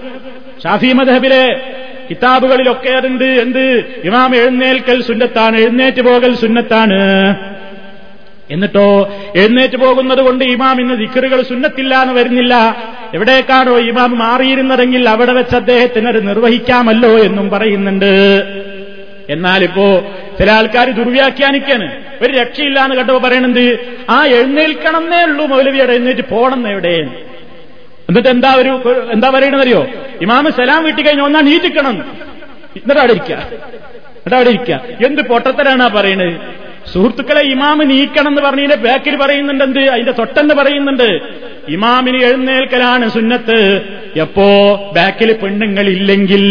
ഷാഫി 0.62 0.92
മദഹബിലെ 0.92 1.60
കിതാബുകളിലൊക്കെ 2.10 2.88
അതുണ്ട്. 2.88 3.24
എന്ത്? 3.24 3.84
ഇമാം 4.04 4.36
എഴുന്നേൽക്കൽ 4.36 5.02
സുന്നത്താണ് 5.02 5.56
എഴുന്നേറ്റ് 5.56 6.02
പോകൽ 6.02 6.34
സുന്നത്താണ്. 6.34 6.98
എന്നിട്ടോ 8.50 9.14
എഴുന്നേറ്റ് 9.36 9.76
പോകുന്നത് 9.76 10.18
കൊണ്ട് 10.18 10.44
ഇമാം 10.44 10.80
ഇന്ന് 10.80 10.94
ദിക്കറുകൾ 10.94 11.42
സുന്നത്തില്ല 11.42 12.02
എന്ന് 12.02 12.14
വരുന്നില്ല. 12.14 12.76
എവിടേക്കാണോ 13.14 13.78
ഇമാം 13.78 14.18
മാറിയിരുന്നതെങ്കിൽ 14.18 15.08
അവിടെ 15.08 15.32
വെച്ച് 15.32 15.56
അദ്ദേഹത്തിനത് 15.56 16.28
നിർവഹിക്കാമല്ലോ 16.28 17.18
എന്നും 17.18 17.50
പറയുന്നുണ്ട്. 17.50 18.12
എന്നാലിപ്പോ 19.30 20.12
ചില 20.38 20.50
ആൾക്കാർ 20.50 20.90
ദുർവ്യാഖ്യാനിക്കാണ്. 20.90 21.86
ഒരു 22.22 22.32
രക്ഷയില്ല 22.32 22.78
എന്ന് 22.84 22.96
കേട്ടപ്പോ 22.96 23.20
പറയണത് 23.28 23.64
ആ 24.10 24.26
എഴുന്നേൽക്കണമെന്നേ 24.26 25.24
ഉള്ളൂ 25.24 25.46
മൗലവിയുടെ 25.46 25.92
എഴുന്നേറ്റ് 25.92 26.24
പോണം 26.30 26.68
എവിടെ? 26.68 26.96
എന്നിട്ട് 28.08 28.28
എന്താ 28.28 28.54
ഒരു 28.54 28.72
എന്താ 29.12 29.30
പറയണെന്നറിയോ 29.30 29.86
ഇമാമ് 30.22 30.50
സലാം 30.50 30.84
വീട്ടി 30.84 31.02
കഴിഞ്ഞ 31.02 31.22
ഒന്നാ 31.22 31.40
നീറ്റിക്കണം. 31.40 31.96
എന്നിട്ട് 32.76 33.00
അവിടെ 33.00 33.12
ഇരിക്കുക 33.12 33.36
എന്നിട്ട് 33.36 34.36
അവിടെ 34.36 34.48
ഇരിക്കുക 34.48 35.06
എന്ത് 35.06 35.22
പൊട്ടത്തരാണ് 35.22 35.82
ആ 35.82 35.88
പറയുന്നത് 35.88 36.34
സുഹൃത്തുക്കളെ 36.92 37.40
ഇമാമ് 37.40 37.90
നീക്കണം 37.90 38.28
എന്ന് 38.28 38.42
പറഞ്ഞതിന്റെ 38.42 38.76
ബാക്കിൽ 38.76 39.16
പറയുന്നുണ്ട് 39.16 39.64
എന്ത്? 39.64 39.78
അതിന്റെ 39.78 40.12
തൊട്ടെന്ന് 40.12 40.54
പറയുന്നുണ്ട്. 40.54 41.08
ഇമാമിന് 41.68 42.24
എഴുന്നേൽക്കലാണ് 42.24 43.10
സുന്നത്ത്. 43.10 43.58
എപ്പോ 44.16 44.46
ബാക്കിൽ 44.96 45.32
പെണ്ണുങ്ങളില്ലെങ്കിൽ 45.32 46.44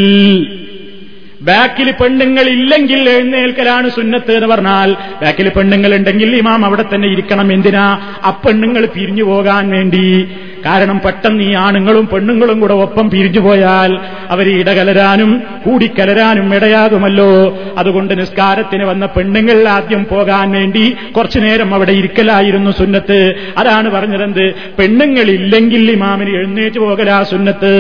ബാക്കിൽ 1.42 1.92
പെണ്ണുങ്ങൾ 1.92 2.46
ഇല്ലെങ്കിൽ 2.50 3.10
എഴുന്നേൽക്കലാണ് 3.10 3.90
സുന്നത്ത് 3.90 4.32
എന്ന് 4.32 4.48
പറഞ്ഞാൽ 4.48 4.96
ബാക്കിൽ 5.22 5.50
പെണ്ണുങ്ങൾ 5.50 5.96
ഉണ്ടെങ്കിൽ 5.96 6.36
ഇമാം 6.36 6.66
അവിടെ 6.66 6.86
തന്നെ 6.94 7.08
ഇരിക്കണം 7.08 7.52
എന്തിനാ? 7.52 8.00
ആ 8.24 8.42
പെണ്ണുങ്ങൾ 8.46 8.86
പിരിഞ്ഞു 8.86 9.24
പോകാൻ 9.24 9.70
വേണ്ടി. 9.70 10.28
കാരണം 10.66 11.00
പെട്ടെന്ന് 11.00 11.44
ഈ 11.44 11.54
ആണുങ്ങളും 11.54 12.08
പെണ്ണുങ്ങളും 12.08 12.60
കൂടെ 12.60 12.74
ഒപ്പം 12.74 13.10
പിരിഞ്ഞു 13.10 13.40
പോയാൽ 13.40 14.00
അവർ 14.30 14.50
ഇടകലരാനും 14.50 15.44
കൂടിക്കലരാനും 15.66 16.56
ഇടയാകുമല്ലോ. 16.56 17.30
അതുകൊണ്ട് 17.78 18.20
നിസ്കാരത്തിന് 18.20 18.84
വന്ന 18.84 19.06
പെണ്ണുങ്ങൾ 19.06 19.68
ആദ്യം 19.68 20.06
പോകാൻ 20.06 20.52
വേണ്ടി 20.52 20.96
കുറച്ചു 21.12 21.40
നേരം 21.40 21.74
അവിടെ 21.74 21.92
ഇരിക്കലായിരുന്നു 21.92 22.72
സുന്നത്ത്. 22.72 23.36
അതാണ് 23.58 23.90
പറഞ്ഞതെന്ത്? 23.90 24.54
പെണ്ണുങ്ങളില്ലെങ്കിൽ 24.80 25.92
ഇമാമിന് 25.92 26.30
എഴുന്നേറ്റ് 26.30 26.80
പോകലാ 26.80 27.24
സുന്നത്ത്. 27.24 27.74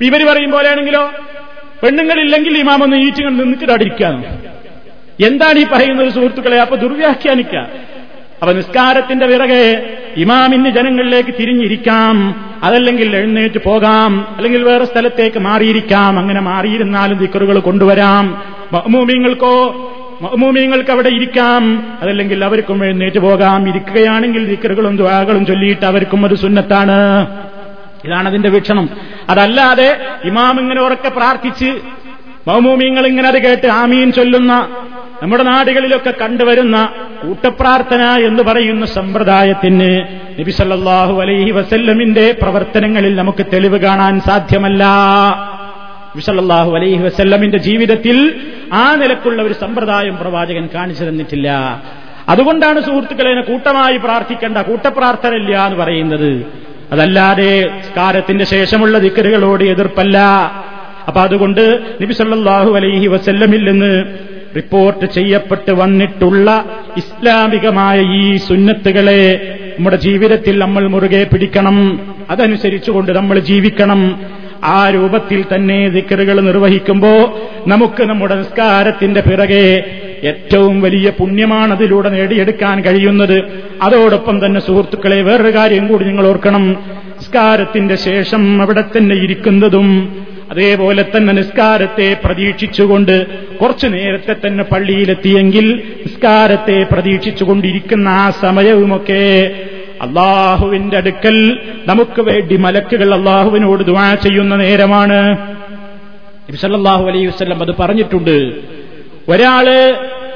ഇവർ 0.00 0.32
പറയും 0.32 0.50
പോലെയാണെങ്കിലോ? 0.50 1.12
പെണ്ണുങ്ങളില്ലെങ്കിൽ 1.82 2.58
ഇമാമൊന്ന് 2.58 2.96
ഈറ്റുകൾ 2.96 3.30
നിന്നിട്ട് 3.30 3.72
അടിക്കാണ് 3.72 4.38
എന്താണ് 5.24 5.58
ഈ 5.58 5.66
പറയുന്നത് 5.72 6.08
സുഹൃത്തുക്കളെ? 6.08 6.60
അപ്പൊ 6.60 6.76
ദുർവ്യാഖ്യാനിക്ക 6.76 7.56
അപ്പൊ 8.42 8.52
നിസ്കാരത്തിന്റെ 8.52 9.26
പിറകെ 9.26 9.96
ഇമാമിന് 10.16 10.70
ജനങ്ങളിലേക്ക് 10.70 11.34
തിരിഞ്ഞിരിക്കാം. 11.40 12.34
അതല്ലെങ്കിൽ 12.62 13.16
എഴുന്നേറ്റ് 13.16 13.58
പോകാം. 13.58 14.36
അല്ലെങ്കിൽ 14.36 14.62
വേറെ 14.62 14.84
സ്ഥലത്തേക്ക് 14.84 15.38
മാറിയിരിക്കാം. 15.38 16.18
അങ്ങനെ 16.18 16.40
മാറിയിരുന്നാലും 16.40 17.18
ദിക്കറുകൾ 17.18 17.58
കൊണ്ടുവരാം. 17.58 18.42
മഹമൂമിങ്ങൾക്കോ 18.72 19.66
മഹമൂമിങ്ങൾക്ക് 20.22 20.90
അവിടെ 20.90 21.08
ഇരിക്കാം. 21.08 21.92
അതല്ലെങ്കിൽ 22.02 22.44
അവർക്കും 22.44 22.84
എഴുന്നേറ്റ് 22.84 23.18
പോകാം. 23.18 23.68
ഇരിക്കുകയാണെങ്കിൽ 23.68 24.46
ദിക്കറുകളും 24.46 24.96
ദ്വാകളും 24.96 25.46
ചൊല്ലിയിട്ട് 25.46 25.86
അവർക്കും 25.86 26.26
ഒരു 26.26 26.34
സുന്നത്താണ്. 26.34 27.26
ഇതാണ് 28.04 28.28
അതിന്റെ 28.28 28.48
വീക്ഷണം. 28.48 28.88
അതല്ലാതെ 29.28 30.00
ഇമാം 30.24 30.60
ഇങ്ങനെ 30.60 30.80
ഉറക്കെ 30.80 31.08
പ്രാർത്ഥിച്ച് 31.08 31.80
മൗമൂമിങ്ങൾ 32.48 33.06
ഇങ്ങനെ 33.06 33.28
അത് 33.28 33.42
കേട്ട് 33.42 33.66
ആമീൻ 33.66 34.12
ചൊല്ലുന്ന 34.12 34.68
നമ്മുടെ 35.22 35.42
നാടുകളിലൊക്കെ 35.42 36.10
കണ്ടുവരുന്ന 36.10 36.92
കൂട്ടപ്രാർത്ഥന 37.22 38.02
എന്ന് 38.02 38.42
പറയുന്ന 38.42 38.86
സമ്പ്രദായത്തിന് 38.86 40.00
നബിസല്ലാഹു 40.40 41.20
അലൈഹി 41.20 41.50
വസല്ലമിന്റെ 41.50 42.36
പ്രവർത്തനങ്ങളിൽ 42.42 43.16
നമുക്ക് 43.16 43.46
തെളിവ് 43.52 43.80
കാണാൻ 43.80 44.20
സാധ്യമല്ല. 44.20 44.84
നബിസല്ലാഹു 46.14 46.76
അലൈഹി 46.76 47.02
വസല്ലമിന്റെ 47.02 47.58
ജീവിതത്തിൽ 47.58 48.40
ആ 48.72 48.94
നിലക്കുള്ള 48.94 49.42
ഒരു 49.42 49.52
സമ്പ്രദായം 49.52 50.16
പ്രവാചകൻ 50.16 50.68
കാണിച്ചു 50.74 51.04
തന്നിട്ടില്ല. 51.04 51.80
അതുകൊണ്ടാണ് 52.28 52.80
സുഹൃത്തുക്കളെ 52.80 53.40
കൂട്ടമായി 53.40 53.96
പ്രാർത്ഥിക്കേണ്ട 53.96 54.58
കൂട്ടപ്രാർത്ഥന 54.58 55.34
ഇല്ല 55.34 55.66
എന്ന് 55.66 55.78
പറയുന്നത്. 55.78 56.60
അതല്ലാതെ 56.92 57.70
സ്കാരത്തിന്റെ 57.90 58.44
ശേഷമുള്ള 58.44 58.98
ദിക്കറുകളോട് 58.98 59.64
എതിർപ്പല്ല. 59.64 60.18
അപ്പൊ 61.08 61.20
അതുകൊണ്ട് 61.20 61.80
നബി 62.02 62.12
സല്ലാഹു 62.12 62.76
അലൈഹി 62.76 63.06
വസല്ലമിൽ 63.06 63.70
നിന്ന് 63.70 64.04
റിപ്പോർട്ട് 64.56 65.06
ചെയ്യപ്പെട്ട് 65.06 65.70
വന്നിട്ടുള്ള 65.70 66.64
ഇസ്ലാമികമായ 66.96 68.00
ഈ 68.00 68.36
സുന്നത്തുകളെ 68.36 69.56
നമ്മുടെ 69.78 69.96
ജീവിതത്തിൽ 69.96 70.58
നമ്മൾ 70.58 70.88
മുറുകെ 70.88 71.24
പിടിക്കണം. 71.24 72.00
അതനുസരിച്ചുകൊണ്ട് 72.30 73.12
നമ്മൾ 73.12 73.38
ജീവിക്കണം. 73.38 74.20
ആ 74.64 74.90
രൂപത്തിൽ 74.90 75.44
തന്നെ 75.54 75.88
ദിക്കറുകൾ 75.88 76.40
നിർവഹിക്കുമ്പോൾ 76.40 77.30
നമുക്ക് 77.68 78.02
നമ്മുടെ 78.02 78.34
നിസ്കാരത്തിന്റെ 78.34 79.20
പിറകെ 79.20 79.66
ഏറ്റവും 80.24 80.80
വലിയ 80.80 81.10
പുണ്യമാണ് 81.10 81.72
അതിലൂടെ 81.72 82.08
നേടിയെടുക്കാൻ 82.08 82.80
കഴിയുന്നത്. 82.80 83.42
അതോടൊപ്പം 83.82 84.46
തന്നെ 84.46 84.60
സുഹൃത്തുക്കളെ 84.60 85.22
വേറൊരു 85.22 85.54
കാര്യം 85.54 85.88
കൂടി 85.88 86.04
നിങ്ങൾ 86.04 86.26
ഓർക്കണം. 86.26 86.70
നിസ്കാരത്തിന്റെ 87.20 87.96
ശേഷം 87.96 88.62
അവിടെ 88.62 88.80
തന്നെ 88.80 89.16
ഇരിക്കുന്നതും 89.16 90.16
അതേപോലെ 90.50 91.04
തന്നെ 91.16 91.32
നിസ്കാരത്തെ 91.32 92.16
പ്രതീക്ഷിച്ചുകൊണ്ട് 92.24 93.26
കുറച്ചു 93.56 93.86
നേരത്തെ 93.86 94.36
തന്നെ 94.46 94.64
പള്ളിയിലെത്തിയെങ്കിൽ 94.64 95.82
നിസ്കാരത്തെ 96.06 96.86
പ്രതീക്ഷിച്ചുകൊണ്ടിരിക്കുന്ന 96.92 98.08
ആ 98.08 98.30
സമയവുമൊക്കെ 98.30 99.50
അള്ളാഹുവിന്റെ 100.02 100.96
അടുക്കൽ 100.96 101.58
നമുക്ക് 101.86 102.20
വേണ്ടി 102.20 102.56
മലക്കുകൾ 102.56 103.14
അള്ളാഹുവിനോട് 103.14 103.84
ദുവാ 103.84 104.14
ചെയ്യുന്ന 104.14 104.56
നേരമാണ്. 104.56 105.36
സല്ലല്ലാഹു 106.60 107.06
അലൈഹി 107.06 107.26
വസ്ലം 107.26 107.60
അത് 107.60 107.74
പറഞ്ഞിട്ടുണ്ട്. 107.78 108.52
ഒരാൾ 109.30 109.66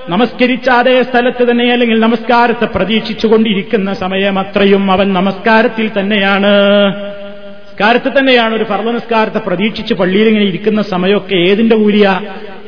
നമസ്കരിച്ച 0.09 0.71
അതേ 0.71 1.03
സ്ഥലത്ത് 1.03 1.51
തന്നെ 1.51 1.73
അല്ലെങ്കിൽ 1.73 2.01
നമസ്കാരത്തെ 2.01 2.65
പ്രതീക്ഷിച്ചുകൊണ്ടിരിക്കുന്ന 2.65 3.95
സമയം 3.95 4.39
അത്രയും 4.39 4.91
അവൻ 4.91 5.13
നമസ്കാരത്തിൽ 5.13 5.91
തന്നെയാണ്. 5.99 6.53
സ്കാരത്തിൽ 7.75 8.19
തന്നെയാണ് 8.19 8.55
ഒരു 8.55 8.65
ഫർദ 8.65 8.91
നിസ്കാരത്തെ 8.91 9.39
പ്രതീക്ഷിച്ച് 9.39 9.95
പള്ളിയിൽ 9.95 10.29
ഇങ്ങനെ 10.29 10.45
ഇരിക്കുന്ന 10.45 10.83
സമയമൊക്കെ 10.83 11.37
ഏതിന്റെ 11.37 11.77
കൂലിയ? 11.77 12.21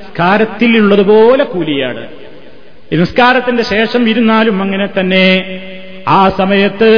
സ്കാരത്തിലുള്ളതുപോലെ 0.08 1.44
കൂലിയാണ്. 1.44 2.06
നിസ്കാരത്തിന്റെ 2.92 3.62
ശേഷം 3.62 4.08
ഇരുന്നാലും 4.08 4.62
അങ്ങനെ 4.62 4.88
തന്നെ 5.00 5.60
ആ 6.08 6.28
സമയത്ത് 6.28 6.90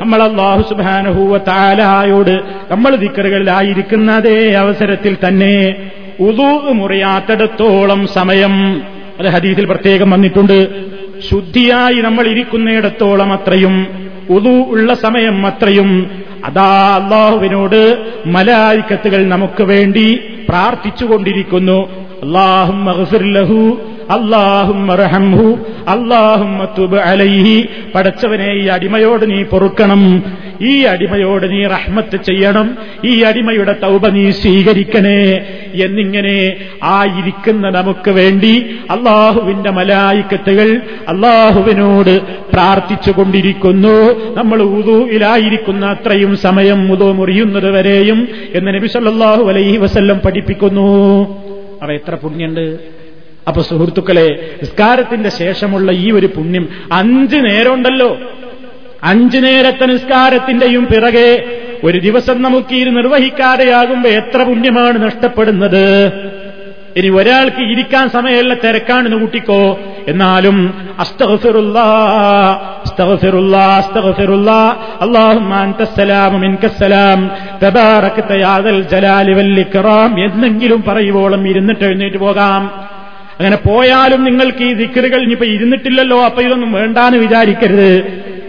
നമ്മൾ 0.00 0.22
അള്ളാഹു 0.22 0.62
സുബാനഹൂവ 0.68 1.38
താലായോട് 1.38 2.40
നമ്മൾ 2.70 2.96
ദിക്കറുകളിലായിരിക്കുന്ന 2.96 4.12
അതേ 4.12 4.52
അവസരത്തിൽ 4.52 5.16
തന്നെ 5.28 5.76
ഉദൂ 6.20 6.72
മുറിയാത്തിടത്തോളം 6.72 8.06
സമയം. 8.06 8.82
അത് 9.18 9.26
ഹദീസിൽ 9.26 9.64
പ്രത്യേകം 9.64 10.10
വന്നിട്ടുണ്ട്. 10.10 10.84
ശുദ്ധിയായി 11.30 11.94
നമ്മൾ 11.94 12.26
ഇരിക്കുന്നിടത്തോളം 12.26 13.32
അത്രയും. 13.32 13.86
ഉദു 14.30 14.48
ഉള്ള 14.48 14.94
സമയം 14.94 15.46
അത്രയും. 15.46 16.10
അതാ 16.44 17.00
അള്ളാഹുവിനോട് 17.02 18.06
മലായിക്കത്തുകൾ 18.26 19.28
നമുക്ക് 19.28 19.62
വേണ്ടി 19.62 20.20
പ്രാർത്ഥിച്ചുകൊണ്ടിരിക്കുന്നു. 20.48 21.88
അള്ളാഹും 22.22 22.84
അള്ളാഹും 24.10 24.92
അലൈഹി. 27.00 27.68
പടച്ചവനെ 27.94 28.52
ഈ 28.52 28.66
അടിമയോട് 28.66 29.30
നീ 29.30 29.42
പൊറുക്കണം. 29.42 30.22
ഈ 30.60 30.82
അടിമയോട് 30.82 31.50
നീ 31.50 31.66
റഹ്മത്ത് 31.66 32.16
ചെയ്യണം. 32.16 32.78
ഈ 33.04 33.22
അടിമയുടെ 33.22 33.72
തൗബ 33.82 34.06
നീ 34.08 34.30
സ്വീകരിക്കണേ. 34.30 35.32
എന്നിങ്ങനെ 35.84 36.56
ആ 36.82 37.04
ഇരിക്കുന്ന 37.04 37.70
നമുക്ക് 37.70 38.10
വേണ്ടി 38.10 38.76
അള്ളാഹുവിന്റെ 38.90 39.70
മലായിക്കത്തുകൾ 39.70 40.80
അള്ളാഹുവിനോട് 41.08 42.20
പ്രാർത്ഥിച്ചു 42.52 43.10
കൊണ്ടിരിക്കുന്നു. 43.10 44.20
നമ്മൾ 44.36 44.62
ഉദൂയിലായിരിക്കുന്ന 44.62 45.86
അത്രയും 45.86 46.36
സമയം 46.36 46.92
ഉദോ 46.92 47.12
മുറിയുന്നത് 47.12 47.70
വരെയും 47.70 48.28
എന്ന് 48.54 48.74
നബി 48.74 48.86
സല്ലല്ലാഹു 48.86 49.48
അലൈഹി 49.48 49.76
വസല്ലം 49.76 50.20
പഠിപ്പിക്കുന്നു. 50.24 51.24
അവ 51.82 51.92
എത്ര 51.92 52.14
പുണ്യുണ്ട്. 52.14 52.97
അപ്പൊ 53.48 53.62
സുഹൃത്തുക്കളെ 53.62 54.56
നിസ്കാരത്തിന്റെ 54.62 55.30
ശേഷമുള്ള 55.30 55.92
ഈ 55.92 56.10
ഒരു 56.10 56.26
പുണ്യം 56.26 56.68
അഞ്ച് 56.92 57.36
നേരമുണ്ടല്ലോ. 57.36 58.18
അഞ്ചു 59.02 59.38
നേരത്തെ 59.38 59.86
നിസ്കാരത്തിന്റെയും 59.86 60.86
പിറകെ 60.86 61.60
ഒരു 61.84 61.98
ദിവസം 61.98 62.42
നമുക്ക് 62.42 62.74
ഇത് 62.74 62.96
നിർവഹിക്കാതെയാകുമ്പോ 62.96 64.10
എത്ര 64.10 64.42
പുണ്യമാണ് 64.42 65.02
നഷ്ടപ്പെടുന്നത്. 65.02 66.12
ഇനി 66.96 67.08
ഒരാൾക്ക് 67.08 67.56
ഇരിക്കാൻ 67.56 68.10
സമയമല്ല 68.10 68.54
തിരക്കാണെന്ന് 68.54 69.16
കൂട്ടിക്കോ. 69.16 69.80
എന്നാലും 70.08 70.88
എന്നെങ്കിലും 80.20 80.84
പറയുവോളം 80.88 81.48
ഇരുന്നിട്ട് 81.48 81.84
എഴുന്നേറ്റ് 81.84 82.16
പോകാം. 82.16 82.77
അങ്ങനെ 83.38 83.56
പോയാലും 83.56 84.20
നിങ്ങൾക്ക് 84.24 84.62
ഈ 84.62 84.72
ദിക്കറുകൾ 84.74 85.20
ഇനിയിപ്പോ 85.22 85.46
ഇരുന്നിട്ടില്ലല്ലോ 85.46 86.24
അപ്പൊ 86.24 86.40
ഇതൊന്നും 86.42 86.72
വേണ്ടാന്ന് 86.72 87.18
വിചാരിക്കരുത്. 87.18 87.90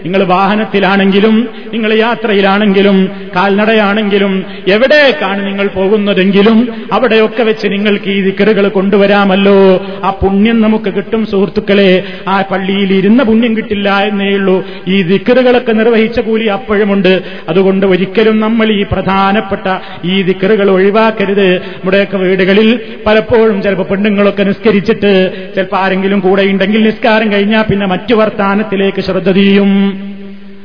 നിങ്ങൾ 0.03 0.23
വാഹനത്തിലാണെങ്കിലും 0.23 1.47
നിങ്ങൾ 1.73 1.93
യാത്രയിലാണെങ്കിലും 1.93 3.11
കാൽനടയാണെങ്കിലും 3.35 4.45
എവിടേക്കാണ് 4.67 5.47
നിങ്ങൾ 5.47 5.67
പോകുന്നതെങ്കിലും 5.67 6.73
അവിടെയൊക്കെ 6.91 7.43
വെച്ച് 7.43 7.67
നിങ്ങൾക്ക് 7.67 8.09
ഈ 8.09 8.21
ദിക്കറുകൾ 8.21 8.67
കൊണ്ടുവരാമല്ലോ. 8.67 9.85
ആ 10.03 10.09
പുണ്യം 10.11 10.61
നമുക്ക് 10.61 10.93
കിട്ടും 10.93 11.25
സുഹൃത്തുക്കളെ. 11.25 12.03
ആ 12.27 12.41
പള്ളിയിൽ 12.41 12.93
ഇരുന്ന 12.93 13.23
പുണ്യം 13.23 13.57
കിട്ടില്ല 13.57 13.89
എന്നേ 13.89 14.29
ഉള്ളൂ. 14.29 14.65
ഈ 14.87 15.01
ദിക്കറുകളൊക്കെ 15.01 15.71
നിർവഹിച്ച 15.71 16.19
കൂലി 16.19 16.45
അപ്പോഴുമുണ്ട്. 16.45 17.21
അതുകൊണ്ട് 17.49 17.85
ഒരിക്കലും 17.85 18.39
നമ്മൾ 18.39 18.71
ഈ 18.71 18.85
പ്രധാനപ്പെട്ട 18.91 19.77
ഈ 20.05 20.21
ദിക്കറുകൾ 20.21 20.69
ഒഴിവാക്കരുത്. 20.69 21.57
നമ്മുടെയൊക്കെ 21.57 22.17
വീടുകളിൽ 22.17 22.79
പലപ്പോഴും 23.05 23.61
ചിലപ്പോൾ 23.61 23.83
പെണ്ണുങ്ങളൊക്കെ 23.83 24.43
നിസ്കരിച്ചിട്ട് 24.43 25.31
ചിലപ്പോൾ 25.55 25.77
ആരെങ്കിലും 25.77 26.19
കൂടെ 26.19 26.43
ഉണ്ടെങ്കിൽ 26.43 26.83
നിസ്കാരം 26.83 27.31
കഴിഞ്ഞാൽ 27.31 27.61
പിന്നെ 27.61 27.85
മറ്റു 27.87 28.13
വർത്താനത്തിലേക്ക് 28.13 29.01
ശ്രദ്ധ 29.01 29.31
തിരിയും. 29.31 29.88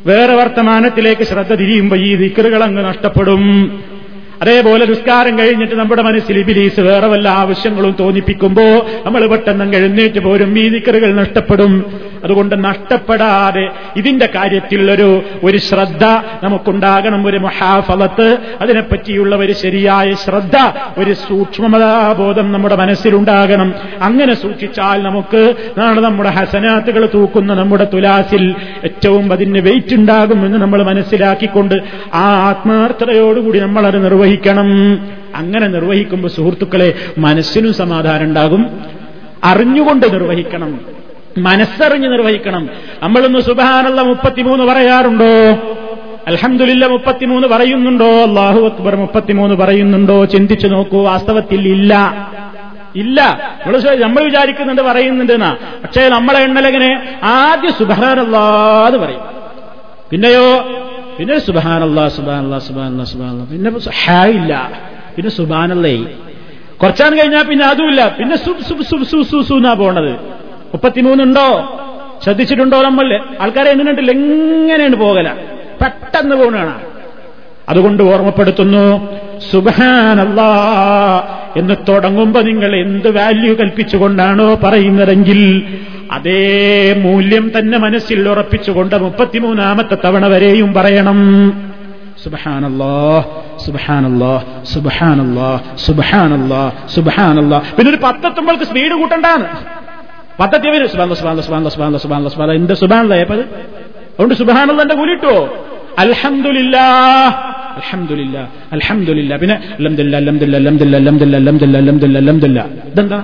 വേറെ 0.07 0.35
വർത്തമാനത്തിലേക്ക് 0.35 1.23
ശ്രദ്ധ 1.23 1.55
തിരിയുമ്പോൾ 1.55 1.99
ഈ 1.99 2.15
ദിക്കറുകൾ 2.15 2.63
അങ്ങ് 2.63 2.85
നഷ്ടപ്പെടും. 2.85 3.43
അതേപോലെ 4.43 4.87
നിസ്കാരം 4.87 5.39
കഴിഞ്ഞിട്ട് 5.39 5.75
നമ്മുടെ 5.75 6.03
മനസ്സിൽ 6.03 6.39
ഇബിലീസ് 6.39 6.81
വേറെ 6.81 7.07
വല്ല 7.07 7.29
ആവശ്യങ്ങളും 7.29 7.97
തോന്നിപ്പിക്കുമ്പോൾ 8.01 9.05
നമ്മൾ 9.05 9.27
പെട്ടെന്ന് 9.27 9.77
എഴുന്നേറ്റ് 9.77 10.21
പോരും. 10.21 10.59
ഈ 10.59 10.69
ദിക്കറുകൾ 10.69 11.15
നഷ്ടപ്പെടും. 11.15 11.85
അതുകൊണ്ട് 12.25 12.65
നഷ്ടപ്പെടാതെ 12.65 13.69
ഇതിന്റെ 13.97 14.29
കാര്യത്തിൽ 14.35 14.91
ഒരു 14.91 15.23
ഒരു 15.45 15.57
ശ്രദ്ധ 15.57 16.05
നമുക്കുണ്ടാകണം 16.43 17.27
ഒരു 17.27 17.37
മഹാഫലത്ത്. 17.37 18.39
അതിനെപ്പറ്റിയുള്ള 18.61 19.37
ഒരു 19.37 19.53
ശരിയായ 19.53 20.15
ശ്രദ്ധ 20.15 20.57
ഒരു 20.99 21.13
സൂക്ഷ്മതാബോധം 21.13 22.53
നമ്മുടെ 22.53 22.77
മനസ്സിലുണ്ടാകണം. 22.77 23.75
അങ്ങനെ 24.03 24.35
സൂക്ഷിച്ചാൽ 24.35 25.03
നമുക്ക് 25.03 25.55
നാളെ 25.79 26.01
നമ്മുടെ 26.01 26.29
ഹസനാത്തുകൾ 26.29 27.09
തൂക്കുന്ന 27.15 27.55
നമ്മുടെ 27.55 27.87
തുലാസിൽ 27.95 28.55
ഏറ്റവും 28.85 29.33
അതിന് 29.33 29.59
വെയിറ്റ് 29.59 29.95
ഉണ്ടാകും 29.95 30.47
എന്ന് 30.47 30.59
നമ്മൾ 30.59 30.83
മനസ്സിലാക്കിക്കൊണ്ട് 30.83 31.75
ആ 32.15 32.49
ആത്മാർത്ഥതയോടുകൂടി 32.49 33.59
നമ്മളത് 33.59 34.05
നിർവഹിക്കണം. 34.05 34.67
അങ്ങനെ 35.35 35.67
നിർവഹിക്കുമ്പോൾ 35.67 36.29
സുഹൃത്തുക്കളെ 36.29 36.95
മനസ്സിനും 37.19 37.75
സമാധാനം 37.75 38.25
ഉണ്ടാകും. 38.25 38.81
അറിഞ്ഞുകൊണ്ട് 39.45 40.13
നിർവഹിക്കണം. 40.13 41.04
മനസ്സറിഞ്ഞ് 41.37 42.09
നിർവഹിക്കണം 42.09 42.71
നമ്മളൊന്ന് 43.03 43.39
സുബാനുള്ള 43.39 44.03
മുപ്പത്തിമൂന്ന് 44.03 44.65
പറയാറുണ്ടോ 44.65 45.33
അലഹമില്ല 46.27 46.87
മുപ്പത്തിമൂന്ന് 46.87 47.49
പറയുന്നുണ്ടോ 47.49 48.11
അള്ളാഹു 48.23 48.61
അക്ബർ 48.61 48.97
മുപ്പത്തിമൂന്ന് 48.97 49.57
പറയുന്നുണ്ടോ 49.57 50.25
ചിന്തിച്ചു 50.25 50.67
നോക്കൂ 50.67 51.03
വാസ്തവത്തിൽ 51.03 51.69
ഇല്ല 51.69 51.95
ഇല്ല 52.95 53.21
നമ്മൾ 54.03 54.23
വിചാരിക്കുന്നുണ്ട് 54.23 54.83
പറയുന്നുണ്ട് 54.83 55.33
എന്നാ 55.33 55.57
പക്ഷേ 55.85 56.09
നമ്മളെ 56.09 56.41
എണ്ണലെങ്ങനെ 56.45 56.91
ആദ്യം 57.23 57.73
സുബാനല്ലാന്ന് 57.73 58.99
പറയും 58.99 59.23
പിന്നെയോ 60.11 60.47
പിന്നെ 61.19 61.39
സുബാനല്ലാ 61.39 62.09
സുബാനല്ലാ 62.09 62.59
സുബാനല്ലാ 62.59 63.05
സുബാനല്ലാ 63.05 63.45
പിന്നെ 63.45 63.71
ഹാ 64.05 64.21
ഇല്ല 64.25 64.71
പിന്നെ 65.17 65.31
സുബാനല്ലേ 65.31 65.97
കുറച്ചാണ് 66.81 67.19
കഴിഞ്ഞാൽ 67.19 67.43
പിന്നെ 67.43 67.67
അതുമില്ല 67.67 68.09
പിന്നെ 68.09 68.37
സുബ് 68.37 68.63
സുബ് 68.63 68.85
സുബ് 68.85 69.25
സു 69.25 69.43
സു 69.43 69.55
പോണത് 69.75 70.13
മുപ്പത്തിമൂന്നുണ്ടോ? 70.75 71.49
ശ്രദ്ധിച്ചിട്ടുണ്ടോ 72.25 72.83
നമ്മൾ? 72.83 73.09
ആൾക്കാരെ 73.41 73.71
എങ്ങനെയുണ്ടല്ലോ 73.71 74.15
എങ്ങനെയാണ് 74.15 74.97
പോകല? 75.05 75.29
പെട്ടെന്ന് 75.81 76.37
പോകണ 76.37 76.59
അതുകൊണ്ട് 77.69 78.03
ഓർമ്മപ്പെടുത്തുന്നു 78.03 78.83
സുബാനല്ലാ 79.51 80.49
എന്ന് 81.57 81.75
തുടങ്ങുമ്പോ 81.89 82.41
നിങ്ങൾ 82.41 82.77
എന്ത് 82.77 83.09
വാല്യൂ 83.19 83.53
കൽപ്പിച്ചുകൊണ്ടാണോ 83.61 84.49
പറയുന്നതെങ്കിൽ 84.65 85.41
അതേ 86.13 86.41
മൂല്യം 87.05 87.53
തന്നെ 87.59 87.79
മനസ്സിൽ 87.79 88.29
ഉറപ്പിച്ചുകൊണ്ട് 88.29 88.97
മുപ്പത്തിമൂന്നാമത്തെ 89.05 89.97
തവണ 90.05 90.27
വരെയും 90.27 90.75
പറയണം. 90.75 91.21
സുബഹാനല്ലോ 92.25 92.97
സുബഹാനല്ലോ 93.65 94.35
സുബഹാനല്ലോ 94.73 95.49
സുബഹാനല്ലോ 95.87 96.63
സുബഹാനല്ലോ. 96.95 97.59
പിന്നെ 97.77 97.91
ഒരു 97.91 98.01
പത്തെത്തുമ്പോൾക്ക് 98.05 98.65
സ്പീഡ് 98.65 98.95
കൂട്ടണ്ടാണ് 99.01 99.47
പത്തത്തി 100.39 100.69
വരും 100.75 100.89
സുബാന 100.93 101.15
സുബാന 101.21 101.41
സുബാന 101.47 101.71
സുബാന 101.75 101.99
സുബാന 102.05 102.29
സുബാന 102.35 102.51
എന്റെ 102.61 102.75
സുബാനല്ല 102.83 103.15
ഏപ്പത് 103.25 103.43
അതുകൊണ്ട് 104.15 104.35
സുബാനുള്ള 104.41 104.81
എന്റെ 104.83 104.97
കൂലിട്ടോ 105.01 105.35
അൽഹംദുലില്ലാ 106.03 106.87
അലഹമില്ല 107.75 108.37
അലഹമില്ല 108.75 109.33
പിന്നെ 109.43 109.57
അലംദില്ല 109.79 110.15
അലംദില്ല 110.17 110.57
അലംദില്ല 110.57 110.97
അലംദില്ല 111.03 111.37
അലംദില്ല 111.43 111.77
അലംദില്ല 111.83 112.19
അലംദില്ല 112.23 112.61
ഇതെന്താ 112.91 113.19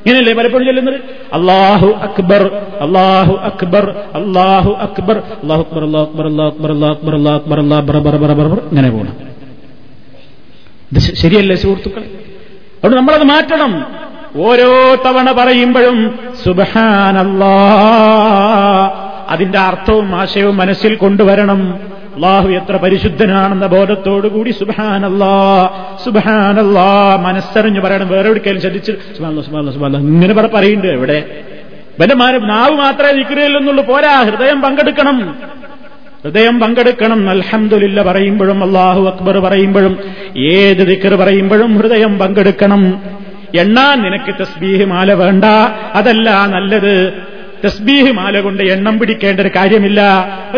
ഇങ്ങനെയല്ലേ 0.00 0.34
പലപ്പോഴും 0.38 0.66
ചെല്ലുന്നത് 0.68 0.98
അള്ളാഹു 1.38 1.88
അക്ബർ 2.06 2.42
അള്ളാഹു 2.84 3.34
അക്ബർ 3.48 3.84
അള്ളാഹു 4.18 4.72
അക്ബർ 4.86 5.16
അള്ളാഹു 5.40 5.62
അക്ബർ 5.66 5.96
അള്ളാഹു 6.28 6.42
അക്ബർ 6.48 6.70
അള്ളാഹു 6.70 6.92
അക്ബർ 6.92 7.12
അള്ളാഹു 7.14 7.16
അക്ബർ 7.16 7.16
അള്ളാഹു 7.16 7.38
അക്ബർ 7.40 7.58
അള്ളാഹ് 7.60 7.84
ബറ 7.88 7.98
ബറ 8.06 8.16
ബറ 8.24 8.34
ബറ 8.40 8.58
ഇങ്ങനെ 8.72 8.90
പോകണം 8.90 9.14
ശരിയല്ലേ 11.22 11.56
സുഹൃത്തുക്കളെ 11.62 12.08
അതുകൊണ്ട് 12.76 12.96
നമ്മളത് 12.96 13.26
മാറ്റണം 13.32 13.72
ഓരോ 14.36 14.94
തവണ 14.94 15.32
പറയുമ്പോഴും 15.32 16.18
സുബഹാനല്ലാ. 16.44 17.54
അതിന്റെ 19.28 19.58
അർത്ഥവും 19.58 20.14
ആശയവും 20.14 20.56
മനസ്സിൽ 20.56 20.94
കൊണ്ടുവരണം. 20.94 21.74
അള്ളാഹു 22.14 22.48
എത്ര 22.48 22.76
പരിശുദ്ധനാണെന്ന 22.76 23.66
ബോധത്തോടുകൂടി 23.66 24.50
സുബാനല്ലാ 24.50 25.70
സുബാനല്ലാ 26.04 27.16
മനസ്സറിഞ്ഞ് 27.16 27.80
പറയണം. 27.80 28.08
വേറെ 28.08 28.28
എവിടേക്കാലും 28.28 28.60
ശ്രദ്ധിച്ച് 28.60 28.92
ഇങ്ങനെ 29.96 30.34
പറ 30.34 30.46
പറയുന്നുണ്ട് 30.46 30.92
എവിടെ? 30.92 31.24
ബലമാരും 32.00 32.48
നാവ് 32.48 32.76
മാത്രമേ 32.76 33.12
വിക്രിയല്ലെന്നുള്ളൂ. 33.12 33.84
പോരാ 33.84 34.22
ഹൃദയം 34.22 34.60
പങ്കെടുക്കണം. 34.60 35.36
ഹൃദയം 36.24 36.60
പങ്കെടുക്കണം. 36.60 37.30
അൽഹംദുലില്ല 37.30 38.02
പറയുമ്പോഴും 38.02 38.64
അള്ളാഹു 38.64 39.06
അക്ബർ 39.06 39.38
പറയുമ്പോഴും 39.38 39.98
ഏത് 40.36 40.86
ദിക്കർ 40.86 41.14
പറയുമ്പോഴും 41.14 41.76
ഹൃദയം 41.76 42.18
പങ്കെടുക്കണം. 42.18 43.16
എണ്ണാൻ 43.56 44.02
നിനക്ക് 44.02 44.34
തസ്ബീഹ് 44.40 44.84
മാല 44.84 45.12
വേണ്ട? 45.12 45.44
അതല്ല 45.94 46.46
നല്ലത്. 46.46 47.26
തസ്ബീഹ് 47.64 48.12
മാല 48.12 48.40
കൊണ്ട് 48.40 48.62
എണ്ണം 48.62 48.98
പിടിക്കേണ്ട 48.98 49.40
ഒരു 49.40 49.50
കാര്യമില്ല. 49.56 50.00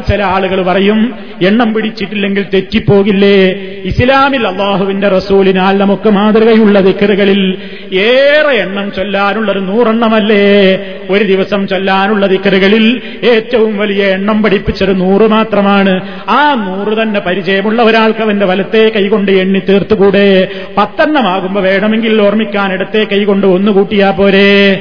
ചില 0.09 0.23
ആളുകൾ 0.23 0.63
പറയും 0.63 1.15
എണ്ണം 1.47 1.75
പിടിച്ചിട്ടില്ലെങ്കിൽ 1.75 2.47
തെറ്റിപ്പോകില്ലേ? 2.55 3.53
ഇസ്ലാമിൽ 3.85 4.47
അള്ളാഹുവിന്റെ 4.47 5.09
റസൂലിനാൽ 5.09 5.79
നമുക്ക് 5.79 6.09
മാതൃകയുള്ള 6.09 6.81
ദിക്കറുകളിൽ 6.81 7.59
ഏറെ 7.93 8.57
എണ്ണം 8.57 8.93
ചൊല്ലാനുള്ള 8.93 9.53
ഒരു 9.53 9.59
നൂറെണ്ണമല്ലേ? 9.59 10.79
ഒരു 11.11 11.25
ദിവസം 11.25 11.69
ചൊല്ലാനുള്ള 11.69 12.27
ദിക്കറുകളിൽ 12.27 13.03
ഏറ്റവും 13.25 13.79
വലിയ 13.79 14.05
എണ്ണം 14.05 14.43
പഠിപ്പിച്ചൊരു 14.43 14.93
നൂറ് 14.93 15.31
മാത്രമാണ്. 15.31 16.01
ആ 16.29 16.55
നൂറ് 16.55 17.03
തന്നെ 17.03 17.21
പരിചയമുള്ള 17.21 17.83
ഒരാൾക്ക് 17.83 18.21
അവന്റെ 18.21 18.47
വലത്തെ 18.47 18.93
കൈകൊണ്ട് 18.97 19.33
എണ്ണി 19.33 19.59
തീർത്തുകൂടെ? 19.59 20.49
പത്തെണ്ണമാകുമ്പോ 20.79 21.61
വേണമെങ്കിൽ 21.61 22.23
ഓർമ്മിക്കാൻ 22.23 22.73
ഇടത്തെ 22.73 23.07
കൈകൊണ്ട് 23.13 23.47
ഒന്ന് 23.47 23.73
കൂട്ടിയാ 23.73 24.11
പോരെ? 24.11 24.81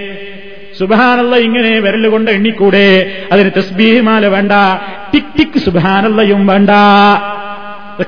സുബാനല്ല 0.79 1.35
ഇങ്ങനെ 1.35 1.79
വിരലുകൊണ്ട് 1.79 2.31
എണ്ണിക്കൂടെ? 2.31 3.11
അതിന് 3.31 3.51
തസ്ബീഹിമാല 3.57 4.27
വേണ്ട. 4.27 4.51
ടിക് 5.13 5.37
ടിക് 5.37 5.59
സുബാനല്ലയും 5.59 6.47
വേണ്ട. 6.47 6.69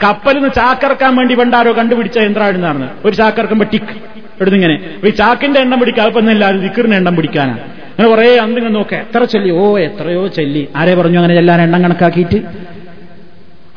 കപ്പലിൽ 0.04 0.38
നിന്ന് 0.38 0.54
ചാക്കറക്കാൻ 0.56 1.16
വേണ്ടി 1.16 1.36
പണ്ടാരോ 1.36 1.74
കണ്ടുപിടിച്ച 1.74 2.18
യന്ത്രമാണെന്നാണ് 2.18 2.90
ഒരു 3.06 3.16
ചാക്കറക്കുമ്പോ 3.16 3.66
ടിക് 3.74 3.94
എടുത്തിങ്ങനെ 4.42 4.92
ഈ 5.06 5.10
ചാക്കിന്റെ 5.10 5.60
എണ്ണം 5.60 5.80
പിടിക്കാൻ 5.80 6.08
ഇപ്പം 6.08 6.32
എല്ലാവരും 6.32 6.62
ദിക്കറിന്റെ 6.62 6.98
എണ്ണം 6.98 7.16
പിടിക്കാനാണ് 7.16 7.60
അങ്ങനെ 7.60 8.10
കുറെ 8.10 8.40
അന്തിങ്ങ് 8.40 8.76
നോക്കെ. 8.76 8.96
എത്ര 8.96 9.24
ചൊല്ലി? 9.24 9.50
ഓ 9.50 9.78
എത്രയോ 9.78 10.28
ചൊല്ലി. 10.28 10.68
ആരെ 10.76 10.96
പറഞ്ഞു 10.96 11.18
അങ്ങനെ 11.18 11.34
ചെല്ലാൻ 11.34 11.62
എണ്ണം 11.62 11.84
കണക്കാക്കിയിട്ട്? 11.84 12.36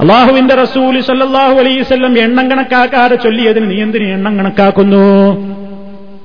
അള്ളാഹുവിന്റെ 0.01 0.55
റസൂൽ 0.55 1.01
സല്ലാഹു 1.01 1.55
അലൈവല്ലം 1.59 2.19
എണ്ണം 2.19 2.51
കണക്കാക്കാതെ 2.51 3.17
ചൊല്ലിയതിന് 3.17 3.71
നീ 3.71 3.83
എന്തിന് 3.83 4.13
എണ്ണം 4.13 4.39
കണക്കാക്കുന്നു? 4.39 5.05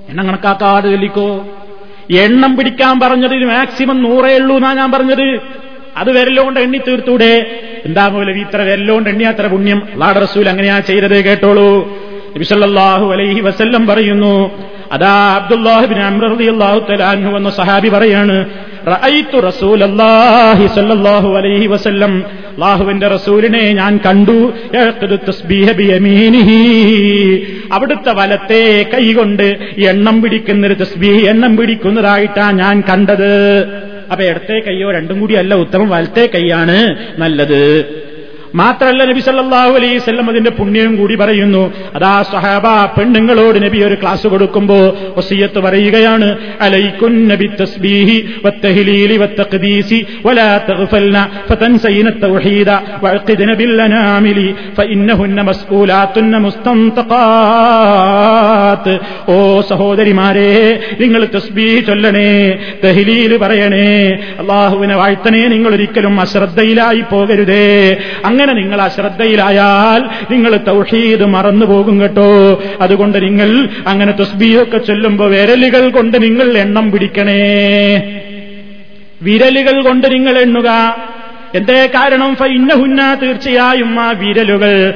എണ്ണം 0.10 0.28
കണക്കാക്കാതെ 0.28 0.90
ചൊല്ലിക്കോ? 0.92 1.46
എണ്ണം 2.16 2.58
പിടിക്കാൻ 2.58 3.00
പറഞ്ഞതിൽ 3.00 3.46
മാക്സിമം 3.46 4.04
നൂറേ 4.04 4.38
ഉള്ളൂ 4.38 4.56
എന്നാ 4.56 4.74
ഞാൻ 4.74 4.92
പറഞ്ഞത്. 4.92 5.42
അത് 5.98 6.12
വിരലുകൊണ്ട് 6.12 6.60
എണ്ണി 6.60 6.78
തീർത്തൂടെ? 6.78 7.34
എന്താ 7.86 8.08
പോലെ 8.08 8.32
ഇത്ര 8.32 8.62
വിരലുകൊണ്ട് 8.62 9.10
എണ്ണി 9.10 9.24
അത്ര 9.24 9.48
പുണ്യം? 9.48 9.82
അള്ളാഹ് 9.94 10.22
റസൂൽ 10.22 10.50
അങ്ങനെയാ 10.50 10.80
ചെയ്തത് 10.80 11.26
കേട്ടോളൂ. 11.26 11.70
നബിസല്ലാഹു 12.36 13.12
അലൈഹി 13.14 13.40
വസല്ലം 13.40 13.88
പറയുന്നു 13.88 14.52
അതാ 14.92 15.36
അബ്ദുല്ലാഹിബിൻ 15.36 16.00
അമ്രഹു 16.02 16.36
തലാൻഹു 16.90 17.38
എന്ന 17.38 17.50
സഹാബി 17.50 17.90
പറയാണ് 17.90 18.46
സ്വല്ലല്ലാഹു 19.60 21.38
അലൈഹി 21.38 21.68
വസല്ലം 21.68 22.24
അല്ലാഹുവിന്റെ 22.58 23.08
റസൂലിനെ 23.08 23.74
ഞാൻ 23.74 24.00
കണ്ടു. 24.06 24.54
അവിടുത്തെ 27.72 28.12
വലത്തെ 28.12 28.86
കൈകൊണ്ട് 28.94 29.58
എണ്ണം 29.78 30.22
പിടിക്കുന്ന 30.22 30.68
ഒരു 30.68 30.74
തസ്ബീഹ് 30.74 31.28
എണ്ണം 31.28 31.58
പിടിക്കുന്നതായിട്ടാ 31.58 32.52
ഞാൻ 32.52 32.84
കണ്ടത്. 32.90 33.32
അപ്പൊ 34.12 34.24
ഇടത്തെ 34.26 34.60
കൈയോ 34.60 34.92
രണ്ടും 34.92 35.20
കൂടിയല്ല 35.20 35.56
ഉത്തമം 35.56 35.90
വലത്തെ 35.90 36.30
കൈയാണ് 36.36 36.96
നല്ലത്. 37.18 37.62
മാത്രല്ല 38.61 39.03
നബി 39.11 39.21
സല്ലാഹു 39.27 39.73
അലൈഹി 39.79 39.99
സ്വല്ലം 40.05 40.27
അതിന്റെ 40.31 40.53
പുണ്യവും 40.59 40.95
കൂടി 41.01 41.15
പറയുന്നു 41.21 41.63
അതാ 41.99 42.15
സഹാബ 42.33 42.67
പെണ്ണുങ്ങളോട് 42.97 43.59
നബി 43.65 43.79
ഒരു 43.87 43.97
ക്ലാസ് 44.03 44.27
കൊടുക്കുമ്പോ 44.33 44.79
വസിയത്ത് 45.17 45.61
പറയുകയാണ് 45.67 46.29
അലൈക്കുൻ 46.67 47.15
നബി 47.31 47.49
തസ്ബീഹി 47.61 48.17
വത്തഹ്ലീലി 48.47 49.17
വത്തഖ്ദീസി 49.23 49.99
വലാ 50.27 50.49
തഗ്ഫൽന 50.69 51.17
ഫതൻസൈന 51.49 52.07
التوحيد 52.13 52.71
وعقدن 53.03 53.51
بالانامل 53.55 54.39
فانهن 54.77 55.39
مسؤولاتن 55.43 56.33
مستنطقات 57.53 58.87
ഓ 59.29 59.37
സഹോദരിമാരെ 59.71 60.53
നിങ്ങൾ 61.03 61.23
തസ്ബീഹ് 61.35 61.81
ചൊല്ലണേ 61.89 62.31
തഹ്ലീൽ 62.85 63.33
പറയണേ 63.43 63.91
അള്ളാഹുവിനെ 64.43 64.95
വാഴ്ത്തണേ 65.01 65.43
നിങ്ങൾ 65.55 65.71
ഒരിക്കലും 65.77 66.15
അശ്രദ്ധയിലായി 66.25 67.03
പോകരുതേ 67.13 67.67
അങ്ങനെ 68.38 68.54
നിങ്ങൾ 68.54 68.82
അശ്രദ്ധയിലായാൽ 68.82 70.10
നിങ്ങൾ 70.32 70.58
തൗഹീദ് 70.58 71.26
മറന്നു 71.26 71.66
പോകും 71.66 72.02
കേട്ടോ. 72.02 72.64
അതുകൊണ്ട് 72.82 73.24
നിങ്ങൾ 73.24 73.70
അങ്ങനെ 73.88 74.12
തസ്ബീയൊക്കെ 74.12 74.78
ചൊല്ലുമ്പോ 74.78 75.26
വിരലുകൾ 75.26 75.90
കൊണ്ട് 75.90 76.22
നിങ്ങൾ 76.22 76.58
എണ്ണം 76.58 76.92
പിടിക്കണേ. 76.92 77.96
വിരലുകൾ 79.22 79.82
കൊണ്ട് 79.82 80.12
നിങ്ങൾ 80.12 80.38
എണ്ണുക. 80.38 80.98
എന്തേ 81.56 81.88
കാരണം? 81.88 82.36
ഫൈന്നഹുന്ന 82.36 83.18
തീർച്ചയായും 83.22 84.00
ആ 84.00 84.12
വിരലുകൾ 84.12 84.94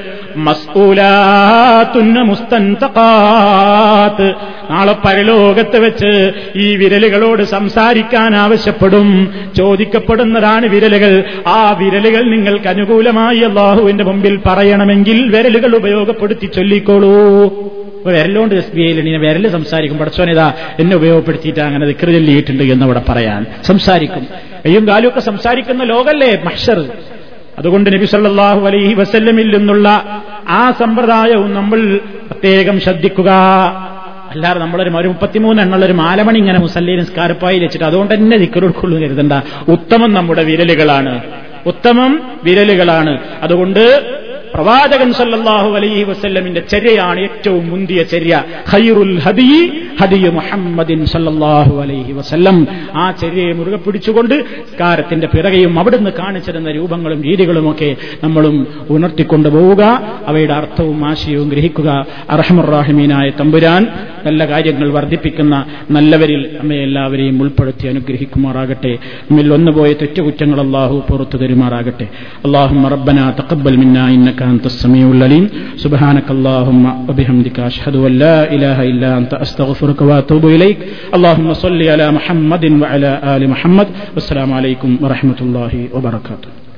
മുസ്തന്തകാത്ത് 2.24 4.34
നാളെ 4.72 4.96
പരലോകത്ത് 5.06 5.80
വെച്ച് 5.80 6.32
ഈ 6.56 6.76
വിരലുകളോട് 6.76 7.44
സംസാരിക്കാൻ 7.44 8.36
ആവശ്യപ്പെടും. 8.36 9.36
ചോദിക്കപ്പെടുന്നതാണ് 9.58 10.66
വിരലുകൾ. 10.66 11.24
ആ 11.48 11.72
വിരലുകൾ 11.72 12.32
നിങ്ങൾക്ക് 12.32 12.68
അനുകൂലമായി 12.68 13.38
അള്ളാഹുവിന്റെ 13.38 14.04
മുമ്പിൽ 14.04 14.40
പറയണമെങ്കിൽ 14.46 15.38
വിരലുകൾ 15.38 15.76
ഉപയോഗപ്പെടുത്തി 15.76 16.46
ചൊല്ലിക്കോളൂ. 16.46 17.54
ഇപ്പൊ 17.98 18.12
വിരലോണ്ട് 18.12 18.56
എസ് 18.56 18.76
ബി 18.76 18.82
ഐയിൽ 18.82 19.18
വിരൽ 19.18 19.48
സംസാരിക്കും 19.48 19.98
പടച്ചോനിതാ 19.98 20.54
എന്നെ 20.80 20.96
ഉപയോഗപ്പെടുത്തിയിട്ട് 20.96 21.60
അങ്ങനെ 21.60 21.86
ദിക്റ് 21.86 22.02
ചൊല്ലിയിട്ടുണ്ട് 22.02 22.64
എന്ന് 22.64 22.86
ഇവിടെ 22.86 23.02
പറയാൻ. 23.10 23.46
സംസാരിക്കും. 23.66 24.28
കയ്യും 24.66 24.88
കാലും 24.88 25.08
ഒക്കെ 25.08 25.20
സംസാരിക്കുന്ന 25.20 25.84
ലോകല്ലേ? 25.84 26.42
മഷർ 26.44 26.90
അതുകൊണ്ട് 27.62 27.93
നബി 27.93 28.05
സല്ലാഹു 28.05 28.68
അലൈഹി 28.68 28.93
വസല്ലമിൽ 28.93 29.57
നിന്നുള്ള 29.57 29.88
ആ 30.49 30.72
സമ്പ്രദായവും 30.72 31.53
നമ്മൾ 31.53 31.99
പ്രത്യേകം 32.32 32.80
ശ്രദ്ധിക്കുക. 32.80 33.30
അല്ലാതെ 34.32 34.59
നമ്മളൊരു 34.59 34.89
ഒരു 34.89 35.07
മുപ്പത്തിമൂന്ന് 35.07 35.62
എണ്ണുള്ള 35.62 35.86
ഒരു 35.86 35.93
മാലമണി 35.93 36.38
ഇങ്ങനെ 36.38 36.59
മുസല്ലി 36.59 36.95
നിസ്കാരപ്പായി 36.95 37.59
വെച്ചിട്ട് 37.59 37.86
അതുകൊണ്ട് 37.86 38.14
തന്നെ 38.14 38.38
ദിക്കറെടുക്കുള്ളൂ 38.38 38.99
കരുതണ്ട. 38.99 39.34
ഉത്തമം 39.68 40.14
നമ്മുടെ 40.14 40.43
വിരലുകളാണ്. 40.43 41.22
ഉത്തമം 41.66 42.22
വിരലുകളാണ്. 42.43 43.20
അതുകൊണ്ട് 43.41 43.84
പ്രവാചകൻ 44.54 45.14
സല്ലാഹു 45.14 45.72
അലൈഹി 45.72 46.04
വസ്ല്ലമിന്റെ 46.04 46.62
ചര്യയാണ് 46.62 47.20
ഏറ്റവും 47.20 47.68
മുന്തിയ 47.68 48.04
ചര്യ. 48.04 48.43
ഹൈറുൽ 48.70 49.20
ഹദി 49.20 49.72
ഹദിയ 50.02 50.30
മുഹമ്മദിൻ 50.30 51.06
സല്ലാഹു 51.06 51.82
അലൈഹി 51.82 52.12
വസല്ലം. 52.14 52.68
ആ 52.95 53.12
ചര്യയെ 53.12 53.54
മുറുകെ 53.54 53.76
പിടിച്ചുകൊണ്ട് 53.76 54.43
കാരത്തിന്റെ 54.80 55.28
പിറകെയും 55.28 55.80
അവിടുന്ന് 55.80 56.10
കാണിച്ചിരുന്ന 56.10 56.72
രൂപങ്ങളും 56.72 57.24
രീതികളുമൊക്കെ 57.24 57.95
നമ്മളും 58.24 58.68
ഉണർത്തിക്കൊണ്ടു 58.89 59.49
പോവുക. 59.49 59.84
അവയുടെ 60.28 60.54
അർത്ഥവും 60.54 61.06
ആശയവും 61.06 61.49
ഗ്രഹിക്കുക. 61.49 62.06
അർഹമുറാഹിമീനായ 62.30 63.30
തമ്പുരാൻ 63.30 63.88
നല്ല 64.26 64.47
കാര്യങ്ങൾ 64.47 64.91
വർദ്ധിപ്പിക്കുന്ന 64.91 65.66
നല്ലവരിൽ 65.91 66.49
നമ്മെ 66.60 66.76
എല്ലാവരെയും 66.76 67.41
ഉൾപ്പെടുത്തി 67.41 67.88
അനുഗ്രഹിക്കുമാറാകട്ടെ. 67.88 68.97
നമ്മിൽ 69.32 69.54
ഒന്നുപോയ 69.54 69.93
തെറ്റുകുറ്റങ്ങൾ 69.93 70.62
അള്ളാഹു 70.62 71.04
പുറത്തു 71.10 71.38
തരുമാറാകട്ടെ. 71.38 72.08
അള്ളാഹു 72.45 72.88
റബ്ബന 72.88 73.34
തക്കബൽ 73.39 73.76
മിന്ന 73.76 74.41
إنك 74.42 74.50
أنت 74.50 74.66
السميع 74.66 75.12
العليم. 75.12 75.46
سبحانك 75.78 76.32
اللهم 76.32 77.10
وبحمدك 77.10 77.60
أشهد 77.60 77.96
أن 77.96 78.14
لا 78.20 78.54
إله 78.54 78.78
إلا 78.84 79.10
أنت 79.18 79.34
أستغفرك 79.34 80.02
وأتوب 80.02 80.46
إليك. 80.46 80.78
اللهم 81.14 81.54
صل 81.54 81.82
على 81.94 82.12
محمد 82.12 82.66
وعلى 82.82 83.12
آل 83.24 83.50
محمد. 83.50 83.88
والسلام 84.14 84.54
عليكم 84.54 84.98
ورحمة 85.02 85.39
الله 85.42 85.74
وبركاته. 85.94 86.70